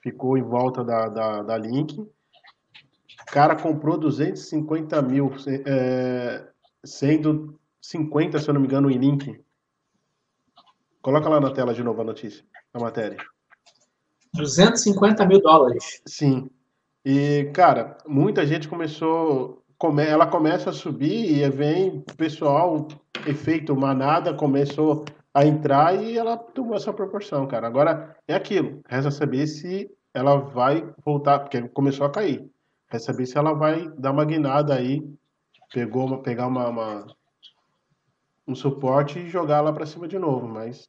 ficou 0.00 0.38
em 0.38 0.42
volta 0.42 0.84
da, 0.84 1.08
da, 1.08 1.42
da 1.42 1.58
Link. 1.58 1.98
O 1.98 2.08
cara 3.26 3.56
comprou 3.56 3.98
250 3.98 5.02
mil, 5.02 5.32
é, 5.66 6.46
sendo 6.84 7.58
50, 7.80 8.38
se 8.38 8.48
eu 8.48 8.54
não 8.54 8.60
me 8.60 8.68
engano, 8.68 8.88
em 8.88 8.98
Link. 8.98 9.36
Coloca 11.02 11.28
lá 11.28 11.40
na 11.40 11.50
tela 11.50 11.74
de 11.74 11.82
novo 11.82 12.00
a 12.02 12.04
notícia, 12.04 12.44
a 12.72 12.78
matéria. 12.78 13.16
250 14.32 15.26
mil 15.26 15.42
dólares. 15.42 16.00
Sim. 16.06 16.48
E, 17.04 17.50
cara, 17.52 17.98
muita 18.06 18.46
gente 18.46 18.68
começou. 18.68 19.60
Come, 19.76 20.06
ela 20.06 20.28
começa 20.28 20.70
a 20.70 20.72
subir 20.72 21.36
e 21.36 21.50
vem 21.50 22.02
pessoal, 22.16 22.86
efeito 23.26 23.74
manada, 23.74 24.32
começou 24.32 25.04
a 25.34 25.46
entrar 25.46 25.94
e 25.94 26.16
ela 26.16 26.36
tomou 26.36 26.76
essa 26.76 26.92
proporção, 26.92 27.46
cara. 27.46 27.66
Agora 27.66 28.16
é 28.28 28.34
aquilo, 28.34 28.82
resta 28.86 29.10
saber 29.10 29.46
se 29.46 29.90
ela 30.12 30.36
vai 30.36 30.86
voltar, 31.04 31.40
porque 31.40 31.68
começou 31.68 32.06
a 32.06 32.10
cair. 32.10 32.50
Resta 32.88 33.12
saber 33.12 33.26
se 33.26 33.38
ela 33.38 33.54
vai 33.54 33.88
dar 33.96 34.12
uma 34.12 34.24
guinada 34.24 34.74
aí, 34.74 35.02
pegou 35.72 36.06
uma, 36.06 36.22
pegar 36.22 36.46
uma, 36.46 36.68
uma 36.68 37.06
um 38.46 38.54
suporte 38.54 39.18
e 39.18 39.28
jogar 39.28 39.60
lá 39.60 39.72
para 39.72 39.86
cima 39.86 40.06
de 40.06 40.18
novo, 40.18 40.46
mas 40.46 40.88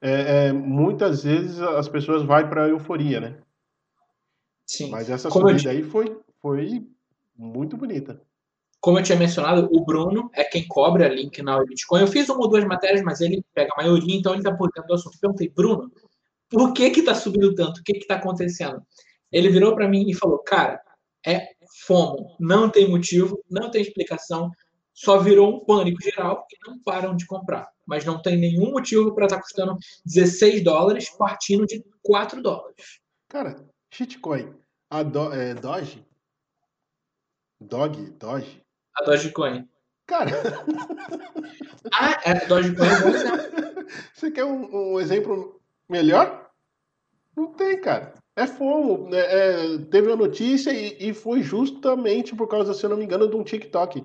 é, 0.00 0.48
é, 0.48 0.52
muitas 0.52 1.24
vezes 1.24 1.60
as 1.60 1.88
pessoas 1.88 2.22
vão 2.22 2.48
para 2.48 2.64
a 2.64 2.68
euforia, 2.68 3.20
né? 3.20 3.38
Sim. 4.66 4.90
Mas 4.90 5.10
essa 5.10 5.28
Como 5.28 5.48
subida 5.48 5.70
aí 5.70 5.82
foi, 5.82 6.18
foi 6.40 6.86
muito 7.36 7.76
bonita 7.76 8.20
como 8.84 8.98
eu 8.98 9.02
tinha 9.02 9.18
mencionado, 9.18 9.66
o 9.72 9.82
Bruno 9.82 10.30
é 10.34 10.44
quem 10.44 10.68
cobra 10.68 11.08
link 11.08 11.40
na 11.40 11.58
Bitcoin. 11.64 12.02
Eu 12.02 12.06
fiz 12.06 12.28
uma 12.28 12.40
ou 12.40 12.50
duas 12.50 12.66
matérias, 12.66 13.02
mas 13.02 13.22
ele 13.22 13.42
pega 13.54 13.72
a 13.72 13.82
maioria, 13.82 14.14
então 14.14 14.32
ele 14.32 14.42
está 14.42 14.54
por 14.54 14.70
dentro 14.74 14.88
do 14.88 14.92
assunto. 14.92 15.14
Eu 15.14 15.20
perguntei, 15.20 15.48
Bruno, 15.48 15.90
por 16.50 16.74
que 16.74 16.90
que 16.90 17.00
está 17.00 17.14
subindo 17.14 17.54
tanto? 17.54 17.80
O 17.80 17.82
que 17.82 17.94
que 17.94 18.00
está 18.00 18.16
acontecendo? 18.16 18.82
Ele 19.32 19.48
virou 19.48 19.74
para 19.74 19.88
mim 19.88 20.06
e 20.10 20.12
falou, 20.12 20.38
cara, 20.40 20.82
é 21.26 21.48
FOMO, 21.86 22.36
não 22.38 22.68
tem 22.68 22.86
motivo, 22.86 23.42
não 23.50 23.70
tem 23.70 23.80
explicação, 23.80 24.50
só 24.92 25.16
virou 25.16 25.56
um 25.56 25.64
pânico 25.64 26.02
geral 26.02 26.46
e 26.52 26.68
não 26.68 26.78
param 26.82 27.16
de 27.16 27.24
comprar. 27.24 27.66
Mas 27.86 28.04
não 28.04 28.20
tem 28.20 28.36
nenhum 28.36 28.70
motivo 28.70 29.14
para 29.14 29.24
estar 29.24 29.36
tá 29.36 29.42
custando 29.42 29.78
16 30.04 30.62
dólares 30.62 31.08
partindo 31.08 31.64
de 31.64 31.82
4 32.02 32.42
dólares. 32.42 33.00
Cara, 33.30 33.64
shitcoin, 33.90 34.52
a 34.90 35.02
do, 35.02 35.32
é, 35.32 35.54
Doge, 35.54 36.04
Dog, 37.58 38.10
Doge, 38.18 38.63
a 38.96 39.04
Dogecoin. 39.04 39.68
Cara. 40.06 40.30
ah, 41.92 42.20
é, 42.24 42.30
a 42.32 42.44
Dogecoin 42.46 42.86
é 42.86 43.00
bom 43.00 43.08
exemplo. 43.08 43.54
Você 44.14 44.30
quer 44.30 44.44
um, 44.44 44.94
um, 44.94 45.00
exemplo 45.00 45.60
melhor? 45.88 46.50
Não 47.36 47.52
tem, 47.52 47.80
cara. 47.80 48.14
É 48.36 48.46
fomo. 48.46 49.14
É, 49.14 49.18
é, 49.18 49.78
teve 49.90 50.10
a 50.10 50.16
notícia 50.16 50.72
e, 50.72 51.08
e, 51.08 51.14
foi 51.14 51.42
justamente 51.42 52.34
por 52.34 52.48
causa, 52.48 52.74
se 52.74 52.84
eu 52.84 52.90
não 52.90 52.96
me 52.96 53.04
engano, 53.04 53.28
de 53.28 53.36
um 53.36 53.44
TikTok. 53.44 54.04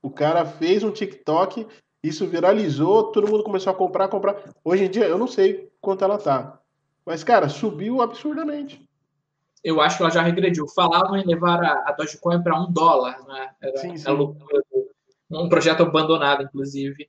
O 0.00 0.10
cara 0.10 0.44
fez 0.44 0.82
um 0.82 0.90
TikTok, 0.90 1.66
isso 2.02 2.26
viralizou, 2.26 3.12
todo 3.12 3.28
mundo 3.28 3.44
começou 3.44 3.72
a 3.72 3.76
comprar, 3.76 4.08
comprar. 4.08 4.52
Hoje 4.64 4.84
em 4.84 4.90
dia, 4.90 5.06
eu 5.06 5.18
não 5.18 5.28
sei 5.28 5.70
quanto 5.80 6.04
ela 6.04 6.18
tá. 6.18 6.60
Mas, 7.04 7.22
cara, 7.22 7.48
subiu 7.48 8.00
absurdamente 8.00 8.88
eu 9.62 9.80
acho 9.80 9.96
que 9.96 10.02
ela 10.02 10.12
já 10.12 10.22
regrediu. 10.22 10.66
Falavam 10.68 11.16
em 11.16 11.24
levar 11.24 11.62
a, 11.62 11.88
a 11.88 11.92
Dogecoin 11.92 12.42
para 12.42 12.60
um 12.60 12.70
dólar, 12.70 13.24
né? 13.26 13.50
Era, 13.60 13.76
sim, 13.78 13.96
sim. 13.96 14.10
um 15.30 15.48
projeto 15.48 15.82
abandonado, 15.82 16.42
inclusive. 16.42 17.08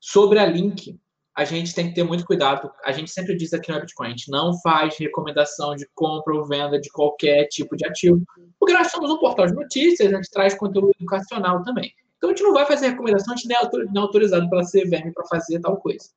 Sobre 0.00 0.38
a 0.38 0.46
Link, 0.46 0.98
a 1.38 1.44
gente 1.44 1.74
tem 1.74 1.88
que 1.88 1.94
ter 1.94 2.02
muito 2.02 2.24
cuidado. 2.24 2.70
A 2.84 2.92
gente 2.92 3.10
sempre 3.10 3.36
diz 3.36 3.52
aqui 3.52 3.70
no 3.70 3.80
Bitcoin, 3.80 4.08
a 4.08 4.10
gente 4.10 4.30
não 4.30 4.52
faz 4.60 4.96
recomendação 4.98 5.74
de 5.76 5.88
compra 5.94 6.34
ou 6.34 6.44
venda 6.44 6.80
de 6.80 6.90
qualquer 6.90 7.46
tipo 7.46 7.76
de 7.76 7.86
ativo, 7.86 8.20
porque 8.58 8.74
nós 8.74 8.90
somos 8.90 9.08
um 9.08 9.18
portal 9.18 9.46
de 9.46 9.54
notícias, 9.54 10.12
a 10.12 10.16
gente 10.16 10.30
traz 10.30 10.54
conteúdo 10.56 10.90
educacional 11.00 11.62
também. 11.62 11.92
Então 12.16 12.30
a 12.30 12.32
gente 12.32 12.42
não 12.42 12.52
vai 12.52 12.66
fazer 12.66 12.88
recomendação, 12.88 13.34
a 13.34 13.36
gente 13.36 13.48
não 13.48 14.02
é 14.02 14.04
autorizado 14.04 14.50
pela 14.50 14.62
CVM 14.62 15.12
para 15.14 15.26
fazer 15.26 15.60
tal 15.60 15.76
coisa. 15.76 16.08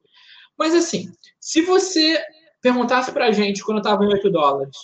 Mas 0.57 0.73
assim, 0.73 1.11
se 1.39 1.61
você 1.61 2.19
perguntasse 2.59 3.11
para 3.11 3.27
a 3.27 3.31
gente 3.31 3.63
quando 3.63 3.77
estava 3.77 4.03
em 4.03 4.07
8 4.07 4.29
dólares, 4.31 4.75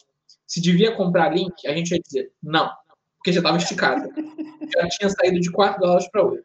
se 0.47 0.61
devia 0.61 0.95
comprar 0.95 1.29
link, 1.29 1.67
a 1.67 1.75
gente 1.75 1.91
ia 1.91 1.99
dizer 1.99 2.31
não. 2.41 2.67
Por 2.67 2.75
porque 3.17 3.33
já 3.33 3.39
estava 3.39 3.57
esticada. 3.57 4.09
Já 4.73 4.87
tinha 4.87 5.09
saído 5.09 5.39
de 5.39 5.51
4 5.51 5.81
dólares 5.81 6.09
para 6.09 6.23
8. 6.23 6.43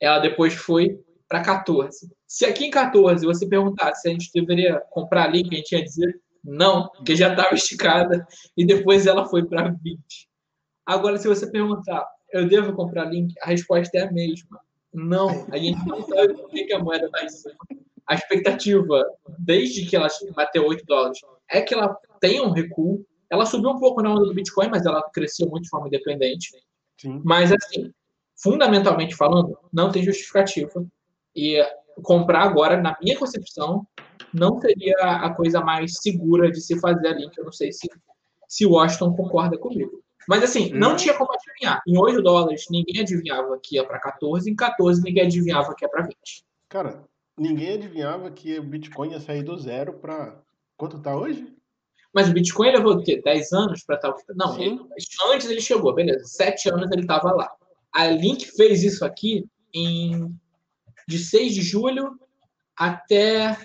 Ela 0.00 0.20
depois 0.20 0.54
foi 0.54 1.00
para 1.28 1.42
14. 1.42 2.10
Se 2.26 2.44
aqui 2.44 2.66
em 2.66 2.70
14 2.70 3.26
você 3.26 3.46
perguntasse 3.46 4.02
se 4.02 4.08
a 4.08 4.12
gente 4.12 4.30
deveria 4.32 4.80
comprar 4.90 5.30
que 5.32 5.38
a 5.38 5.56
gente 5.56 5.72
ia 5.72 5.82
dizer 5.82 6.20
não, 6.44 6.88
porque 6.88 7.16
já 7.16 7.30
estava 7.30 7.54
esticada 7.54 8.26
e 8.56 8.66
depois 8.66 9.06
ela 9.06 9.26
foi 9.26 9.44
para 9.44 9.70
20. 9.70 10.28
Agora, 10.84 11.16
se 11.16 11.26
você 11.26 11.50
perguntar, 11.50 12.06
eu 12.30 12.46
devo 12.46 12.74
comprar 12.74 13.06
link? 13.06 13.34
A 13.42 13.46
resposta 13.46 13.96
é 13.96 14.02
a 14.02 14.12
mesma. 14.12 14.60
Não, 14.92 15.46
a 15.50 15.56
gente 15.56 15.84
não 15.86 16.02
sabe 16.02 16.34
por 16.34 16.50
que 16.50 16.72
a 16.72 16.78
moeda 16.78 17.06
está 17.06 17.24
em 17.24 17.28
cima. 17.28 17.56
A 18.06 18.14
expectativa, 18.14 19.04
desde 19.38 19.86
que 19.86 19.96
ela 19.96 20.08
bateu 20.36 20.66
8 20.66 20.84
dólares, 20.84 21.18
é 21.50 21.62
que 21.62 21.72
ela 21.72 21.96
tenha 22.20 22.42
um 22.42 22.50
recuo. 22.50 23.04
Ela 23.30 23.46
subiu 23.46 23.70
um 23.70 23.78
pouco 23.78 24.02
na 24.02 24.10
onda 24.10 24.26
do 24.26 24.34
Bitcoin, 24.34 24.68
mas 24.68 24.86
ela 24.86 25.02
cresceu 25.12 25.48
muito 25.48 25.64
de 25.64 25.70
forma 25.70 25.88
independente. 25.88 26.50
Sim. 27.00 27.20
Mas, 27.24 27.52
assim, 27.52 27.92
fundamentalmente 28.36 29.14
falando, 29.14 29.56
não 29.72 29.90
tem 29.90 30.02
justificativa. 30.02 30.86
E 31.34 31.60
comprar 32.02 32.42
agora, 32.42 32.80
na 32.80 32.96
minha 33.02 33.18
concepção, 33.18 33.86
não 34.32 34.60
seria 34.60 34.96
a 34.98 35.34
coisa 35.34 35.60
mais 35.60 35.98
segura 36.00 36.50
de 36.50 36.60
se 36.60 36.78
fazer 36.80 37.06
ali, 37.06 37.30
que 37.30 37.40
eu 37.40 37.44
não 37.44 37.52
sei 37.52 37.72
se, 37.72 37.88
se 38.48 38.66
Washington 38.66 39.14
concorda 39.14 39.56
comigo. 39.56 40.02
Mas 40.28 40.42
assim, 40.42 40.70
não 40.72 40.92
hum. 40.92 40.96
tinha 40.96 41.14
como 41.14 41.30
adivinhar. 41.32 41.82
Em 41.86 41.98
8 41.98 42.22
dólares, 42.22 42.64
ninguém 42.70 43.02
adivinhava 43.02 43.58
que 43.62 43.76
ia 43.76 43.84
para 43.84 44.00
14, 44.00 44.50
em 44.50 44.56
14, 44.56 45.02
ninguém 45.02 45.24
adivinhava 45.24 45.74
que 45.74 45.84
ia 45.84 45.88
para 45.88 46.02
20. 46.02 46.16
Cara, 46.68 47.04
ninguém 47.36 47.74
adivinhava 47.74 48.30
que 48.30 48.58
o 48.58 48.62
Bitcoin 48.62 49.12
ia 49.12 49.20
sair 49.20 49.42
do 49.42 49.56
zero 49.56 49.94
para. 49.94 50.42
Quanto 50.76 50.98
tá 50.98 51.16
hoje? 51.16 51.54
Mas 52.14 52.28
o 52.28 52.32
Bitcoin 52.32 52.70
levou 52.70 52.94
o 52.94 53.02
quê? 53.02 53.20
10 53.20 53.52
anos 53.52 53.84
para 53.84 53.98
tal? 53.98 54.16
Não, 54.36 54.56
ele, 54.60 54.78
antes 55.32 55.50
ele 55.50 55.60
chegou, 55.60 55.92
beleza. 55.92 56.24
7 56.24 56.70
anos 56.70 56.90
ele 56.92 57.02
estava 57.02 57.32
lá. 57.32 57.50
A 57.92 58.06
Link 58.06 58.46
fez 58.52 58.84
isso 58.84 59.04
aqui 59.04 59.44
em 59.72 60.32
de 61.06 61.18
6 61.18 61.54
de 61.54 61.62
julho 61.62 62.18
até 62.76 63.58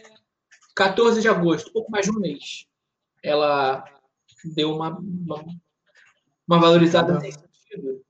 14 0.76 1.22
de 1.22 1.28
agosto, 1.30 1.72
pouco 1.72 1.92
mais 1.92 2.06
de 2.06 2.12
um 2.12 2.20
mês. 2.20 2.68
Ela 3.24 3.84
deu 4.56 4.72
uma, 4.74 4.98
uma, 4.98 5.46
uma 6.48 6.60
valorizada 6.60 7.20
nesse 7.20 7.40
sentido. 7.40 8.04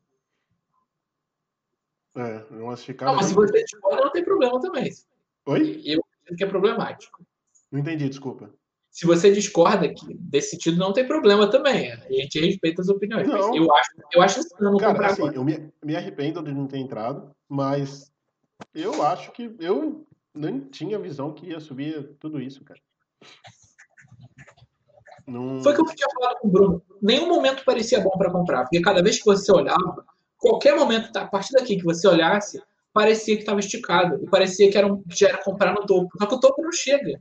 É, 2.16 2.46
uma 2.52 2.74
esticada. 2.74 3.12
Não, 3.12 3.18
mas 3.18 3.28
se 3.28 3.34
você 3.34 3.64
discorda, 3.64 4.06
não 4.06 4.12
tem 4.12 4.24
problema 4.24 4.60
também. 4.60 4.90
Oi? 5.46 5.82
Eu 5.84 6.04
acho 6.26 6.36
que 6.36 6.44
é 6.44 6.48
problemático. 6.48 7.26
Não 7.72 7.80
entendi, 7.80 8.08
desculpa. 8.10 8.54
Se 9.00 9.06
você 9.06 9.32
discorda 9.32 9.88
que 9.88 10.14
desse 10.14 10.50
sentido, 10.50 10.78
não 10.78 10.92
tem 10.92 11.08
problema 11.08 11.50
também. 11.50 11.90
A 11.90 12.12
gente 12.12 12.38
respeita 12.38 12.82
as 12.82 12.90
opiniões. 12.90 13.30
Não. 13.30 13.56
eu 13.56 13.74
acho, 13.74 13.92
eu 14.14 14.22
acho 14.22 14.42
que 14.42 14.62
não 14.62 14.76
Cara, 14.76 15.08
assim, 15.08 15.32
eu 15.34 15.42
me, 15.42 15.72
me 15.82 15.96
arrependo 15.96 16.44
de 16.44 16.52
não 16.52 16.68
ter 16.68 16.80
entrado, 16.80 17.34
mas 17.48 18.12
eu 18.76 19.02
acho 19.02 19.32
que 19.32 19.56
eu 19.58 20.06
nem 20.36 20.60
tinha 20.60 21.00
visão 21.00 21.32
que 21.32 21.46
ia 21.46 21.62
subir 21.62 22.18
tudo 22.20 22.42
isso, 22.42 22.62
cara. 22.66 22.82
Não... 25.26 25.64
Foi 25.64 25.72
o 25.72 25.76
que 25.76 25.82
eu 25.82 25.96
tinha 25.96 26.10
falado 26.20 26.40
com 26.40 26.50
o 26.50 26.52
Bruno. 26.52 26.84
Nenhum 27.02 27.30
momento 27.30 27.64
parecia 27.64 28.02
bom 28.02 28.18
para 28.18 28.30
comprar, 28.30 28.64
porque 28.64 28.82
cada 28.82 29.02
vez 29.02 29.18
que 29.18 29.26
você 29.26 29.50
olhava, 29.50 30.06
qualquer 30.38 30.76
momento, 30.76 31.10
tá, 31.14 31.22
a 31.22 31.28
partir 31.28 31.54
daqui 31.54 31.78
que 31.78 31.86
você 31.86 32.06
olhasse, 32.06 32.62
parecia 32.92 33.36
que 33.38 33.44
estava 33.44 33.62
esticado. 33.62 34.22
E 34.22 34.30
parecia 34.30 34.70
que 34.70 34.78
era, 34.78 34.92
um, 34.92 35.02
já 35.08 35.30
era 35.30 35.42
comprar 35.42 35.74
no 35.74 35.86
topo. 35.86 36.10
Só 36.20 36.26
que 36.26 36.36
o 36.36 36.40
topo 36.42 36.62
não 36.62 36.74
chega. 36.74 37.18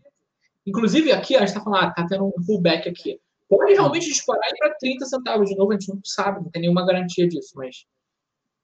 Inclusive, 0.68 1.12
aqui, 1.12 1.34
a 1.34 1.40
gente 1.40 1.48
está 1.48 1.60
falando, 1.60 1.84
ah, 1.84 1.90
tá 1.90 2.06
tendo 2.06 2.26
um 2.26 2.44
pullback 2.46 2.88
aqui. 2.88 3.18
Pode 3.48 3.72
realmente 3.72 4.06
disparar 4.06 4.48
e 4.50 4.58
para 4.58 4.74
30 4.74 5.06
centavos 5.06 5.48
de 5.48 5.56
novo, 5.56 5.72
a 5.72 5.74
gente 5.74 5.88
não 5.88 6.00
sabe, 6.04 6.40
não 6.40 6.50
tem 6.50 6.62
nenhuma 6.62 6.84
garantia 6.84 7.26
disso, 7.26 7.52
mas 7.56 7.86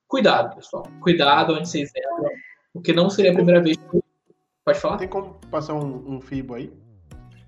cuidado, 0.07 0.55
pessoal. 0.55 0.87
Cuidado 1.01 1.55
onde 1.55 1.69
vocês 1.69 1.91
entram, 1.97 2.31
porque 2.73 2.93
não 2.93 3.09
seria 3.09 3.33
a 3.33 3.35
primeira 3.35 3.63
vez 3.63 3.79
que 3.79 4.05
Pode 4.65 4.81
falar? 4.81 4.97
Tem 4.97 5.09
como 5.09 5.35
passar 5.51 5.75
um, 5.75 6.17
um 6.17 6.21
FIBO 6.21 6.55
aí? 6.55 6.73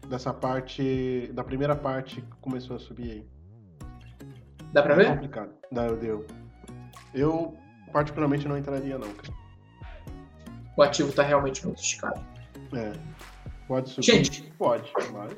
Dessa 0.09 0.34
parte. 0.34 1.30
Da 1.32 1.42
primeira 1.42 1.74
parte 1.74 2.20
que 2.20 2.36
começou 2.40 2.76
a 2.76 2.78
subir 2.78 3.11
aí. 3.11 3.26
Dá 4.72 4.82
pra 4.82 4.92
é 4.92 4.96
ver? 4.96 5.09
complicado. 5.09 5.54
Dá, 5.72 5.90
deu. 5.92 6.26
Eu, 7.14 7.57
particularmente, 7.90 8.46
não 8.46 8.59
entraria, 8.59 8.98
não, 8.98 9.11
cara. 9.14 9.32
O 10.76 10.82
ativo 10.82 11.11
tá 11.11 11.22
realmente 11.22 11.64
muito 11.64 11.80
esticado. 11.80 12.20
É. 12.74 12.92
Pode 13.66 13.90
subir. 13.90 14.06
Gente, 14.06 14.42
pode, 14.58 14.92
mas. 15.12 15.34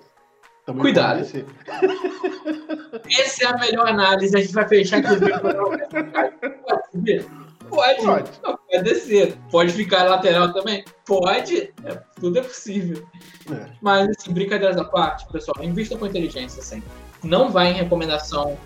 Cuidado. 0.81 1.21
Essa 3.19 3.45
é 3.45 3.47
a 3.47 3.59
melhor 3.59 3.89
análise. 3.89 4.37
A 4.37 4.41
gente 4.41 4.53
vai 4.53 4.69
fechar 4.69 4.99
aqui 4.99 5.13
o 5.13 5.19
vídeo. 5.19 5.41
Pode 5.41 6.91
subir? 6.93 7.27
Pode. 7.71 8.05
Pode. 8.05 8.31
pode 8.41 8.83
descer. 8.83 9.39
Pode 9.51 9.73
ficar 9.73 10.05
lateral 10.05 10.53
também? 10.53 10.85
Pode. 11.07 11.73
É, 11.85 11.99
tudo 12.21 12.39
é 12.39 12.43
possível. 12.43 13.07
É. 13.51 13.67
Mas, 13.81 14.09
assim, 14.11 14.33
brincadeiras 14.33 14.77
à 14.77 14.85
parte, 14.85 15.27
pessoal, 15.33 15.57
invista 15.63 15.97
com 15.97 16.07
inteligência 16.07 16.63
sempre. 16.63 16.89
Não 17.25 17.51
vai 17.51 17.71
em 17.71 17.75
recomendação. 17.75 18.59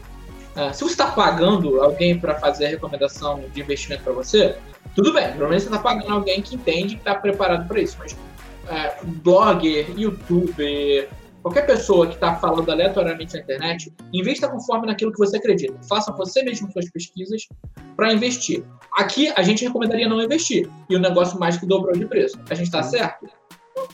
Uh, 0.57 0.75
se 0.75 0.83
você 0.83 0.93
está 0.93 1.13
pagando 1.13 1.81
alguém 1.81 2.19
para 2.19 2.35
fazer 2.35 2.67
a 2.67 2.69
recomendação 2.69 3.45
de 3.53 3.61
investimento 3.61 4.03
para 4.03 4.13
você, 4.13 4.57
tudo 4.95 5.13
bem. 5.13 5.29
Provavelmente 5.29 5.63
você 5.63 5.69
está 5.69 5.79
pagando 5.79 6.13
alguém 6.13 6.43
que 6.43 6.57
entende 6.57 6.97
que 6.97 7.01
está 7.01 7.15
preparado 7.15 7.67
para 7.67 7.81
isso. 7.81 7.97
Mas 7.99 8.17
uh, 8.65 9.07
blogger, 9.07 9.87
youtuber, 9.99 11.09
Qualquer 11.43 11.67
pessoa 11.67 12.07
que 12.07 12.15
está 12.15 12.37
falando 12.37 12.71
aleatoriamente 12.71 13.35
na 13.35 13.41
internet, 13.41 13.93
invista 14.13 14.49
conforme 14.49 14.87
naquilo 14.87 15.11
que 15.11 15.19
você 15.19 15.39
acredita. 15.39 15.75
Faça 15.89 16.13
você 16.13 16.41
mesmo 16.45 16.71
suas 16.71 16.89
pesquisas 16.89 17.49
para 17.97 18.13
investir. 18.13 18.63
Aqui, 18.97 19.33
a 19.35 19.43
gente 19.43 19.65
recomendaria 19.65 20.09
não 20.09 20.23
investir. 20.23 20.71
E 20.89 20.95
o 20.95 21.01
negócio 21.01 21.39
mais 21.41 21.57
que 21.57 21.67
dobrou 21.67 21.93
de 21.95 22.07
preço. 22.07 22.39
A 22.49 22.55
gente 22.55 22.67
está 22.67 22.85
certo? 22.85 23.27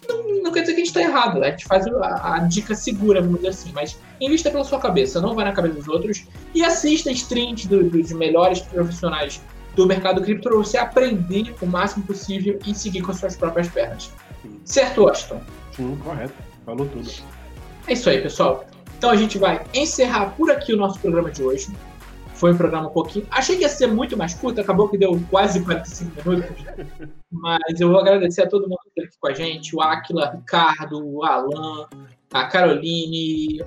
Não, 0.06 0.28
não, 0.28 0.42
não, 0.42 0.52
quer 0.52 0.60
dizer 0.60 0.74
que 0.74 0.82
a 0.82 0.84
gente 0.84 0.94
está 0.94 1.00
errado. 1.00 1.42
A 1.42 1.50
gente 1.50 1.64
faz 1.64 1.86
a, 1.86 2.34
a, 2.34 2.38
dica 2.40 2.74
segura, 2.74 3.22
vamos 3.22 3.36
dizer 3.36 3.48
assim. 3.48 3.72
Mas 3.74 3.98
invista 4.20 4.50
pela 4.50 4.64
sua 4.64 4.78
cabeça, 4.78 5.18
não 5.18 5.34
vai 5.34 5.46
na 5.46 5.52
cabeça 5.52 5.76
dos 5.76 5.88
outros. 5.88 6.26
E 6.54 6.62
assista 6.62 7.10
streams 7.10 7.66
do, 7.66 7.82
dos 7.82 8.12
melhores 8.12 8.60
profissionais 8.60 9.40
do 9.74 9.86
mercado 9.86 10.20
cripto 10.20 10.50
para 10.50 10.58
você 10.58 10.76
aprender 10.76 11.54
o 11.62 11.66
máximo 11.66 12.04
possível 12.04 12.58
e 12.66 12.74
seguir 12.74 13.00
com 13.00 13.12
as 13.12 13.18
suas 13.18 13.36
próprias 13.36 13.68
pernas. 13.68 14.10
Certo, 14.64 15.04
Washington? 15.04 15.40
Sim, 15.72 15.96
correto. 16.02 16.34
Falou 16.64 16.86
tudo. 16.86 17.10
É 17.86 17.92
isso 17.92 18.10
aí, 18.10 18.20
pessoal. 18.20 18.64
Então 18.96 19.10
a 19.10 19.16
gente 19.16 19.38
vai 19.38 19.64
encerrar 19.72 20.34
por 20.36 20.50
aqui 20.50 20.74
o 20.74 20.76
nosso 20.76 20.98
programa 20.98 21.30
de 21.30 21.42
hoje. 21.42 21.68
Foi 22.34 22.52
um 22.52 22.56
programa 22.56 22.88
um 22.88 22.92
pouquinho. 22.92 23.26
Achei 23.30 23.56
que 23.56 23.62
ia 23.62 23.68
ser 23.68 23.88
muito 23.88 24.16
mais 24.16 24.34
curto, 24.34 24.60
acabou 24.60 24.88
que 24.88 24.98
deu 24.98 25.20
quase 25.30 25.60
45 25.64 26.28
minutos. 26.28 26.64
Mas 27.30 27.80
eu 27.80 27.88
vou 27.88 27.98
agradecer 27.98 28.42
a 28.42 28.48
todo 28.48 28.68
mundo 28.68 28.78
que 28.82 28.88
esteve 28.88 29.08
aqui 29.08 29.16
com 29.18 29.28
a 29.28 29.34
gente: 29.34 29.74
o 29.74 29.80
Aquila, 29.80 30.30
Ricardo, 30.30 31.04
o 31.04 31.24
Alan, 31.24 31.88
a 32.32 32.44
Caroline, 32.44 33.60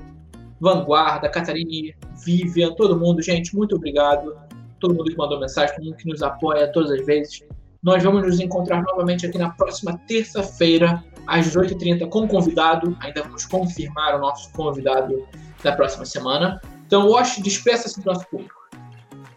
Vanguarda, 0.59 1.27
a 1.27 1.29
Catarine, 1.29 1.95
Vivian, 2.23 2.73
todo 2.73 2.97
mundo. 2.97 3.21
Gente, 3.21 3.55
muito 3.55 3.75
obrigado. 3.75 4.37
Todo 4.79 4.93
mundo 4.93 5.11
que 5.11 5.17
mandou 5.17 5.39
mensagem, 5.39 5.75
todo 5.75 5.85
mundo 5.85 5.97
que 5.97 6.07
nos 6.07 6.21
apoia 6.21 6.71
todas 6.71 6.91
as 6.91 7.05
vezes. 7.05 7.43
Nós 7.83 8.03
vamos 8.03 8.21
nos 8.21 8.39
encontrar 8.39 8.83
novamente 8.83 9.25
aqui 9.25 9.39
na 9.39 9.49
próxima 9.49 9.99
terça-feira 10.07 11.03
às 11.25 11.47
18h30 11.47 12.07
com 12.09 12.27
convidado. 12.27 12.95
Ainda 12.99 13.23
vamos 13.23 13.45
confirmar 13.45 14.15
o 14.15 14.19
nosso 14.19 14.51
convidado 14.51 15.27
da 15.63 15.71
próxima 15.71 16.05
semana. 16.05 16.61
Então, 16.85 17.09
Wash, 17.09 17.39
despeça-se 17.39 17.99
do 17.99 18.05
nosso 18.05 18.27
público. 18.27 18.61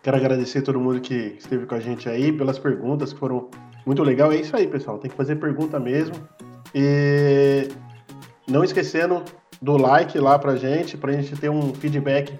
Quero 0.03 0.18
agradecer 0.18 0.59
a 0.59 0.62
todo 0.62 0.78
mundo 0.78 1.01
que 1.01 1.36
esteve 1.38 1.64
com 1.64 1.74
a 1.74 1.80
gente 1.80 2.07
aí, 2.09 2.30
pelas 2.30 2.59
perguntas 2.59 3.14
que 3.14 3.18
foram 3.18 3.49
muito 3.86 4.03
legal. 4.03 4.30
É 4.30 4.36
isso 4.36 4.55
aí, 4.55 4.66
pessoal. 4.66 4.99
Tem 4.99 5.11
que 5.11 5.16
fazer 5.16 5.36
pergunta 5.36 5.80
mesmo. 5.80 6.14
E 6.74 7.68
não 8.47 8.62
esquecendo 8.62 9.22
do 9.62 9.78
like 9.78 10.18
lá 10.18 10.38
pra 10.38 10.57
gente, 10.57 10.99
pra 10.99 11.12
gente 11.12 11.34
ter 11.36 11.49
um 11.49 11.72
feedback 11.72 12.38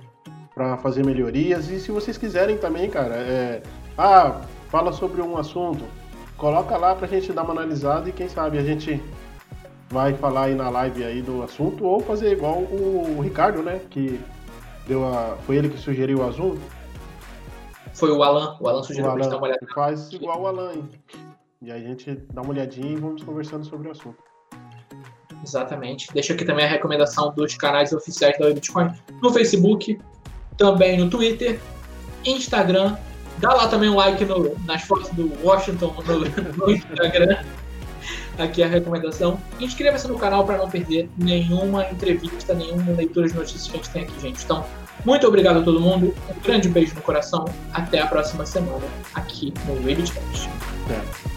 para 0.55 0.77
fazer 0.77 1.03
melhorias. 1.03 1.71
E 1.71 1.81
se 1.81 1.91
vocês 1.91 2.19
quiserem 2.19 2.59
também, 2.59 2.91
cara, 2.91 3.15
é... 3.15 3.63
ah, 3.97 4.43
fala 4.75 4.93
sobre 4.93 5.23
um 5.23 5.37
assunto, 5.37 5.85
coloca 6.37 6.77
lá 6.77 6.97
pra 6.97 7.07
gente 7.07 7.33
dar 7.33 7.45
uma 7.45 7.53
analisada 7.53 8.09
e 8.09 8.13
quem 8.13 8.29
sabe 8.29 8.59
a 8.59 8.63
gente 8.65 9.01
vai 9.89 10.13
falar 10.15 10.47
aí 10.47 10.55
na 10.57 10.69
live 10.69 11.05
aí 11.05 11.23
do 11.23 11.45
assunto, 11.45 11.85
ou 11.85 12.01
fazer 12.01 12.33
igual 12.33 12.57
o 12.59 13.21
Ricardo, 13.23 13.63
né? 13.63 13.81
Que 13.89 14.21
deu 14.89 15.07
a. 15.07 15.37
Foi 15.47 15.59
ele 15.59 15.69
que 15.69 15.79
sugeriu 15.79 16.19
o 16.19 16.25
azul? 16.25 16.59
Foi 17.93 18.11
o 18.11 18.21
Alan, 18.25 18.57
o 18.61 18.69
Alan 18.69 18.83
sugeriu 18.83 19.11
o 19.11 19.13
Alan, 19.13 19.29
dar 19.29 19.37
uma 19.37 19.47
olhada. 19.47 19.65
Faz 19.73 20.13
igual 20.13 20.43
o 20.43 20.47
Alan, 20.49 20.73
hein? 20.73 20.91
E 21.63 21.71
aí 21.71 21.85
a 21.85 21.89
gente 21.91 22.13
dá 22.33 22.43
uma 22.43 22.51
olhadinha 22.51 22.95
e 22.95 22.97
vamos 22.97 23.23
conversando 23.23 23.65
sobre 23.65 23.87
o 23.87 23.93
assunto. 23.93 24.19
Exatamente. 25.41 26.13
Deixa 26.13 26.33
aqui 26.33 26.45
também 26.45 26.65
a 26.65 26.69
recomendação 26.69 27.33
dos 27.33 27.55
canais 27.57 27.93
oficiais 27.93 28.37
da 28.41 28.51
Bitcoin 28.51 28.93
no 29.23 29.33
Facebook, 29.33 30.01
também 30.59 30.99
no 30.99 31.09
Twitter, 31.09 31.61
Instagram. 32.25 32.97
Dá 33.45 33.55
lá 33.55 33.69
também 33.69 33.91
um 33.91 33.97
like 33.97 34.25
no, 34.25 34.57
nas 34.65 34.83
fotos 34.83 35.11
do 35.11 35.31
Washington 35.43 35.95
no, 36.07 36.19
no 36.57 36.71
Instagram. 36.71 37.39
aqui 38.39 38.63
a 38.63 38.67
recomendação. 38.67 39.39
Inscreva-se 39.61 40.09
no 40.09 40.19
canal 40.19 40.45
para 40.45 40.59
não 40.59 40.69
perder 40.69 41.11
nenhuma 41.19 41.85
entrevista, 41.91 42.55
nenhuma 42.55 42.93
leitura 42.93 43.29
de 43.29 43.35
notícias 43.35 43.67
que 43.67 43.75
a 43.75 43.77
gente 43.77 43.91
tem 43.91 44.03
aqui, 44.03 44.21
gente. 44.21 44.45
Então, 44.45 44.65
muito 45.05 45.27
obrigado 45.27 45.59
a 45.59 45.63
todo 45.63 45.79
mundo. 45.79 46.15
Um 46.35 46.41
grande 46.41 46.69
beijo 46.69 46.95
no 46.95 47.03
coração. 47.03 47.45
Até 47.73 48.01
a 48.01 48.07
próxima 48.07 48.47
semana 48.47 48.87
aqui 49.15 49.53
no 49.67 49.87
Reddit. 49.87 50.13
É. 50.91 51.34